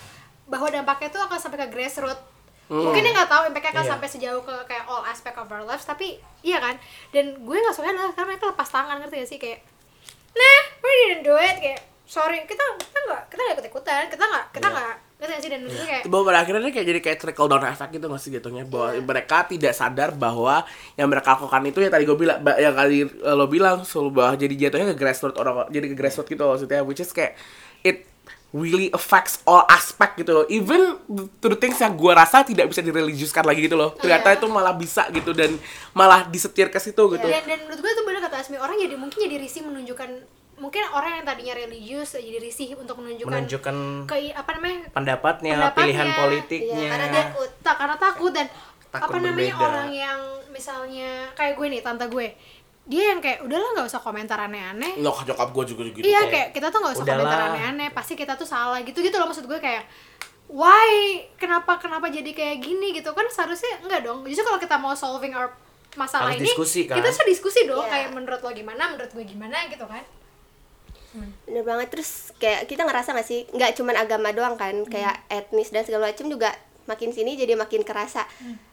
bahwa 0.48 0.72
dampaknya 0.72 1.12
itu 1.12 1.20
akan 1.20 1.38
sampai 1.38 1.68
ke 1.68 1.68
grassroots. 1.76 2.24
Mungkin 2.70 3.02
dia 3.02 3.14
nggak 3.18 3.30
tahu 3.30 3.44
impactnya 3.50 3.74
kan 3.74 3.84
Iya. 3.84 3.92
sampai 3.98 4.08
sejauh 4.08 4.42
ke 4.46 4.56
kayak 4.70 4.86
all 4.86 5.02
aspect 5.04 5.34
of 5.36 5.50
our 5.50 5.66
lives 5.66 5.84
tapi 5.84 6.22
iya 6.40 6.62
kan? 6.62 6.78
Dan 7.10 7.42
gue 7.42 7.58
nggak 7.58 7.76
suka 7.76 7.90
adalah 7.90 8.14
karena 8.14 8.32
mereka 8.32 8.46
lepas 8.54 8.70
tangan 8.70 8.96
ngerti 9.02 9.16
gak 9.20 9.30
sih? 9.30 9.40
Kayak 9.42 9.60
nah 10.30 10.60
we 10.80 10.92
didn't 11.10 11.26
do 11.26 11.34
it? 11.34 11.58
Kayak 11.58 11.82
sorry 12.10 12.42
kita 12.44 12.64
kita 12.76 13.00
nggak 13.06 13.24
kita 13.30 13.40
nggak 13.40 13.56
ikut 13.56 13.68
ikutan 13.70 14.04
kita 14.10 14.24
nggak 14.26 14.46
kita 14.50 14.66
Iya. 14.66 14.74
nggak 14.74 14.94
ngerti 15.20 15.30
gak 15.30 15.42
sih 15.44 15.50
dan 15.52 15.62
gue 15.62 15.76
kayak 15.84 16.04
bahwa 16.08 16.24
pada 16.26 16.38
akhirnya 16.40 16.62
dia 16.64 16.74
kayak 16.74 16.88
jadi 16.88 17.00
kayak 17.04 17.18
trickle 17.20 17.46
down 17.48 17.66
effect 17.66 17.92
gitu 17.92 18.06
nggak 18.08 18.22
sih 18.24 18.32
jatuhnya? 18.32 18.64
Bahwa 18.64 18.88
mereka 18.98 19.38
tidak 19.44 19.74
sadar 19.74 20.10
bahwa 20.12 20.64
yang 20.96 21.06
mereka 21.06 21.36
lakukan 21.36 21.62
itu 21.66 21.80
ya 21.80 21.90
tadi 21.92 22.04
gue 22.04 22.18
bilang 22.18 22.40
yang 22.56 22.72
kali 22.72 22.98
lo 23.22 23.46
bilang 23.46 23.84
selalu 23.84 24.10
bahwa 24.10 24.34
jadi 24.34 24.56
jatuhnya 24.58 24.88
ke 24.90 24.98
grassroots 24.98 25.36
orang 25.36 25.68
jadi 25.68 25.86
ke 25.86 25.96
grassroots 25.96 26.26
gitu 26.26 26.40
maksudnya 26.42 26.82
which 26.82 26.98
is 26.98 27.12
kayak 27.12 27.36
it 27.84 28.08
really 28.50 28.90
affects 28.90 29.44
all 29.44 29.62
aspect 29.68 30.18
gitu 30.18 30.34
loh. 30.34 30.46
Even 30.48 30.98
to 31.38 31.48
the 31.48 31.60
things 31.60 31.78
yang 31.78 31.94
gue 31.94 32.10
rasa 32.10 32.42
tidak 32.42 32.66
bisa 32.66 32.82
direligiuskan 32.82 33.46
lagi 33.46 33.62
gitu 33.62 33.78
loh. 33.78 33.94
Ternyata 33.94 34.34
Iya. 34.34 34.38
itu 34.40 34.48
malah 34.48 34.74
bisa 34.74 35.06
gitu 35.12 35.32
dan 35.32 35.54
malah 35.92 36.26
disetir 36.26 36.72
ke 36.72 36.80
situ 36.80 36.98
gitu. 37.12 37.22
Dan, 37.22 37.46
dan 37.46 37.60
menurut 37.62 37.78
gue 37.78 37.92
itu 37.92 38.02
bener 38.02 38.24
kata 38.24 38.42
Asmi 38.42 38.56
orang 38.56 38.74
jadi 38.74 38.96
mungkin 38.96 39.20
jadi 39.20 39.36
risih 39.38 39.62
menunjukkan 39.62 40.39
mungkin 40.60 40.84
orang 40.88 41.12
yang 41.14 41.26
tadinya 41.26 41.54
religius 41.54 42.14
jadi 42.14 42.38
risih 42.38 42.76
untuk 42.76 42.96
menunjukkan 42.96 43.32
menunjukkan 43.34 43.76
ke 44.06 44.16
apa 44.32 44.50
namanya 44.54 44.80
pendapatnya, 44.90 45.52
pendapatnya. 45.56 45.80
pilihan 45.80 46.06
Iya, 46.06 46.18
politiknya. 46.18 46.88
karena 46.88 47.06
dia 47.08 47.24
takut 47.26 47.50
tak 47.60 47.76
karena 47.78 47.98
takut 47.98 48.32
dan 48.32 48.48
Takut 48.90 49.06
apa 49.06 49.18
namanya 49.20 49.36
berbeda. 49.52 49.66
orang 49.66 49.90
yang 49.92 50.20
misalnya 50.50 51.10
kayak 51.34 51.54
gue 51.56 51.68
nih 51.70 51.80
tante 51.80 52.06
gue 52.06 52.28
dia 52.84 53.04
yang 53.08 53.20
kayak 53.20 53.40
udahlah 53.42 53.70
nggak 53.72 53.88
usah 53.88 54.00
komentar 54.00 54.38
aneh-aneh 54.40 54.98
Loh, 54.98 55.14
nyokap 55.16 55.50
gue 55.52 55.64
juga 55.68 55.82
gitu 55.88 56.02
iya 56.02 56.22
kayak, 56.22 56.32
kayak 56.32 56.48
kita 56.52 56.68
tuh 56.68 56.80
nggak 56.80 56.94
usah 56.94 57.04
udahlah. 57.04 57.22
komentar 57.22 57.42
aneh-aneh 57.48 57.88
pasti 57.90 58.14
kita 58.14 58.34
tuh 58.34 58.44
salah 58.44 58.82
gitu 58.82 58.98
gitu 59.00 59.14
loh 59.16 59.26
maksud 59.26 59.46
gue 59.46 59.60
kayak 59.60 59.86
why 60.48 60.90
kenapa 61.36 61.78
kenapa 61.78 62.10
jadi 62.10 62.28
kayak 62.30 62.58
gini 62.60 62.92
gitu 62.92 63.14
kan 63.14 63.26
seharusnya 63.28 63.78
enggak 63.80 64.02
dong 64.02 64.26
justru 64.26 64.42
kalau 64.44 64.58
kita 64.58 64.76
mau 64.76 64.94
solving 64.94 65.32
our 65.32 65.54
masalah 65.92 66.30
Harus 66.30 66.42
ini 66.42 66.46
diskusi, 66.48 66.82
kan? 66.84 66.98
kita 66.98 67.08
harus 67.08 67.22
diskusi 67.24 67.60
dong 67.64 67.82
Iya. 67.84 67.92
kayak 67.92 68.10
menurut 68.12 68.40
lo 68.40 68.50
gimana 68.52 68.84
menurut 68.88 69.12
gue 69.12 69.22
gimana 69.24 69.66
gitu 69.68 69.86
kan 69.86 70.02
bener 71.46 71.64
banget. 71.66 71.88
Terus 71.94 72.32
kayak 72.38 72.70
kita 72.70 72.86
ngerasa 72.86 73.18
gak 73.18 73.28
sih? 73.28 73.50
Nggak 73.50 73.78
cuman 73.78 73.96
agama 73.98 74.30
doang 74.34 74.56
kan 74.56 74.74
kayak 74.86 75.26
etnis 75.30 75.74
dan 75.74 75.84
segala 75.86 76.10
macam 76.14 76.30
juga 76.30 76.54
makin 76.86 77.14
sini 77.14 77.38
jadi 77.38 77.54
makin 77.54 77.86
kerasa. 77.86 78.26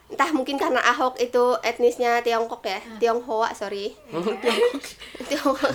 Entah 0.07 0.30
mungkin 0.30 0.55
karena 0.57 0.78
Ahok 0.87 1.18
itu 1.18 1.59
etnisnya 1.66 2.22
Tiongkok 2.22 2.62
ya? 2.62 2.78
Tionghoa 3.03 3.53
sorry. 3.53 3.93
Tionghoa. 5.28 5.70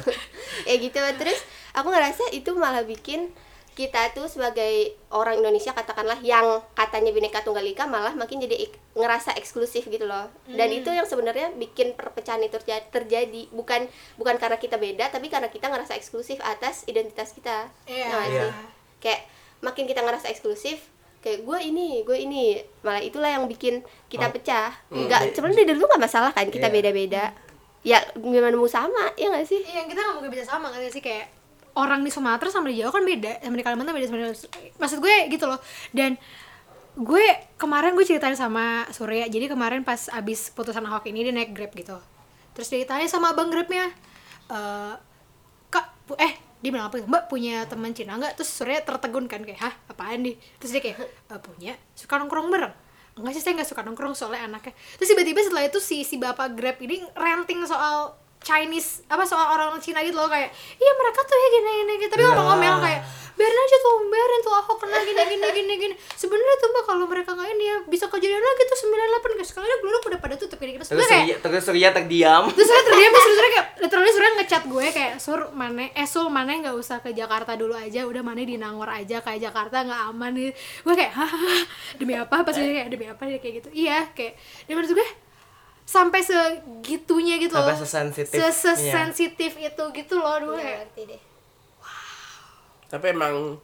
Ya 0.65 0.75
gitu. 0.79 0.97
Terus 0.97 1.39
aku 1.75 1.91
ngerasa 1.91 2.31
itu 2.31 2.51
malah 2.55 2.85
bikin 2.87 3.29
kita 3.81 4.13
tuh 4.13 4.27
sebagai 4.27 4.73
orang 5.09 5.35
Indonesia 5.35 5.71
katakanlah 5.71 6.21
yang 6.21 6.45
katanya 6.71 7.09
bineka 7.09 7.41
tunggal 7.41 7.63
ika 7.63 7.83
malah 7.83 8.13
makin 8.13 8.37
jadi 8.37 8.61
ik- 8.61 8.77
ngerasa 8.93 9.33
eksklusif 9.33 9.85
gitu 9.85 10.03
loh 10.03 10.29
dan 10.47 10.69
itu 10.69 10.85
yang 10.87 11.03
sebenarnya 11.03 11.49
bikin 11.51 11.93
perpecahan 11.93 12.37
itu 12.39 12.53
terja- 12.55 12.85
terjadi 12.87 13.49
bukan 13.49 13.89
bukan 14.15 14.35
karena 14.35 14.55
kita 14.55 14.77
beda 14.77 15.09
tapi 15.09 15.27
karena 15.27 15.47
kita 15.47 15.65
ngerasa 15.65 15.93
eksklusif 15.93 16.37
atas 16.39 16.85
identitas 16.85 17.31
kita 17.31 17.73
Iya. 17.85 18.05
Gak 18.07 18.21
Iya. 18.23 18.39
sih? 18.39 18.51
kayak 18.99 19.21
makin 19.59 19.85
kita 19.85 19.99
ngerasa 19.99 20.27
eksklusif 20.27 20.77
kayak 21.19 21.41
gue 21.41 21.57
ini 21.63 22.01
gue 22.01 22.17
ini 22.19 22.43
malah 22.79 22.99
itulah 22.99 23.29
yang 23.29 23.45
bikin 23.45 23.81
kita 24.05 24.25
Oh. 24.25 24.31
pecah 24.31 24.69
Hmm. 24.87 25.05
nggak 25.05 25.33
sebenarnya 25.33 25.63
dari 25.63 25.73
dulu 25.73 25.85
nggak 25.87 26.03
masalah 26.03 26.29
kan 26.29 26.45
kita 26.47 26.65
Iya. 26.65 26.75
beda-beda 26.75 27.23
ya 27.81 27.97
gimana 28.13 28.53
mau 28.53 28.69
sama 28.69 29.09
ya 29.15 29.25
nggak 29.27 29.41
sih 29.43 29.57
Iya, 29.59 29.85
kita 29.85 29.97
nggak 29.97 30.15
mungkin 30.15 30.31
bisa 30.31 30.45
sama 30.47 30.69
kan 30.69 30.81
sih 30.83 30.99
kayak 30.99 31.40
orang 31.75 32.03
di 32.03 32.11
Sumatera 32.11 32.49
sama 32.51 32.67
di 32.71 32.83
Jawa 32.83 32.91
kan 32.91 33.03
beda, 33.07 33.39
sama 33.39 33.55
di 33.55 33.65
Kalimantan 33.65 33.93
beda 33.95 34.07
sebenarnya. 34.07 34.35
Maksud 34.75 34.99
gue 34.99 35.15
gitu 35.31 35.45
loh. 35.47 35.59
Dan 35.95 36.19
gue 36.99 37.25
kemarin 37.55 37.95
gue 37.95 38.03
ceritain 38.03 38.35
sama 38.35 38.87
Surya. 38.91 39.27
Jadi 39.31 39.47
kemarin 39.47 39.87
pas 39.87 40.11
abis 40.11 40.51
putusan 40.51 40.83
Ahok 40.83 41.07
ini 41.07 41.27
dia 41.27 41.33
naik 41.33 41.55
Grab 41.55 41.71
gitu. 41.71 41.95
Terus 42.51 42.67
dia 42.67 42.79
ditanya 42.83 43.07
sama 43.07 43.31
abang 43.31 43.47
Grabnya, 43.47 43.87
eh 44.51 44.95
kak, 45.71 45.85
eh 46.19 46.35
dia 46.61 46.69
bilang 46.69 46.91
apa? 46.91 47.01
gitu, 47.01 47.09
Mbak 47.09 47.23
punya 47.31 47.65
teman 47.65 47.95
Cina 47.95 48.19
nggak? 48.19 48.37
Terus 48.37 48.51
Surya 48.51 48.83
tertegun 48.83 49.25
kan 49.25 49.41
kayak, 49.41 49.59
hah 49.63 49.73
apaan 49.87 50.27
nih? 50.27 50.35
Terus 50.61 50.71
dia 50.77 50.81
kayak, 50.83 50.97
"Eh, 51.01 51.39
punya, 51.41 51.73
suka 51.97 52.19
nongkrong 52.21 52.53
bareng. 52.53 52.75
Enggak 53.17 53.33
sih 53.35 53.43
saya 53.43 53.57
nggak 53.59 53.69
suka 53.71 53.81
nongkrong 53.83 54.13
soalnya 54.15 54.47
anaknya. 54.47 54.71
Terus 54.99 55.09
tiba-tiba 55.11 55.39
setelah 55.43 55.63
itu 55.67 55.79
si 55.83 56.03
si 56.07 56.15
bapak 56.15 56.53
Grab 56.55 56.77
ini 56.79 57.03
ranting 57.15 57.63
soal 57.67 58.15
Chinese 58.41 59.05
apa 59.05 59.21
soal 59.21 59.53
orang 59.53 59.77
Cina 59.77 60.01
gitu 60.01 60.17
loh 60.17 60.25
kayak 60.25 60.49
iya 60.81 60.91
mereka 60.97 61.19
tuh 61.21 61.37
ya 61.37 61.47
gini 61.53 61.69
gini, 61.71 61.93
gini. 62.01 62.09
tapi 62.09 62.23
ngomong-ngomong 62.25 62.81
kayak 62.81 63.01
biarin 63.31 63.57
aja 63.57 63.77
tuh 63.79 63.95
biarin 64.05 64.41
tuh 64.43 64.53
Ahok 64.53 64.77
kena 64.81 64.97
gini 65.01 65.21
gini 65.23 65.47
gini 65.55 65.73
gini. 65.77 65.95
Sebenarnya 66.13 66.55
tuh 66.61 66.67
mbak 66.73 66.83
kalau 66.85 67.05
mereka 67.07 67.31
nggak 67.33 67.49
ini 67.57 67.63
ya 67.63 67.77
bisa 67.87 68.05
kejadian 68.05 68.43
lagi 68.43 68.63
tuh 68.69 68.77
98 68.91 69.37
guys. 69.39 69.49
Sekarang 69.49 69.69
geluruk 69.81 70.03
udah 70.09 70.19
pada 70.19 70.35
tutup 70.37 70.57
gini 70.61 70.77
gini 70.77 70.83
Terus 70.83 71.07
kayak 71.07 71.25
Surya, 71.25 71.35
terus 71.41 71.63
Surya 71.65 71.89
terdiam. 71.95 72.43
terus 72.53 72.67
saya 72.69 72.81
terdiam 72.85 73.11
terus 73.15 73.35
Surya 73.39 73.51
kayak 73.55 73.67
literally 73.81 74.11
Surya 74.11 74.31
ngechat 74.41 74.63
gue 74.67 74.85
kayak 74.93 75.13
sur 75.17 75.39
mana 75.57 75.83
eh 75.95 76.07
sul 76.09 76.27
mana 76.29 76.51
nggak 76.53 76.75
usah 76.75 76.97
ke 77.01 77.09
Jakarta 77.15 77.55
dulu 77.57 77.73
aja. 77.73 78.05
Udah 78.05 78.21
mana 78.21 78.41
di 78.43 78.57
Nangor 78.61 78.89
aja. 78.91 79.23
Kayak 79.25 79.49
Jakarta 79.49 79.85
nggak 79.85 80.01
aman 80.11 80.31
nih. 80.37 80.51
Gue 80.85 80.93
kayak 80.93 81.13
hahaha 81.15 81.57
demi 81.97 82.13
apa? 82.19 82.35
Pas 82.45 82.53
dia 82.53 82.67
kayak 82.67 82.89
demi 82.93 83.05
apa? 83.09 83.21
Dia 83.25 83.39
kayak 83.39 83.53
gitu. 83.63 83.69
Iya 83.73 84.11
kayak 84.13 84.33
dia 84.69 84.73
menurut 84.75 84.91
gue 84.91 85.07
sampai 85.91 86.23
segitunya 86.23 87.35
gitu 87.35 87.51
Sampai 87.51 87.75
loh. 87.75 87.83
Sesensitif, 87.83 88.31
Se- 88.31 88.39
iya. 88.39 88.51
sesensitif 88.55 89.51
itu 89.59 89.83
gitu 89.91 90.15
loh 90.15 90.35
dulu. 90.39 90.55
Kayak 90.55 90.87
ngerti 90.87 91.01
deh. 91.11 91.21
Tapi 92.87 93.05
emang 93.11 93.59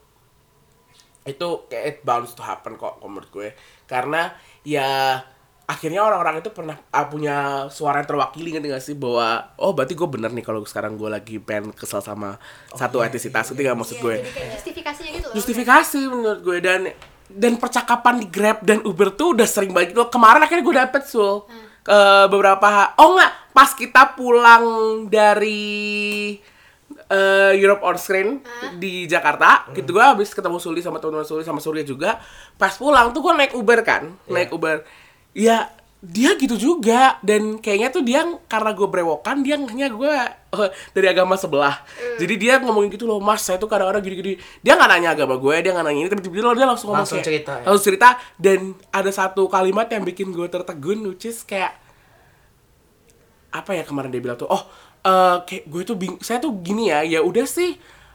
itu 1.28 1.48
kayak 1.68 1.84
it 1.88 1.98
bounds 2.04 2.36
to 2.36 2.44
happen 2.44 2.76
kok 2.76 3.00
menurut 3.00 3.32
gue. 3.32 3.50
Karena 3.88 4.36
ya 4.68 5.20
akhirnya 5.68 6.04
orang-orang 6.04 6.40
itu 6.40 6.52
pernah 6.52 6.80
ah, 6.92 7.08
punya 7.08 7.68
suara 7.72 8.00
yang 8.04 8.08
terwakili 8.08 8.52
ngerti 8.56 8.68
gak 8.76 8.84
sih? 8.84 8.96
Bahwa 9.00 9.56
oh 9.56 9.72
berarti 9.72 9.96
gue 9.96 10.08
bener 10.12 10.32
nih 10.36 10.44
kalau 10.44 10.64
sekarang 10.68 11.00
gue 11.00 11.08
lagi 11.08 11.40
pengen 11.40 11.72
kesel 11.72 12.04
sama 12.04 12.36
satu 12.76 13.00
etnisitas 13.00 13.56
itu 13.56 13.60
gak 13.64 13.76
maksud 13.80 14.04
gue? 14.04 14.20
jadi 14.20 14.32
kayak 14.36 14.50
justifikasinya 14.60 15.12
gitu 15.16 15.28
loh. 15.32 15.36
Justifikasi 15.36 16.00
menurut 16.12 16.42
gue. 16.44 16.58
Dan 16.60 16.82
dan 17.28 17.60
percakapan 17.60 18.24
di 18.24 18.28
Grab 18.32 18.64
dan 18.64 18.80
Uber 18.84 19.12
tuh 19.16 19.36
udah 19.36 19.48
sering 19.48 19.72
banget. 19.72 19.96
Gitu. 19.96 20.04
Kemarin 20.12 20.44
akhirnya 20.44 20.64
gue 20.64 20.76
dapet 20.76 21.04
sul 21.08 21.48
ke 21.88 22.28
beberapa 22.28 22.92
oh 23.00 23.16
nggak. 23.16 23.56
Pas 23.56 23.72
kita 23.74 24.14
pulang 24.14 25.08
dari 25.08 26.36
eh, 27.08 27.52
Europe 27.58 27.82
on 27.88 27.98
Screen 27.98 28.44
di 28.78 29.08
Jakarta 29.08 29.66
gitu 29.74 29.96
gue 29.96 30.04
habis 30.04 30.30
ketemu 30.36 30.60
Suli 30.60 30.84
sama 30.84 31.00
teman-teman 31.00 31.26
Suli 31.26 31.48
sama 31.48 31.64
Surya 31.64 31.88
juga. 31.88 32.20
Pas 32.60 32.76
pulang 32.76 33.16
tuh 33.16 33.24
gue 33.24 33.34
naik 33.34 33.56
Uber 33.56 33.80
kan 33.88 34.12
naik 34.28 34.52
Uber. 34.52 34.84
Ya 35.32 35.72
dia 35.98 36.38
gitu 36.38 36.54
juga 36.56 37.18
dan 37.20 37.58
kayaknya 37.58 37.90
tuh 37.90 38.02
dia 38.02 38.22
karena 38.46 38.70
gue 38.70 38.86
brewokan 38.86 39.42
dia 39.42 39.58
hanya 39.58 39.90
gue 39.90 40.14
eh, 40.54 40.70
dari 40.94 41.08
agama 41.08 41.34
sebelah. 41.34 41.82
Jadi 42.16 42.38
dia 42.38 42.58
ngomongin 42.58 42.90
gitu 42.90 43.04
loh 43.04 43.18
mas 43.18 43.42
saya 43.42 43.58
tuh 43.58 43.66
kadang-kadang 43.66 44.02
gini-gini. 44.02 44.34
Dia 44.60 44.74
nggak 44.74 44.88
nanya 44.88 45.10
agama 45.12 45.36
gue 45.36 45.56
dia 45.58 45.74
nggak 45.74 45.84
nanya 45.84 46.00
ini 46.00 46.08
tapi 46.08 46.22
tiba-tiba 46.22 46.54
dia 46.54 46.66
langsung 46.66 46.88
ngomong 46.88 47.02
Langsung 47.02 47.18
kayak- 47.18 47.28
cerita, 47.28 47.52
ya? 47.56 47.64
langsung 47.66 47.86
cerita 47.88 48.08
dan 48.36 48.60
ada 48.90 49.12
satu 49.12 49.44
kalimat 49.48 49.88
yang 49.88 50.04
bikin 50.04 50.30
gue 50.30 50.46
tertegun 50.46 51.02
which 51.08 51.26
is 51.26 51.42
kayak 51.42 51.74
apa 53.50 53.74
ya 53.74 53.82
kemarin 53.82 54.12
dia 54.12 54.22
bilang 54.22 54.38
tuh 54.38 54.46
oh 54.46 54.64
eh, 55.02 55.38
kayak 55.44 55.66
gue 55.66 55.82
tuh 55.84 55.96
bing 55.96 56.16
saya 56.20 56.38
tuh 56.38 56.54
gini 56.60 56.88
ya 56.88 57.02
ya 57.02 57.20
udah 57.20 57.48
sih 57.48 57.74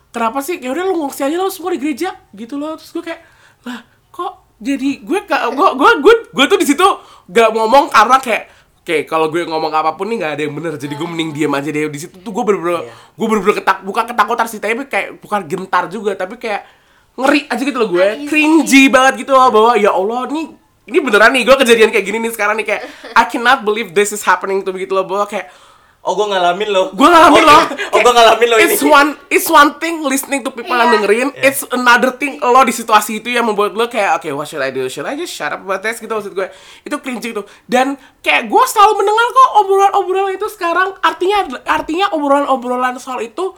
kenapa 0.09 0.39
sih 0.39 0.61
ya 0.61 0.71
udah 0.71 0.85
lu 0.85 0.95
ngungsi 0.99 1.25
aja 1.25 1.35
lo 1.35 1.49
semua 1.49 1.73
di 1.73 1.81
gereja 1.81 2.15
gitu 2.31 2.55
loh. 2.55 2.77
Terus 2.77 2.93
gue 2.93 3.03
kayak 3.03 3.21
lah 3.65 3.81
kok 4.09 4.42
jadi 4.63 4.91
gue 5.03 5.21
gak 5.27 5.43
gue 5.51 5.69
gue 5.75 5.91
gue 5.99 6.15
gue 6.31 6.45
tuh 6.47 6.59
di 6.63 6.67
situ 6.71 6.87
gak 7.27 7.51
ngomong 7.51 7.91
karena 7.91 8.19
kayak 8.23 8.45
Oke, 8.83 9.07
kalau 9.07 9.31
gue 9.31 9.47
ngomong 9.47 9.71
apa 9.71 9.95
pun 9.95 10.11
nih 10.11 10.19
gak 10.19 10.33
ada 10.35 10.43
yang 10.43 10.59
bener, 10.59 10.75
jadi 10.75 10.91
gue 10.99 11.07
mending 11.07 11.31
diam 11.31 11.55
aja 11.55 11.71
deh. 11.71 11.87
Di 11.87 12.03
situ 12.03 12.19
tuh 12.19 12.35
gue 12.35 12.43
bener-bener 12.43 12.91
gue 12.91 13.27
bener-bener 13.31 13.63
ketak 13.63 13.87
bukan 13.87 14.11
ketakutan 14.11 14.47
sih, 14.51 14.59
tapi 14.59 14.91
kayak 14.91 15.23
bukan 15.23 15.47
gentar 15.47 15.87
juga, 15.87 16.19
tapi 16.19 16.35
kayak 16.35 16.67
ngeri 17.15 17.47
aja 17.47 17.63
gitu 17.63 17.79
loh 17.79 17.95
gue, 17.95 18.27
cringy 18.27 18.91
banget 18.91 19.23
gitu 19.23 19.39
loh 19.39 19.55
bahwa 19.55 19.79
ya 19.79 19.95
Allah 19.95 20.27
nih 20.35 20.51
ini 20.91 20.99
beneran 20.99 21.31
nih 21.31 21.47
gue 21.47 21.57
kejadian 21.63 21.95
kayak 21.95 22.07
gini 22.11 22.19
nih 22.27 22.33
sekarang 22.35 22.59
nih. 22.59 22.67
Kayak 22.75 22.83
I 23.15 23.25
cannot 23.31 23.63
believe 23.63 23.95
this 23.95 24.11
is 24.11 24.27
happening 24.27 24.67
to 24.67 24.75
me 24.75 24.83
gitu 24.83 24.99
loh. 24.99 25.07
Bahwa 25.07 25.31
kayak 25.31 25.55
Oh, 26.03 26.19
gue 26.19 26.27
ngalamin 26.27 26.67
loh. 26.67 26.91
gue 26.91 27.07
ngalamin 27.07 27.47
oh, 27.47 27.47
loh 27.47 27.63
Oh, 27.95 27.99
gue 28.03 28.11
ngalamin 28.11 28.49
loh 28.51 28.59
ini. 28.59 28.75
it's 28.75 28.83
one 28.83 29.15
it's 29.31 29.47
one 29.47 29.79
thing 29.79 30.03
listening 30.03 30.43
to 30.43 30.51
people 30.51 30.75
yang 30.75 30.91
Iya. 30.91 30.99
dengerin. 30.99 31.29
It's 31.39 31.63
another 31.71 32.11
thing 32.13 32.43
lo 32.43 32.59
di 32.63 32.75
situasi 32.75 33.23
itu 33.23 33.31
yang 33.31 33.47
membuat 33.47 33.73
lo 33.73 33.87
kayak 33.87 34.19
oke 34.19 34.27
what 34.35 34.51
should 34.51 34.59
I 34.59 34.75
do? 34.75 34.91
Should 34.91 35.07
I 35.07 35.15
just 35.15 35.31
shut 35.31 35.55
up 35.55 35.63
about 35.63 35.79
this? 35.79 36.03
Gitu 36.03 36.11
maksud 36.11 36.35
gue. 36.35 36.51
Itu 36.83 36.99
cringy 36.99 37.31
gitu 37.31 37.47
dan 37.65 37.95
kayak 38.19 38.51
gue 38.51 38.65
selalu 38.67 38.93
mendengar 38.99 39.27
kok 39.31 39.51
obrolan-obrolan 39.63 40.33
itu 40.35 40.47
sekarang. 40.51 40.89
Artinya 40.99 41.39
artinya 41.65 42.11
obrolan-obrolan 42.11 42.99
soal 42.99 43.23
itu 43.23 43.55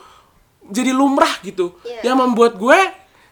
jadi 0.64 0.92
lumrah 0.92 1.40
gitu. 1.40 1.80
Iya. 1.80 2.12
yang 2.12 2.20
membuat 2.20 2.60
gue 2.60 2.76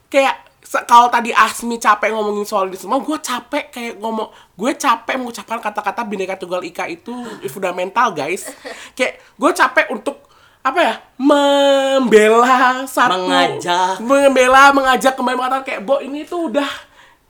kayak 0.08 0.41
kalau 0.88 1.12
tadi 1.12 1.36
Asmi 1.36 1.76
capek 1.76 2.16
ngomongin 2.16 2.48
soal 2.48 2.72
ini 2.72 2.80
semua, 2.80 2.96
gue 3.04 3.18
capek 3.20 3.68
kayak 3.68 3.94
ngomong, 4.00 4.32
gue 4.56 4.72
capek 4.72 5.20
mengucapkan 5.20 5.60
kata-kata 5.60 6.00
bineka 6.08 6.40
tunggal 6.40 6.64
ika 6.64 6.88
itu 6.88 7.12
fundamental 7.52 8.16
guys. 8.16 8.48
Kayak 8.96 9.20
gue 9.36 9.50
capek 9.52 9.86
untuk 9.92 10.32
apa 10.62 10.78
ya 10.78 10.94
membela 11.18 12.86
satu 12.86 13.26
Mengajak. 13.26 13.98
membela 13.98 14.70
mengajak 14.70 15.18
kembali 15.18 15.34
mengatakan 15.34 15.64
kayak 15.66 15.82
bo 15.82 15.98
ini 15.98 16.22
tuh 16.22 16.54
udah 16.54 16.70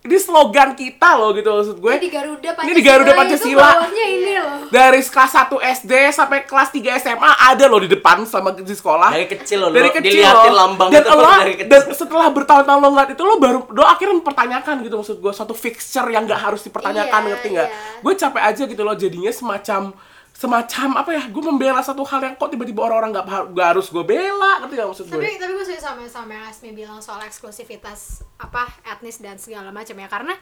ini 0.02 0.18
slogan 0.18 0.74
kita 0.74 1.14
loh 1.14 1.30
gitu 1.30 1.46
maksud 1.46 1.78
gue. 1.78 1.92
Ini 1.94 2.02
di 2.02 2.10
Garuda 2.10 2.50
Pancasila. 2.50 2.66
Ini 2.66 2.72
di 2.74 2.82
Garuda 2.82 3.06
itu 3.06 3.20
Pancasila. 3.22 3.62
bawahnya 3.62 4.04
ini 4.10 4.32
loh. 4.34 4.58
Dari 4.66 4.98
kelas 4.98 5.32
1 5.32 5.78
SD 5.78 5.92
sampai 6.10 6.38
kelas 6.42 6.68
3 6.68 6.98
SMA 6.98 7.30
ada 7.38 7.64
loh 7.70 7.78
di 7.78 7.86
depan 7.86 8.26
sama 8.26 8.50
di 8.50 8.66
sekolah. 8.66 9.14
Dari 9.14 9.30
kecil 9.30 9.62
loh, 9.62 9.70
dari 9.70 9.86
lo 9.86 9.94
kecil 9.94 10.10
diliatin 10.18 10.50
loh. 10.50 10.58
lambang 10.58 10.88
dan 10.90 11.02
itu 11.02 11.14
lo, 11.14 11.22
dari 11.38 11.54
kecil. 11.54 11.70
dan 11.70 11.80
setelah 11.94 12.26
bertahun-tahun 12.28 12.78
lo 12.78 12.88
ngeliat 12.90 13.10
itu 13.14 13.22
lo 13.22 13.34
baru 13.38 13.60
lo 13.70 13.82
akhirnya 13.86 14.14
mempertanyakan 14.18 14.74
gitu 14.82 14.94
maksud 14.98 15.16
gue 15.22 15.32
suatu 15.32 15.54
fixture 15.54 16.08
yang 16.10 16.26
gak 16.26 16.50
harus 16.50 16.66
dipertanyakan 16.66 17.20
Iya, 17.22 17.28
ngerti 17.38 17.48
nggak? 17.54 17.68
iya. 17.70 18.00
Gue 18.02 18.12
capek 18.18 18.42
aja 18.42 18.62
gitu 18.66 18.82
loh 18.82 18.94
jadinya 18.98 19.30
semacam 19.30 19.94
semacam 20.42 20.88
apa 20.98 21.10
ya? 21.14 21.22
Gue 21.30 21.42
membela 21.46 21.78
satu 21.86 22.02
hal 22.02 22.20
yang 22.26 22.34
kok 22.34 22.50
tiba-tiba 22.50 22.82
orang-orang 22.82 23.14
nggak 23.14 23.26
nggak 23.54 23.68
harus 23.78 23.86
gue 23.94 24.02
bela 24.02 24.58
ngerti 24.66 24.74
gak 24.74 24.88
maksud 24.90 25.04
gue? 25.06 25.14
tapi 25.14 25.28
tapi 25.38 25.52
gue 25.54 25.64
setuju 25.64 25.82
sama 25.86 26.02
sama 26.10 26.30
yang 26.34 26.44
Asmi 26.50 26.70
bilang 26.74 26.98
soal 26.98 27.22
eksklusivitas 27.22 28.26
apa 28.42 28.66
etnis 28.82 29.22
dan 29.22 29.38
segala 29.38 29.70
macam 29.70 29.94
ya 29.94 30.08
karena 30.10 30.34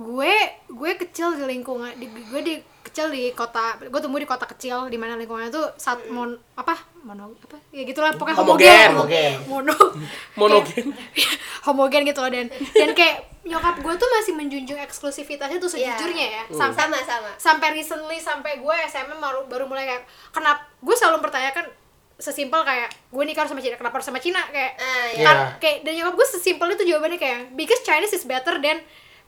gue 0.00 0.34
gue 0.66 0.90
kecil 0.98 1.36
di 1.36 1.44
lingkungan 1.46 1.92
di, 1.92 2.08
gue 2.08 2.40
di 2.40 2.54
kecil 2.80 3.06
di 3.08 3.30
kota 3.30 3.76
gue 3.78 4.00
tumbuh 4.00 4.16
di 4.16 4.24
kota 4.24 4.46
kecil 4.46 4.88
di 4.88 4.96
mana 4.96 5.12
lingkungannya 5.14 5.48
tuh 5.48 5.76
sat 5.76 6.00
mon 6.08 6.32
apa 6.54 6.72
mono 7.02 7.36
apa 7.38 7.60
ya 7.70 7.84
gitulah 7.84 8.08
pokoknya 8.10 8.34
Homogen. 8.34 8.88
homogen 8.90 9.32
mono 9.44 9.76
Monogen. 10.40 10.84
Kayak- 10.88 11.36
homogen 11.66 12.02
gitu 12.02 12.18
loh 12.18 12.30
dan 12.30 12.48
dan 12.48 12.90
kayak 12.90 13.16
nyokap 13.42 13.76
gue 13.78 13.94
tuh 13.94 14.08
masih 14.10 14.32
menjunjung 14.34 14.80
eksklusivitasnya 14.80 15.58
tuh 15.58 15.68
Iya. 15.70 15.92
sejujurnya 15.92 16.26
ya 16.30 16.42
Hmm. 16.46 16.56
sampai 16.56 16.80
sama 16.82 16.98
sama 17.04 17.30
sampai 17.36 17.68
recently 17.74 18.16
sampai 18.16 18.52
gue 18.56 18.76
SMA 18.86 19.12
baru 19.14 19.44
baru 19.46 19.64
mulai 19.66 19.84
kayak 19.86 20.02
kenapa 20.30 20.64
gue 20.78 20.94
selalu 20.94 21.20
mempertanyakan 21.20 21.68
sesimpel 22.16 22.60
kayak 22.62 22.88
gue 23.06 23.22
nikah 23.22 23.44
harus 23.44 23.50
sama 23.50 23.60
Cina 23.60 23.76
kenapa 23.76 23.96
harus 23.96 24.08
sama 24.08 24.18
Cina 24.18 24.40
kayak 24.46 24.72
Ah, 24.76 25.06
iya. 25.10 25.20
kan 25.22 25.36
kayak 25.56 25.76
dan 25.82 25.92
nyokap 25.94 26.14
gue 26.14 26.26
sesimpel 26.30 26.68
itu 26.70 26.84
jawabannya 26.86 27.16
kayak 27.16 27.52
because 27.52 27.80
Chinese 27.80 28.12
is 28.12 28.24
better 28.24 28.56
than 28.56 28.80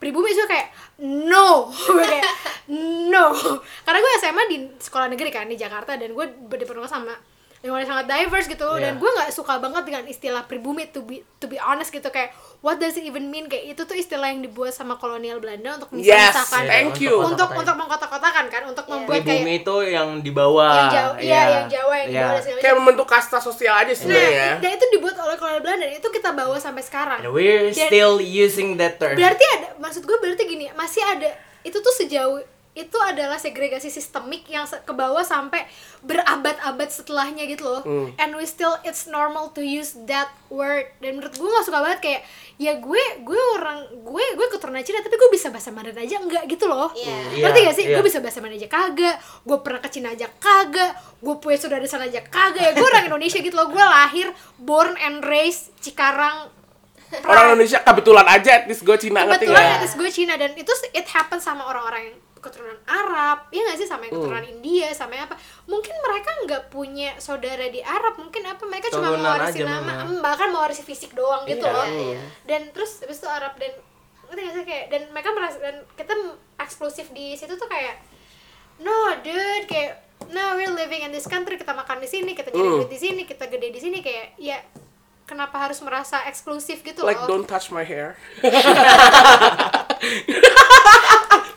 pribumi 0.03 0.35
itu 0.35 0.43
kayak 0.51 0.75
no. 1.07 1.71
Kayak 2.03 2.27
no. 3.07 3.31
Karena 3.87 3.99
gue 4.03 4.13
SMA 4.19 4.43
di 4.51 4.59
sekolah 4.83 5.07
negeri 5.07 5.31
kan 5.31 5.47
di 5.47 5.55
Jakarta 5.55 5.95
dan 5.95 6.11
gue 6.11 6.27
berdipenuhi 6.51 6.91
sama 6.91 7.15
yang 7.65 7.87
sangat 7.87 8.07
diverse 8.07 8.47
gitu 8.47 8.67
dan 8.75 8.95
Iya. 8.95 8.99
gue 8.99 9.11
nggak 9.13 9.31
suka 9.31 9.55
banget 9.57 9.83
dengan 9.85 10.03
istilah 10.05 10.43
pribumi 10.43 10.83
to 10.85 10.99
be 11.01 11.23
to 11.37 11.47
be 11.47 11.55
honest 11.57 11.89
gitu 11.89 12.05
kayak 12.07 12.31
what 12.59 12.75
does 12.77 12.93
it 12.93 13.03
even 13.03 13.27
mean 13.29 13.47
kayak 13.47 13.71
itu 13.71 13.83
tuh 13.83 13.95
istilah 13.95 14.27
yang 14.27 14.41
dibuat 14.41 14.71
sama 14.71 14.95
kolonial 14.95 15.39
Belanda 15.39 15.77
untuk 15.77 15.95
Yes, 15.95 16.35
misah-misahkan 16.35 16.63
thank 16.65 16.99
you. 16.99 17.23
untuk 17.23 17.47
untuk 17.49 17.77
mengkotak-kotakan 17.77 18.45
kan 18.49 18.63
untuk 18.65 18.83
membuat 18.85 19.23
kayak 19.23 19.47
Pribumi 19.47 19.55
itu 19.57 19.77
yang 19.89 20.09
di 20.19 20.31
bawah. 20.31 20.75
yang 20.75 20.91
Jawa, 20.91 21.15
iya, 21.17 21.43
yang 21.55 21.67
Jawa 21.69 21.95
yang. 21.97 22.11
Jawa 22.11 22.29
dan 22.29 22.43
segala 22.43 22.61
Kayak 22.61 22.77
membentuk 22.77 23.07
kasta 23.07 23.39
sosial 23.39 23.75
aja 23.77 23.87
Nah, 23.87 23.95
sebenarnya. 23.95 24.49
dan 24.59 24.71
itu 24.73 24.85
dibuat 24.91 25.15
oleh 25.17 25.37
kolonial 25.37 25.63
Belanda 25.63 25.85
dan 25.85 25.95
itu 25.95 26.09
kita 26.11 26.31
bawa 26.33 26.57
sampai 26.59 26.83
sekarang. 26.83 27.19
And 27.21 27.31
we're 27.31 27.71
Dan 27.71 27.79
still 27.85 28.19
using 28.19 28.75
that 28.77 28.99
term. 28.99 29.15
berarti 29.15 29.45
ada, 29.55 29.79
maksud 29.79 30.03
gue 30.03 30.19
berarti 30.19 30.43
gini, 30.45 30.67
masih 30.73 30.99
ada 31.05 31.31
itu 31.63 31.79
tuh 31.79 31.95
sejauh 31.97 32.43
itu 32.73 32.97
adalah 32.97 33.37
segregasi 33.37 33.93
sistemik 33.93 34.49
yang 34.49 34.65
ke 34.65 34.93
bawah 34.97 35.21
sampai 35.21 35.69
berabad-abad 36.01 36.89
setelahnya 36.89 37.45
gitu 37.45 37.69
loh. 37.69 37.85
And 38.17 38.33
we 38.33 38.49
still 38.49 38.81
it's 38.81 39.05
normal 39.05 39.53
to 39.53 39.61
use 39.61 39.93
that 40.09 40.33
word. 40.49 40.89
Dan 41.05 41.21
menurut 41.21 41.37
gue 41.37 41.45
gak 41.45 41.69
suka 41.69 41.85
banget 41.85 42.01
kayak 42.01 42.21
ya 42.57 42.81
gue 42.81 43.03
gue 43.29 43.43
orang 43.61 43.93
gue 43.93 44.25
gue 44.25 44.47
keturunan 44.49 44.81
Cina 44.81 45.05
tapi 45.05 45.21
gue 45.21 45.31
bisa 45.33 45.53
bahasa 45.53 45.69
Mandarin 45.69 46.01
aja 46.01 46.17
enggak 46.17 46.49
gitu 46.49 46.65
loh. 46.65 46.89
Iya. 46.97 47.45
Ngerti 47.45 47.59
Iya, 47.61 47.69
gak 47.69 47.77
sih? 47.77 47.85
iya. 47.85 47.97
Gue 48.01 48.05
bisa 48.09 48.19
bahasa 48.25 48.39
Mandarin 48.41 48.61
aja 48.65 48.71
kagak. 48.73 49.17
Gue 49.45 49.59
pernah 49.61 49.81
ke 49.85 49.89
Cina 49.93 50.09
aja 50.17 50.27
kagak. 50.41 50.93
Gue 51.21 51.35
punya 51.45 51.59
saudara 51.61 51.85
di 51.85 51.93
sana 51.93 52.09
aja 52.09 52.25
kagak. 52.25 52.63
Ya 52.63 52.73
gue 52.73 52.87
orang 52.89 53.05
Indonesia 53.05 53.37
gitu 53.45 53.53
loh. 53.53 53.69
Gue 53.69 53.85
lahir 53.85 54.33
born 54.57 54.97
and 54.97 55.21
raised 55.21 55.77
Cikarang 55.85 56.49
Orang 57.21 57.53
Indonesia 57.53 57.85
kebetulan 57.85 58.25
aja 58.25 58.65
etnis 58.65 58.81
gue 58.81 58.97
Cina 58.97 59.29
ngerti 59.29 59.45
kebetulan 59.45 59.61
nggak? 59.61 59.77
etnis 59.85 59.95
gue 60.01 60.09
Cina 60.09 60.35
dan 60.41 60.51
itu 60.57 60.73
it 60.97 61.05
happen 61.13 61.37
sama 61.37 61.69
orang-orang 61.69 62.09
yang 62.09 62.17
keturunan 62.43 62.75
Arab 62.85 63.47
ya 63.49 63.63
nggak 63.63 63.79
sih 63.79 63.87
sama 63.87 64.03
yang 64.03 64.19
keturunan 64.19 64.43
India 64.45 64.91
sama 64.91 65.15
yang 65.15 65.25
apa 65.25 65.39
mungkin 65.65 65.95
mereka 65.97 66.31
nggak 66.43 66.63
punya 66.69 67.15
saudara 67.17 67.65
di 67.67 67.79
Arab 67.79 68.19
mungkin 68.19 68.43
apa 68.45 68.63
mereka 68.67 68.91
cuma 68.91 69.15
mewarisi 69.15 69.63
nama 69.63 69.79
memang. 70.03 70.11
em, 70.11 70.21
bahkan 70.21 70.51
mewarisi 70.51 70.83
fisik 70.83 71.15
doang 71.15 71.47
gitu 71.47 71.63
Iya, 71.63 71.71
loh 71.73 71.87
iya. 71.87 72.19
dan 72.45 72.67
terus 72.71 72.99
habis 72.99 73.17
itu 73.17 73.29
Arab 73.29 73.55
dan 73.57 73.71
ngerti 74.27 74.41
nggak 74.43 74.55
sih 74.55 74.65
kayak 74.65 74.85
dan 74.89 75.03
mereka 75.09 75.31
merasa 75.31 75.57
dan 75.57 75.87
kita 75.95 76.13
eksklusif 76.59 77.07
di 77.11 77.33
situ 77.33 77.55
tuh 77.55 77.67
kayak 77.67 78.03
no 78.79 78.91
dude 79.19 79.67
kayak 79.67 80.03
no 80.29 80.55
we're 80.55 80.73
living 80.73 81.01
in 81.01 81.11
this 81.11 81.25
country 81.25 81.55
kita 81.55 81.71
makan 81.71 81.99
di 81.99 82.07
sini 82.07 82.33
kita 82.33 82.49
jadi 82.49 82.59
Hmm. 82.59 82.79
duit 82.81 82.91
di 82.91 82.99
sini 82.99 83.23
kita 83.23 83.47
gede 83.47 83.71
di 83.71 83.79
sini 83.79 84.01
kayak 84.01 84.35
ya 84.37 84.59
kenapa 85.23 85.55
harus 85.61 85.79
merasa 85.79 86.27
eksklusif 86.27 86.83
gitu 86.83 87.03
Like 87.03 87.23
loh 87.23 87.29
don't 87.31 87.47
touch 87.47 87.71
my 87.71 87.83
hair. 87.83 88.19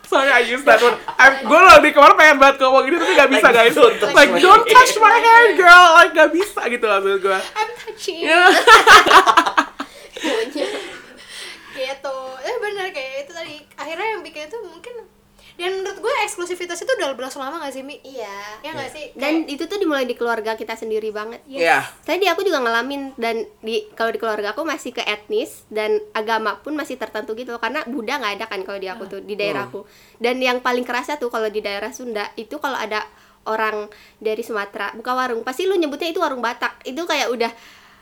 Sorry 0.05 0.29
I 0.29 0.41
use 0.41 0.61
that 0.63 0.77
one. 0.77 0.93
I'm, 1.15 1.41
gue 1.41 1.59
loh 1.59 1.77
di 1.79 1.89
kemarin 1.89 2.15
pengen 2.15 2.37
banget 2.37 2.55
ngomong 2.59 2.85
ini 2.85 2.95
tapi 2.95 3.13
gak 3.15 3.29
bisa 3.29 3.47
Like, 3.47 3.57
guys. 3.59 3.73
don't 3.73 3.95
touch 3.95 4.13
Like 4.13 4.29
my 4.29 4.39
don't 4.39 4.63
touch 4.63 4.93
my 4.97 5.17
hair 5.17 5.45
girl. 5.55 5.85
Like 5.93 6.11
gak 6.13 6.29
bisa 6.31 6.61
gitu 6.67 6.85
maksud 6.85 7.17
gue. 7.19 7.39
I'm 7.51 7.69
touching 7.75 8.19
Ya. 8.21 8.41
gitu 11.75 12.15
eh 12.39 12.55
bener 12.57 12.87
kayak 12.89 13.13
itu 13.21 13.31
tadi 13.31 13.55
akhirnya 13.75 14.07
yang 14.09 14.21
bikin 14.21 14.47
itu 14.47 14.57
mungkin 14.63 14.95
dan 15.55 15.71
menurut 15.73 15.97
gue 15.97 16.13
eksklusivitas 16.21 16.77
itu 16.77 16.91
udah 16.91 17.11
berlangsung 17.11 17.39
lama 17.39 17.59
gak 17.59 17.71
sih 17.71 17.79
Mi? 17.79 17.95
iya 18.01 18.59
ya 18.59 18.71
nggak 18.71 18.91
sih 18.91 19.05
dan 19.15 19.43
itu 19.45 19.63
tuh 19.65 19.75
dimulai 19.75 20.03
di 20.03 20.13
keluarga 20.13 20.53
kita 20.53 20.73
sendiri 20.73 21.09
banget 21.09 21.39
Iya. 21.45 21.79
Tadi 22.01 22.25
aku 22.25 22.41
juga 22.41 22.59
ngalamin 22.59 23.15
dan 23.15 23.47
di 23.59 23.87
kalau 23.91 24.09
di 24.09 24.17
keluarga 24.17 24.51
aku 24.51 24.61
masih 24.61 24.91
ke 24.91 25.01
etnis 25.01 25.63
dan 25.67 25.95
agama 26.11 26.57
pun 26.57 26.73
masih 26.73 26.95
tertentu 26.95 27.31
gitu 27.33 27.55
karena 27.55 27.81
Buddha 27.85 28.17
nggak 28.17 28.33
ada 28.35 28.45
kan 28.45 28.59
kalau 28.61 28.75
di 28.75 28.85
aku 28.85 29.05
tuh 29.05 29.19
di 29.19 29.33
daerahku. 29.33 29.87
Dan 30.17 30.37
yang 30.37 30.59
paling 30.59 30.83
kerasa 30.83 31.15
tuh 31.15 31.29
kalau 31.29 31.47
di 31.47 31.59
daerah 31.59 31.89
Sunda 31.89 32.27
itu 32.35 32.57
kalau 32.57 32.75
ada 32.75 33.07
orang 33.45 33.87
dari 34.17 34.41
Sumatera 34.41 34.91
buka 34.91 35.13
warung 35.13 35.41
pasti 35.41 35.63
lu 35.63 35.75
nyebutnya 35.75 36.09
itu 36.09 36.19
warung 36.19 36.41
Batak. 36.41 36.83
Itu 36.83 37.05
kayak 37.05 37.29
udah 37.29 37.51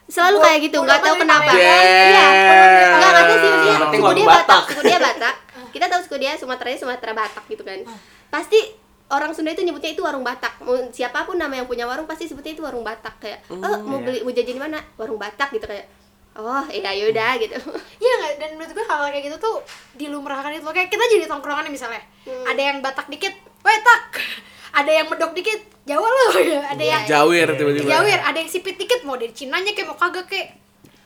selalu 0.03 0.37
Bo- 0.39 0.43
kayak 0.43 0.59
gitu 0.63 0.77
nggak 0.79 0.99
tahu 0.99 1.15
banget 1.15 1.23
kenapa. 1.23 1.51
ya. 1.51 1.55
Iya. 1.55 1.71
Yeah. 2.17 2.91
Nggak 2.93 3.11
ngerti 3.13 3.35
sih 3.35 3.49
penting 3.53 3.99
suku 4.01 4.11
dia 4.13 4.25
Batak, 4.25 4.41
Batak. 4.43 4.63
suku 4.67 4.81
dia 4.83 4.99
Batak. 4.99 5.35
Kita 5.73 5.85
tahu 5.87 5.99
suku 5.99 6.15
dia 6.17 6.37
Sumateranya 6.37 6.77
Sumatera 6.77 7.11
Batak 7.11 7.43
gitu 7.47 7.61
kan. 7.61 7.81
Pasti 8.29 8.61
orang 9.09 9.29
Sunda 9.29 9.49
itu 9.49 9.61
nyebutnya 9.61 9.89
itu 9.89 9.99
warung 9.99 10.21
Batak. 10.21 10.61
Mau 10.61 10.77
siapa 10.87 11.21
pun 11.23 11.35
nama 11.35 11.51
yang 11.51 11.65
punya 11.65 11.83
warung 11.83 12.05
pasti 12.05 12.23
sebutnya 12.23 12.53
itu 12.53 12.61
warung 12.61 12.81
Batak 12.81 13.17
kayak, 13.19 13.39
"Oh, 13.47 13.57
mau 13.83 13.99
beli 13.99 14.21
mau 14.21 14.29
jajan 14.29 14.53
di 14.53 14.61
mana?" 14.61 14.79
Warung 14.95 15.17
Batak 15.17 15.49
gitu 15.51 15.65
kayak. 15.65 15.89
Oh, 16.33 16.65
iya 16.67 16.89
yaudah 16.91 17.37
gitu. 17.37 17.53
Iya 17.95 18.13
nggak 18.15 18.33
dan 18.35 18.49
menurut 18.55 18.73
gue 18.73 18.81
hal 18.83 19.05
kayak 19.07 19.23
gitu 19.23 19.37
tuh 19.39 19.55
dilumrahkan 19.93 20.49
itu 20.51 20.65
kayak 20.65 20.89
kita 20.89 21.03
jadi 21.07 21.25
tongkrongan 21.27 21.61
nih 21.63 21.73
misalnya 21.73 22.01
Hmm. 22.23 22.45
ada 22.47 22.61
yang 22.63 22.77
Batak 22.79 23.05
dikit 23.07 23.33
wetak 23.59 24.03
ada 24.79 24.89
yang 24.89 25.05
medok 25.07 25.33
dikit 25.33 25.61
Jawa 25.83 26.07
loh 26.07 26.31
ada 26.71 26.81
yang 26.81 27.03
Jawir 27.03 27.53
tiba-tiba. 27.53 27.85
Jawir 27.85 28.17
ada 28.17 28.33
yang 28.33 28.47
sipit 28.47 28.73
dikit 28.75 29.03
mau 29.03 29.13
dari 29.13 29.29
Cinanya 29.29 29.71
kayak 29.71 29.85
mau 29.85 29.97
kagak 29.99 30.25
kayak 30.25 30.57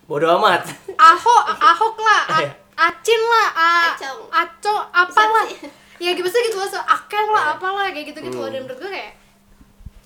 Bodoh 0.05 0.39
amat. 0.39 0.63
Ahok, 0.95 1.43
Ahok 1.51 1.95
lah, 1.99 2.21
A- 2.39 2.55
Acin 2.77 3.21
lah, 3.25 3.47
A- 3.57 3.97
Acong. 3.97 4.19
Aco, 4.29 4.75
apalah. 4.93 5.45
Bisa 5.49 5.67
Ya 6.03 6.13
gitu 6.13 6.29
gitu 6.29 6.61
loh, 6.61 6.69
so, 6.69 6.77
Akel 6.77 7.25
lah, 7.33 7.57
apalah 7.57 7.89
kayak 7.89 8.13
gitu-gitu 8.13 8.37
loh. 8.37 8.53
Dan 8.53 8.69
menurut 8.69 8.77
gue 8.77 8.91
kayak 8.93 9.17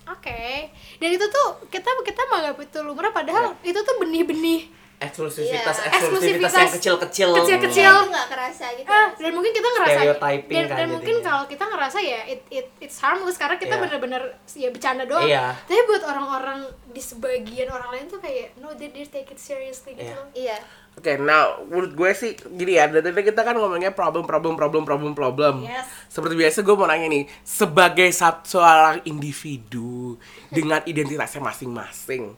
oke. 0.08 0.44
Dan 0.96 1.08
itu 1.12 1.26
tuh 1.28 1.48
kita 1.68 1.84
kita 2.00 2.22
menganggap 2.32 2.56
itu 2.64 2.78
lumrah 2.80 3.12
padahal 3.12 3.52
itu 3.60 3.76
tuh 3.76 3.94
benih-benih 4.00 4.72
Eksklusivitas, 5.02 5.76
Iya. 5.76 5.88
eksklusivitas 5.90 6.52
yang 6.52 6.72
kecil-kecil. 6.72 7.28
Kecil-kecil. 7.34 7.92
Itu 7.92 8.08
nggak 8.08 8.28
kerasa 8.28 8.66
gitu. 8.72 8.86
ah, 8.86 9.08
dan 9.12 9.30
mungkin 9.32 9.50
kita 9.50 9.68
ngerasa 9.68 9.98
Stereotyping 9.98 10.54
dan, 10.54 10.64
kan 10.64 10.76
dan 10.76 10.86
mungkin 10.88 11.14
jadinya. 11.14 11.26
kalau 11.28 11.42
kita 11.44 11.64
ngerasa 11.66 11.98
ya 11.98 12.20
it, 12.24 12.40
it 12.48 12.66
it's 12.78 12.98
harmless 12.98 13.34
karena 13.34 13.56
kita 13.56 13.72
Iya. 13.72 13.82
bener-bener 13.82 14.22
ya 14.48 14.68
bercanda 14.68 15.02
doang 15.02 15.24
Iya. 15.24 15.58
tapi 15.60 15.80
buat 15.84 16.02
orang-orang 16.02 16.58
di 16.86 17.02
sebagian 17.02 17.68
orang 17.68 17.90
lain 17.90 18.06
tuh 18.06 18.18
kayak 18.18 18.54
no 18.56 18.70
they, 18.72 18.88
they 18.88 19.02
take 19.02 19.26
it 19.26 19.36
seriously 19.36 19.92
gitu 19.92 20.04
Iya. 20.04 20.14
loh 20.14 20.28
Iya. 20.32 20.58
Oke, 20.92 21.16
nah 21.16 21.40
menurut 21.62 21.96
gue 21.96 22.10
sih 22.12 22.30
gini 22.52 22.76
ya, 22.76 22.84
dari 22.84 23.00
tadi 23.02 23.24
kita 23.24 23.40
kan 23.40 23.56
ngomongnya 23.56 23.90
problem, 23.90 24.22
problem, 24.22 24.54
problem, 24.54 24.84
problem, 24.84 25.12
problem. 25.12 25.54
Yes. 25.64 25.88
Seperti 26.06 26.36
biasa 26.36 26.60
gue 26.60 26.74
mau 26.74 26.84
nanya 26.84 27.08
nih, 27.08 27.24
sebagai 27.40 28.12
satu 28.12 28.44
seorang 28.52 29.00
individu 29.02 30.20
dengan 30.52 30.84
identitasnya 30.84 31.40
masing-masing, 31.40 32.36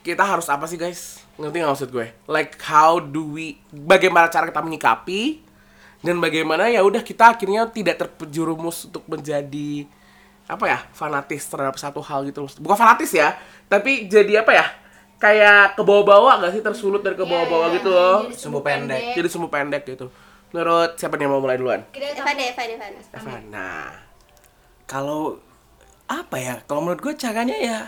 kita 0.00 0.20
harus 0.20 0.48
apa 0.48 0.64
sih 0.64 0.76
guys? 0.76 1.23
Ngerti 1.34 1.56
nggak 1.58 1.72
maksud 1.74 1.90
gue? 1.90 2.06
Like 2.30 2.54
how 2.62 3.02
do 3.02 3.34
we, 3.34 3.58
bagaimana 3.70 4.30
cara 4.30 4.46
kita 4.46 4.62
menyikapi 4.62 5.42
dan 6.04 6.20
bagaimana 6.20 6.68
ya 6.68 6.84
udah 6.84 7.00
kita 7.00 7.32
akhirnya 7.34 7.64
tidak 7.72 7.96
terjerumus 8.20 8.84
untuk 8.86 9.08
menjadi 9.08 9.88
apa 10.44 10.64
ya 10.68 10.78
fanatis 10.92 11.48
terhadap 11.48 11.80
satu 11.80 12.04
hal 12.04 12.28
gitu 12.28 12.44
bukan 12.60 12.76
fanatis 12.76 13.16
ya 13.16 13.32
tapi 13.64 14.04
jadi 14.04 14.44
apa 14.44 14.52
ya 14.52 14.66
kayak 15.16 15.72
ke 15.72 15.80
bawah-bawah 15.80 16.44
gak 16.44 16.52
sih 16.52 16.60
tersulut 16.60 17.00
dari 17.00 17.16
ke 17.16 17.24
bawah-bawah 17.24 17.72
Iya, 17.72 17.76
gitu 17.80 17.88
iya, 17.88 17.96
loh 17.96 18.18
jadi 18.28 18.36
Sumbu 18.36 18.60
pendek. 18.60 19.02
jadi 19.16 19.28
sumbu 19.32 19.48
pendek 19.48 19.82
gitu 19.88 20.12
menurut 20.52 21.00
siapa 21.00 21.16
nih 21.16 21.24
yang 21.24 21.32
mau 21.32 21.40
mulai 21.40 21.56
duluan 21.56 21.80
Evan 21.96 22.34
deh, 22.36 22.46
Evan, 22.52 22.68
Evan. 22.76 22.92
Evan 23.16 23.42
nah 23.48 23.88
Kalau 24.84 25.40
apa 26.04 26.36
ya? 26.36 26.54
Kalau 26.68 26.84
menurut 26.84 27.00
gue 27.00 27.16
caranya 27.16 27.56
ya 27.56 27.78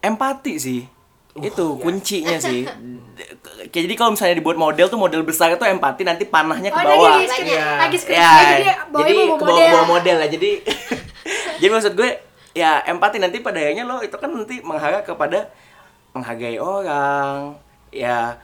empati 0.00 0.56
sih. 0.56 0.80
Itu 1.40 1.66
kuncinya 1.76 2.36
sih. 2.36 2.64
Kayak 3.66 3.84
jadi 3.88 3.94
kalau 3.94 4.10
misalnya 4.12 4.36
dibuat 4.36 4.54
model 4.54 4.86
tuh 4.86 4.96
model 4.96 5.22
besar 5.22 5.50
itu 5.50 5.60
empati 5.60 6.02
nanti 6.02 6.24
panahnya 6.24 6.68
ke 6.68 6.76
Oh, 6.76 6.84
bawah. 6.86 7.16
lagi 7.16 7.26
skrip, 7.26 7.48
Iya. 7.48 7.68
lagi 7.78 7.96
skrip. 7.96 8.16
Ya 8.16 8.32
jadi 8.92 9.12
ke 9.32 9.42
model. 9.42 9.68
bawah 9.72 9.86
model 9.90 10.16
lah. 10.20 10.28
Jadi 10.28 10.50
jadi 11.60 11.70
maksud 11.70 11.92
gue 11.94 12.10
ya 12.52 12.80
empati 12.82 13.16
nanti 13.16 13.40
pada 13.40 13.56
akhirnya 13.56 13.84
lo 13.84 14.00
itu 14.00 14.14
kan 14.14 14.28
nanti 14.28 14.60
mengharap 14.60 15.02
kepada 15.02 15.48
menghargai 16.12 16.56
orang. 16.56 17.56
Ya 17.90 18.36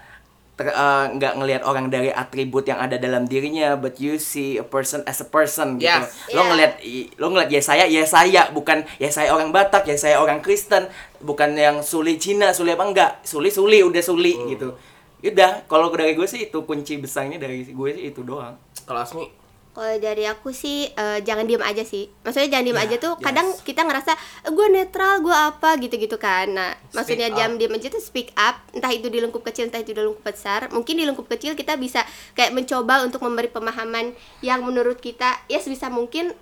eh, 0.60 1.04
nggak 1.16 1.32
ngelihat 1.40 1.62
orang 1.64 1.88
dari 1.88 2.12
atribut 2.12 2.68
yang 2.68 2.78
ada 2.78 3.00
dalam 3.00 3.24
dirinya 3.24 3.72
but 3.74 3.96
you 3.96 4.20
see 4.20 4.60
a 4.60 4.66
person 4.66 5.00
as 5.08 5.24
a 5.24 5.28
person 5.28 5.80
gitu. 5.80 5.88
Yes. 5.88 6.12
lo 6.36 6.44
Yeah. 6.44 6.48
ngelihat 6.52 6.72
lo 7.16 7.26
ngelihat 7.32 7.50
ya 7.50 7.62
saya 7.64 7.84
ya 7.88 8.04
saya 8.04 8.42
bukan 8.52 8.84
ya 9.00 9.08
saya 9.08 9.32
orang 9.32 9.48
Batak 9.50 9.88
ya 9.88 9.96
saya 9.96 10.20
orang 10.20 10.44
Kristen. 10.44 10.86
Bukan 11.22 11.54
yang 11.54 11.80
Suli 11.86 12.18
Cina 12.18 12.50
Suli 12.52 12.74
apa 12.74 12.84
enggak? 12.84 13.12
Suli 13.24 13.48
Suli 13.48 13.80
udah 13.80 14.02
Suli 14.02 14.34
gitu. 14.52 14.74
Udah 15.22 15.62
kalau 15.70 15.88
dari 15.94 16.18
gue 16.18 16.26
sih 16.26 16.50
itu 16.50 16.58
kunci 16.66 16.98
besarnya 16.98 17.38
dari 17.38 17.62
gue 17.62 17.90
sih 17.94 18.10
itu 18.10 18.26
doang. 18.26 18.58
Kalau 18.82 19.06
Asmi, 19.06 19.30
Kalau 19.72 19.96
dari 19.96 20.28
aku 20.28 20.52
sih 20.52 20.84
eh, 20.92 21.18
jangan 21.24 21.48
diem 21.48 21.64
aja 21.64 21.80
sih. 21.80 22.12
Maksudnya 22.20 22.60
jangan 22.60 22.64
diem 22.68 22.76
Ya, 22.76 22.84
aja 22.84 22.96
tuh 23.00 23.12
yes. 23.16 23.24
kadang 23.24 23.48
kita 23.64 23.80
ngerasa 23.88 24.12
gue 24.52 24.66
netral, 24.68 25.24
gue 25.24 25.32
apa 25.32 25.80
gitu-gitu 25.80 26.20
kan. 26.20 26.52
Nah, 26.52 26.76
maksudnya 26.92 27.32
up. 27.32 27.40
jangan 27.40 27.56
diem 27.56 27.72
aja 27.72 27.88
tuh 27.88 28.04
speak 28.04 28.36
up, 28.36 28.60
entah 28.76 28.92
itu 28.92 29.08
di 29.08 29.24
lingkup 29.24 29.40
kecil, 29.40 29.72
entah 29.72 29.80
itu 29.80 29.96
di 29.96 30.04
lingkup 30.04 30.20
besar. 30.20 30.68
Mungkin 30.68 30.92
di 30.92 31.08
lingkup 31.08 31.24
kecil 31.24 31.56
kita 31.56 31.80
bisa 31.80 32.04
kayak 32.36 32.52
mencoba 32.52 33.00
untuk 33.00 33.24
memberi 33.24 33.48
pemahaman 33.48 34.12
yang 34.44 34.60
menurut 34.60 35.00
kita 35.00 35.40
ya 35.48 35.56
sebisa 35.56 35.88
mungkin 35.88 36.36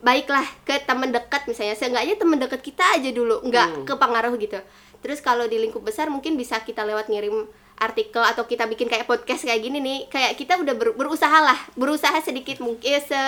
baiklah 0.00 0.48
ke 0.64 0.80
teman 0.88 1.12
dekat 1.12 1.44
misalnya. 1.44 1.76
Seenggaknya 1.76 2.16
teman 2.16 2.40
dekat 2.40 2.64
kita 2.64 2.96
aja 2.96 3.12
dulu, 3.12 3.44
nggak 3.44 3.84
kepengaruh 3.84 4.32
gitu. 4.40 4.56
Terus 5.04 5.20
kalau 5.20 5.44
di 5.44 5.60
lingkup 5.60 5.84
besar 5.84 6.08
mungkin 6.08 6.40
bisa 6.40 6.56
kita 6.64 6.88
lewat 6.88 7.12
ngirim 7.12 7.44
artikel 7.82 8.20
atau 8.20 8.42
kita 8.42 8.64
bikin 8.64 8.86
kayak 8.86 9.04
podcast 9.04 9.42
kayak 9.42 9.60
gini 9.60 9.78
nih 9.78 9.98
kayak 10.06 10.34
kita 10.34 10.54
udah 10.54 10.72
ber- 10.72 10.94
berusaha 10.94 11.38
lah 11.42 11.58
berusaha 11.74 12.14
sedikit 12.18 12.58
mungkin 12.58 12.98
se 12.98 13.18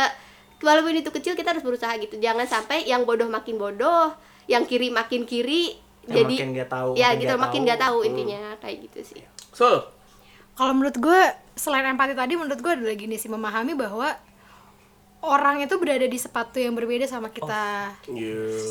walaupun 0.59 0.94
itu 0.94 1.11
kecil 1.11 1.34
kita 1.34 1.50
harus 1.50 1.61
berusaha 1.61 1.92
gitu 1.96 2.16
jangan 2.16 2.44
sampai 2.44 2.84
yang 2.84 3.02
bodoh 3.02 3.26
makin 3.26 3.55
bodoh 3.55 4.14
yang 4.46 4.64
kiri 4.64 4.88
makin 4.88 5.24
kiri 5.24 5.74
Yang 6.05 6.14
jadi 6.14 6.34
makin 6.34 6.48
nggak 6.52 6.68
tahu, 6.68 6.90
ya 6.92 7.07
makin 7.07 7.16
gitu 7.16 7.26
nggak 7.26 7.40
makin 7.40 7.52
tahu. 7.55 7.64
nggak 7.64 7.80
tahu 7.80 7.96
Hmm. 7.96 8.09
intinya 8.09 8.40
kayak 8.59 8.76
gitu 8.82 8.98
sih 9.05 9.22
Sul. 9.50 9.76
Kalau 10.55 10.72
menurut 10.72 10.96
gue 10.96 11.20
selain 11.55 11.82
empati 11.84 12.12
tadi 12.12 12.34
menurut 12.34 12.57
gue 12.57 12.72
adalah 12.72 12.94
gini 12.94 13.14
sih 13.14 13.26
memahami 13.26 13.74
bahwa 13.74 14.14
orang 15.20 15.61
itu 15.61 15.74
berada 15.74 16.05
di 16.05 16.14
sepatu 16.14 16.59
yang 16.59 16.72
berbeda 16.72 17.07
sama 17.07 17.28
kita. 17.28 17.90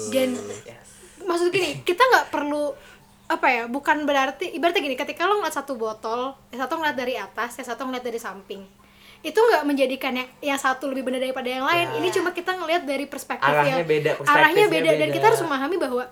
Dan 0.09 0.37
maksud 1.19 1.49
gini, 1.49 1.81
kita 1.81 1.99
nggak 1.99 2.27
perlu 2.29 2.71
apa 3.33 3.47
ya, 3.49 3.63
bukan 3.65 4.05
berarti 4.05 4.53
ibaratnya 4.53 4.81
gini, 4.85 4.97
ketika 4.97 5.25
lo 5.25 5.41
ngeliat 5.41 5.55
satu 5.57 5.73
botol, 5.73 6.37
yang 6.53 6.61
satu 6.63 6.77
ngeliat 6.77 6.97
dari 6.97 7.17
atas, 7.17 7.57
yang 7.57 7.67
satu 7.67 7.89
ngeliat 7.89 8.05
dari 8.05 8.19
samping. 8.21 8.61
Itu 9.23 9.39
nggak 9.39 9.63
menjadikan 9.63 10.13
yang, 10.13 10.29
yang 10.43 10.59
satu 10.59 10.91
lebih 10.91 11.07
benar 11.07 11.23
daripada 11.23 11.47
yang 11.47 11.63
lain. 11.63 11.97
Ini 11.97 12.07
cuma 12.11 12.35
kita 12.35 12.53
ngeliat 12.59 12.83
dari 12.83 13.07
perspektif 13.07 13.47
Arahnya 13.47 13.81
yang 13.81 13.87
beda, 13.87 14.11
arahnya 14.19 14.27
perspektifnya 14.27 14.67
beda 14.69 14.89
dan 14.93 15.09
beda. 15.09 15.15
kita 15.15 15.25
harus 15.31 15.41
memahami 15.41 15.75
bahwa 15.79 16.03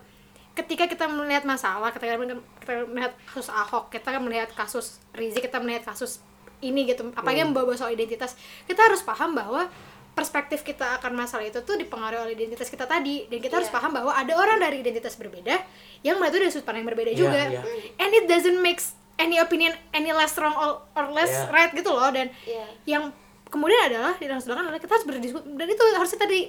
ketika 0.51 0.83
kita 0.87 1.05
melihat 1.07 1.43
masalah, 1.47 1.89
ketika 1.95 2.11
kita 2.59 2.73
melihat 2.87 3.11
kasus 3.27 3.47
Ahok, 3.51 3.91
kita 3.91 4.09
melihat 4.19 4.49
kasus 4.51 4.99
Rizik, 5.15 5.47
kita 5.47 5.59
melihat 5.63 5.91
kasus 5.91 6.19
ini 6.61 6.85
gitu, 6.85 7.09
apalagi 7.17 7.41
yang 7.41 7.51
membawa 7.51 7.73
soal 7.73 7.91
identitas, 7.91 8.37
kita 8.69 8.85
harus 8.85 9.01
paham 9.01 9.33
bahwa 9.33 9.65
perspektif 10.11 10.61
kita 10.61 10.97
akan 10.97 11.15
masalah 11.15 11.43
itu 11.43 11.59
tuh 11.59 11.73
dipengaruhi 11.73 12.21
oleh 12.21 12.33
identitas 12.35 12.67
kita 12.67 12.83
tadi 12.83 13.25
dan 13.25 13.39
kita 13.39 13.55
harus 13.55 13.67
Iya. 13.67 13.75
paham 13.75 13.91
bahwa 13.93 14.11
ada 14.11 14.33
orang 14.33 14.59
dari 14.59 14.79
identitas 14.79 15.15
berbeda 15.15 15.55
yang 16.01 16.17
melihat 16.17 16.33
itu 16.33 16.39
dari 16.39 16.51
sudut 16.51 16.65
pandang 16.65 16.81
yang 16.81 16.89
berbeda 16.89 17.11
Iya, 17.11 17.17
juga 17.17 17.39
iya. 17.47 17.61
and 17.97 18.11
it 18.11 18.25
doesn't 18.25 18.59
make 18.59 18.83
any 19.17 19.37
opinion 19.37 19.71
any 19.91 20.11
less 20.11 20.35
wrong 20.35 20.51
or, 20.53 20.69
or 20.93 21.05
less 21.09 21.31
Iya. 21.31 21.47
right 21.49 21.71
gitu 21.71 21.89
loh 21.89 22.09
dan 22.09 22.27
Iya. 22.43 22.65
yang 22.85 23.03
kemudian 23.47 23.81
adalah 23.85 24.13
di 24.13 24.25
dalam 24.25 24.39
sedangkan 24.39 24.67
adalah 24.67 24.79
kita 24.79 24.91
harus 24.93 25.05
berdiskusi 25.05 25.43
dan 25.49 25.67
itu 25.67 25.83
harusnya 25.93 26.19
tadi 26.19 26.39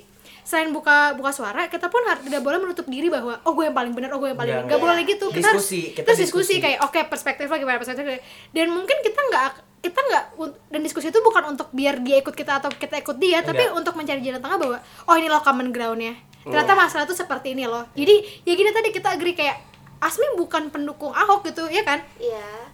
selain 0.43 0.71
buka 0.71 1.15
buka 1.15 1.31
suara 1.31 1.67
kita 1.67 1.87
pun 1.87 2.03
har- 2.05 2.19
tidak 2.21 2.39
boleh 2.41 2.59
menutup 2.59 2.87
diri 2.87 3.07
bahwa 3.07 3.39
oh 3.41 3.53
gue 3.53 3.65
yang 3.65 3.75
paling 3.75 3.91
benar 3.91 4.11
oh 4.11 4.19
gue 4.19 4.27
yang 4.29 4.37
paling 4.37 4.55
Nggak, 4.57 4.65
nggak 4.65 4.75
nggak. 4.77 4.91
boleh 4.91 5.03
gitu 5.05 5.27
kita. 5.29 5.39
Diskusi, 5.49 5.81
harus 5.81 5.95
kita 5.95 6.07
terus 6.09 6.19
diskusi, 6.21 6.39
diskusi. 6.53 6.55
kayak 6.61 6.79
oke 6.83 7.01
perspektif 7.07 7.47
lo 7.47 7.57
gimana 7.57 7.79
perspektif 7.79 8.05
lo. 8.05 8.15
dan 8.51 8.67
mungkin 8.69 8.97
kita 9.01 9.21
nggak 9.25 9.43
kita 9.83 9.99
nggak 10.01 10.25
dan 10.69 10.81
diskusi 10.81 11.11
itu 11.11 11.19
bukan 11.19 11.53
untuk 11.53 11.69
biar 11.71 11.99
dia 11.99 12.17
ikut 12.17 12.31
kita 12.31 12.57
atau 12.57 12.71
kita 12.71 12.97
ikut 12.97 13.19
dia 13.19 13.43
tapi 13.43 13.63
Enggak. 13.63 13.77
untuk 13.77 13.95
mencari 13.95 14.21
jalan 14.21 14.39
tengah 14.39 14.57
bahwa 14.57 14.79
oh 14.81 15.15
ini 15.15 15.27
loh 15.27 15.41
common 15.41 15.69
groundnya 15.69 16.15
Oh. 16.43 16.51
ternyata 16.51 16.75
masalah 16.75 17.05
itu 17.05 17.15
seperti 17.15 17.55
ini 17.55 17.65
loh 17.65 17.87
jadi 17.93 18.15
ya 18.43 18.53
gini 18.53 18.71
tadi 18.71 18.91
kita 18.91 19.11
agree 19.11 19.31
kayak 19.33 19.63
Asmi 19.99 20.35
bukan 20.35 20.71
pendukung 20.71 21.11
Ahok 21.13 21.43
gitu 21.45 21.67
ya 21.67 21.83
kan 21.83 22.03
iya 22.17 22.67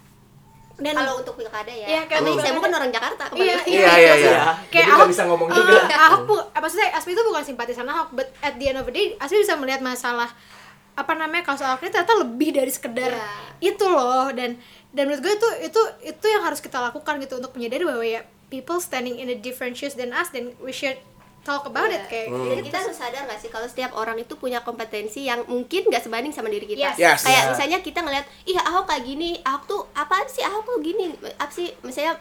dan 0.78 0.94
kalau 0.94 1.18
untuk 1.18 1.34
pilkada 1.34 1.68
ya 1.68 1.84
Iya, 1.84 2.00
kalau 2.06 2.22
Tapi 2.22 2.30
untuk 2.30 2.44
saya 2.44 2.54
bukan 2.54 2.70
orang 2.70 2.88
Jakarta 2.88 3.24
Iya, 3.26 3.28
kembali. 3.28 3.42
iya, 3.42 3.58
Iya, 3.66 3.92
iya, 3.92 4.14
iya. 4.14 4.42
Kayak 4.68 4.84
Jadi 4.84 4.94
Ahok, 4.94 5.08
bisa 5.10 5.22
ngomong 5.26 5.48
eh, 5.48 5.56
juga. 5.58 5.80
Ahok, 5.98 6.20
bu, 6.22 6.34
eh, 6.38 6.60
maksudnya 6.62 6.88
Asmi 6.94 7.10
itu 7.10 7.22
bukan 7.24 7.42
simpatisan 7.42 7.82
Ahok, 7.84 8.08
but 8.14 8.30
at 8.38 8.54
the 8.54 8.64
end 8.64 8.78
of 8.78 8.86
the 8.86 8.94
day, 8.94 9.06
Asmi 9.18 9.42
bisa 9.42 9.52
melihat 9.52 9.82
masalah 9.82 10.30
apa 10.94 11.12
namanya 11.12 11.42
kasus 11.44 11.66
Ahok 11.66 11.82
ini 11.82 11.90
ternyata 11.90 12.14
lebih 12.16 12.50
dari 12.52 12.70
sekedar 12.70 13.10
Iya. 13.10 13.28
itu 13.68 13.84
loh 13.84 14.30
dan 14.30 14.54
dan 14.90 15.04
menurut 15.04 15.20
gue 15.20 15.32
itu 15.34 15.48
itu 15.64 15.80
itu 16.06 16.26
yang 16.26 16.42
harus 16.42 16.58
kita 16.58 16.78
lakukan 16.78 17.18
gitu 17.18 17.36
untuk 17.36 17.52
menyadari 17.52 17.84
bahwa 17.84 18.00
ya 18.00 18.20
people 18.46 18.78
standing 18.78 19.16
in 19.16 19.28
a 19.28 19.36
different 19.36 19.74
shoes 19.74 19.92
than 19.92 20.08
us 20.10 20.28
then 20.28 20.56
we 20.58 20.70
should 20.70 20.96
talk 21.40 21.64
about 21.64 21.88
it 21.88 22.00
Iya. 22.02 22.08
kayak 22.08 22.26
Dan 22.28 22.44
gitu. 22.50 22.66
kita 22.66 22.78
harus 22.82 22.96
sadar 22.98 23.22
gak 23.24 23.38
sih 23.38 23.48
kalau 23.48 23.64
setiap 23.64 23.92
orang 23.92 24.16
itu 24.16 24.34
punya 24.34 24.60
kompetensi 24.60 25.24
yang 25.24 25.44
mungkin 25.44 25.86
gak 25.86 26.02
sebanding 26.02 26.28
sama 26.28 26.48
diri 26.48 26.64
kita. 26.66 26.92
Yes. 26.92 26.96
Yes. 26.98 27.20
Kayak 27.22 27.36
Iya. 27.38 27.50
misalnya 27.50 27.78
kita 27.80 27.98
ngeliat, 28.00 28.26
iya 28.44 28.60
Ahok 28.62 28.84
kayak 28.86 29.04
gini, 29.06 29.30
Ahok 29.42 29.62
tuh 29.64 29.80
apaan 29.92 30.24
sih 30.26 30.40
Ahok 30.40 30.62
tuh 30.62 30.76
gini, 30.78 31.08
apa 31.34 31.48
sih 31.48 31.72
misalnya 31.80 32.20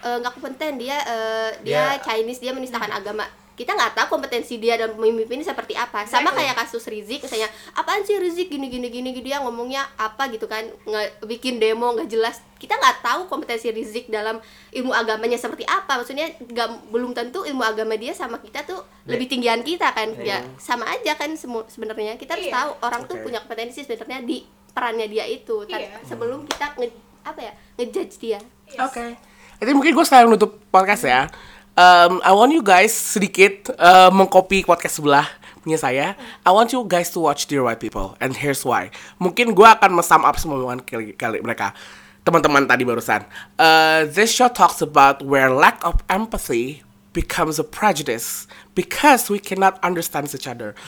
eh, 0.00 0.16
nggak 0.18 0.32
kompeten 0.34 0.74
dia 0.76 0.96
eh, 0.98 1.50
dia 1.62 1.94
Dia- 1.94 2.00
Chinese 2.00 2.38
dia 2.38 2.50
menistakan 2.50 2.90
agama. 2.90 3.22
Kita 3.54 3.70
nggak 3.70 3.94
tahu 3.94 4.06
kompetensi 4.12 4.58
dia 4.58 4.74
dalam 4.74 4.98
memimpin 4.98 5.38
ini 5.38 5.46
seperti 5.46 5.72
apa. 5.72 6.02
Sama 6.04 6.30
kayak 6.30 6.58
kasus 6.58 6.82
Rizik 6.84 7.22
misalnya, 7.22 7.46
apaan 7.72 8.02
sih 8.02 8.18
Rizik 8.18 8.50
gini 8.50 8.66
gini 8.66 8.90
gini 8.90 9.10
gini 9.10 9.22
dia 9.22 9.38
ngomongnya 9.38 9.86
apa 9.94 10.26
gitu 10.28 10.44
kan, 10.44 10.66
nggak 10.82 11.22
bikin 11.22 11.56
demo 11.56 11.94
nggak 11.94 12.10
jelas. 12.10 12.42
Kita 12.58 12.74
nggak 12.74 13.00
tahu 13.00 13.20
kompetensi 13.26 13.70
Rizik 13.70 14.10
dalam 14.10 14.42
ilmu 14.70 14.90
agamanya 14.90 15.38
seperti 15.38 15.62
apa. 15.64 16.02
Maksudnya 16.02 16.34
nggak 16.36 16.90
belum 16.90 17.14
tentu 17.14 17.42
ilmu 17.42 17.62
agama 17.62 17.94
dia 17.94 18.10
sama 18.10 18.38
kita 18.38 18.66
tuh 18.66 18.82
lebih 19.06 19.30
tinggian 19.30 19.62
kita 19.62 19.94
kan. 19.94 20.10
Ya 20.18 20.42
sama 20.58 20.90
aja 20.90 21.14
kan 21.14 21.30
sebenarnya. 21.38 22.18
Kita 22.18 22.34
harus 22.34 22.50
Iya. 22.50 22.54
tahu 22.58 22.70
orang 22.82 23.02
tuh 23.06 23.16
Oke. 23.18 23.24
punya 23.30 23.38
kompetensi 23.38 23.86
sebenarnya 23.86 24.26
di 24.26 24.42
perannya 24.74 25.06
dia 25.06 25.22
itu 25.24 25.62
Iya. 25.70 26.02
sebelum 26.02 26.42
kita 26.44 26.74
nge 26.74 26.90
apa 27.22 27.40
ya 27.40 27.52
ngejudge 27.78 28.14
dia. 28.18 28.42
Oke. 28.82 29.14
Jadi 29.54 29.70
mungkin 29.70 29.94
gue 29.94 30.04
sekalian 30.04 30.28
nutup 30.28 30.58
podcast 30.68 31.06
ya. 31.06 31.30
Um, 31.74 32.22
I 32.22 32.30
want 32.30 32.54
you 32.54 32.62
guys 32.62 32.94
sedikit 32.94 33.66
uh, 33.74 34.06
mengcopy 34.14 34.62
podcast 34.62 35.02
sebelah 35.02 35.26
punya 35.58 35.74
saya. 35.74 36.14
I 36.46 36.50
want 36.54 36.70
you 36.70 36.86
guys 36.86 37.10
to 37.10 37.18
watch 37.18 37.50
Dear 37.50 37.66
White 37.66 37.82
People, 37.82 38.14
and 38.22 38.30
here's 38.30 38.62
why. 38.62 38.94
Mungkin 39.18 39.58
gue 39.58 39.66
akan 39.66 39.98
sum 40.06 40.22
up 40.22 40.38
semua 40.38 40.62
omongan 40.62 40.86
kali, 40.86 41.18
kali 41.18 41.42
mereka 41.42 41.74
teman-teman 42.22 42.70
tadi 42.70 42.86
barusan. 42.86 43.26
Uh, 43.58 44.06
this 44.06 44.30
show 44.30 44.46
talks 44.46 44.78
about 44.78 45.18
where 45.26 45.50
lack 45.50 45.82
of 45.82 45.98
empathy 46.06 46.86
becomes 47.10 47.58
a 47.58 47.66
prejudice 47.66 48.46
because 48.78 49.26
we 49.26 49.42
cannot 49.42 49.74
understand 49.82 50.30
each 50.30 50.46
other. 50.46 50.78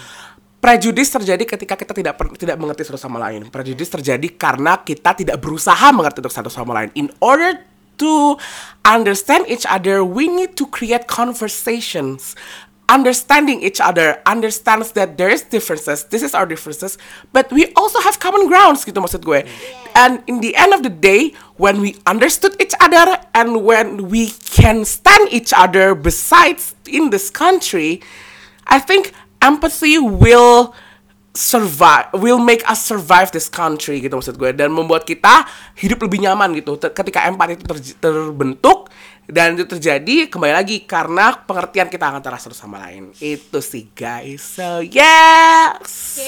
Prejudis 0.63 1.11
terjadi 1.11 1.51
ketika 1.51 1.75
kita 1.75 1.93
tidak 1.99 2.15
tidak 2.39 2.57
mengerti 2.63 2.87
satu 2.87 2.99
sama 2.99 3.19
lain. 3.19 3.51
Prejudis 3.51 3.91
terjadi 3.91 4.39
karena 4.39 4.79
kita 4.79 5.19
tidak 5.19 5.43
berusaha 5.43 5.91
mengerti 5.91 6.23
satu 6.31 6.47
sama 6.47 6.79
lain. 6.79 6.95
In 6.95 7.11
order 7.19 7.59
to 7.99 8.37
understand 8.85 9.47
each 9.49 9.67
other, 9.67 10.05
we 10.05 10.29
need 10.29 10.57
to 10.57 10.67
create 10.67 11.07
conversations. 11.07 12.37
Understanding 12.89 13.63
each 13.63 13.81
other 13.81 14.23
understands 14.27 14.93
that 14.93 15.19
there 15.19 15.29
is 15.29 15.43
differences. 15.43 16.05
This 16.05 16.23
is 16.23 16.35
our 16.35 16.47
differences, 16.47 16.99
but 17.33 17.51
we 17.51 17.73
also 17.75 17.99
have 18.01 18.21
common 18.23 18.47
grounds 18.47 18.87
gitu 18.87 19.03
maksud 19.03 19.27
gue. 19.27 19.43
And 19.99 20.23
in 20.31 20.39
the 20.39 20.55
end 20.55 20.71
of 20.71 20.87
the 20.87 20.95
day, 20.95 21.35
when 21.59 21.83
we 21.83 21.99
understood 22.07 22.55
each 22.63 22.79
other 22.79 23.19
and 23.35 23.67
when 23.67 24.07
we 24.07 24.31
can 24.55 24.87
stand 24.87 25.35
each 25.35 25.51
other 25.51 25.99
besides 25.99 26.79
in 26.87 27.11
this 27.11 27.27
country, 27.27 28.07
I 28.71 28.79
think 28.79 29.11
empathy 29.43 29.99
will 29.99 30.71
survive 31.37 32.09
will 32.17 32.41
make 32.41 32.65
us 32.65 32.81
survive 32.81 33.29
this 33.31 33.47
country 33.47 34.01
gitu 34.01 34.17
maksud 34.17 34.41
gue. 34.41 34.51
Dan 34.57 34.73
membuat 34.73 35.05
kita 35.05 35.45
hidup 35.77 36.03
lebih 36.09 36.25
nyaman 36.25 36.57
gitu. 36.57 36.81
Ketika 36.81 37.29
empati 37.29 37.61
itu 37.61 37.65
ter- 37.69 38.01
terbentuk 38.01 38.89
dan 39.29 39.55
itu 39.55 39.69
terjadi 39.69 40.33
kembali 40.33 40.55
lagi 40.57 40.83
karena 40.89 41.37
pengertian 41.37 41.93
kita 41.93 42.09
antara 42.09 42.41
satu 42.41 42.57
sama 42.57 42.81
lain. 42.89 43.13
Itu 43.21 43.61
sih 43.61 43.93
guys. 43.93 44.43
So 44.43 44.81
yes! 44.81 46.19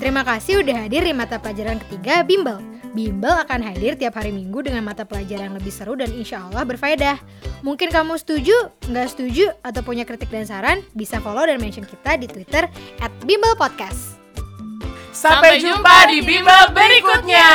Terima 0.00 0.22
kasih 0.22 0.62
udah 0.62 0.86
hadir 0.86 1.02
di 1.02 1.10
mata 1.10 1.42
pelajaran 1.42 1.82
ketiga 1.82 2.22
Bimbel. 2.22 2.73
Bimbel 2.94 3.34
akan 3.42 3.58
hadir 3.58 3.98
tiap 3.98 4.14
hari 4.14 4.30
minggu 4.30 4.62
dengan 4.62 4.86
mata 4.86 5.02
pelajaran 5.02 5.50
yang 5.50 5.56
lebih 5.58 5.74
seru 5.74 5.98
dan 5.98 6.14
insya 6.14 6.46
Allah 6.46 6.62
berfaedah. 6.62 7.18
Mungkin 7.66 7.90
kamu 7.90 8.14
setuju, 8.22 8.54
nggak 8.86 9.08
setuju, 9.10 9.50
atau 9.66 9.82
punya 9.82 10.06
kritik 10.06 10.30
dan 10.30 10.46
saran, 10.46 10.78
bisa 10.94 11.18
follow 11.18 11.42
dan 11.42 11.58
mention 11.58 11.82
kita 11.82 12.14
di 12.14 12.30
Twitter 12.30 12.70
at 13.02 13.10
Bimbel 13.26 13.58
Podcast. 13.58 14.22
Sampai 15.10 15.58
jumpa 15.58 16.06
di 16.06 16.22
bimbel 16.22 16.70
berikutnya. 16.70 17.50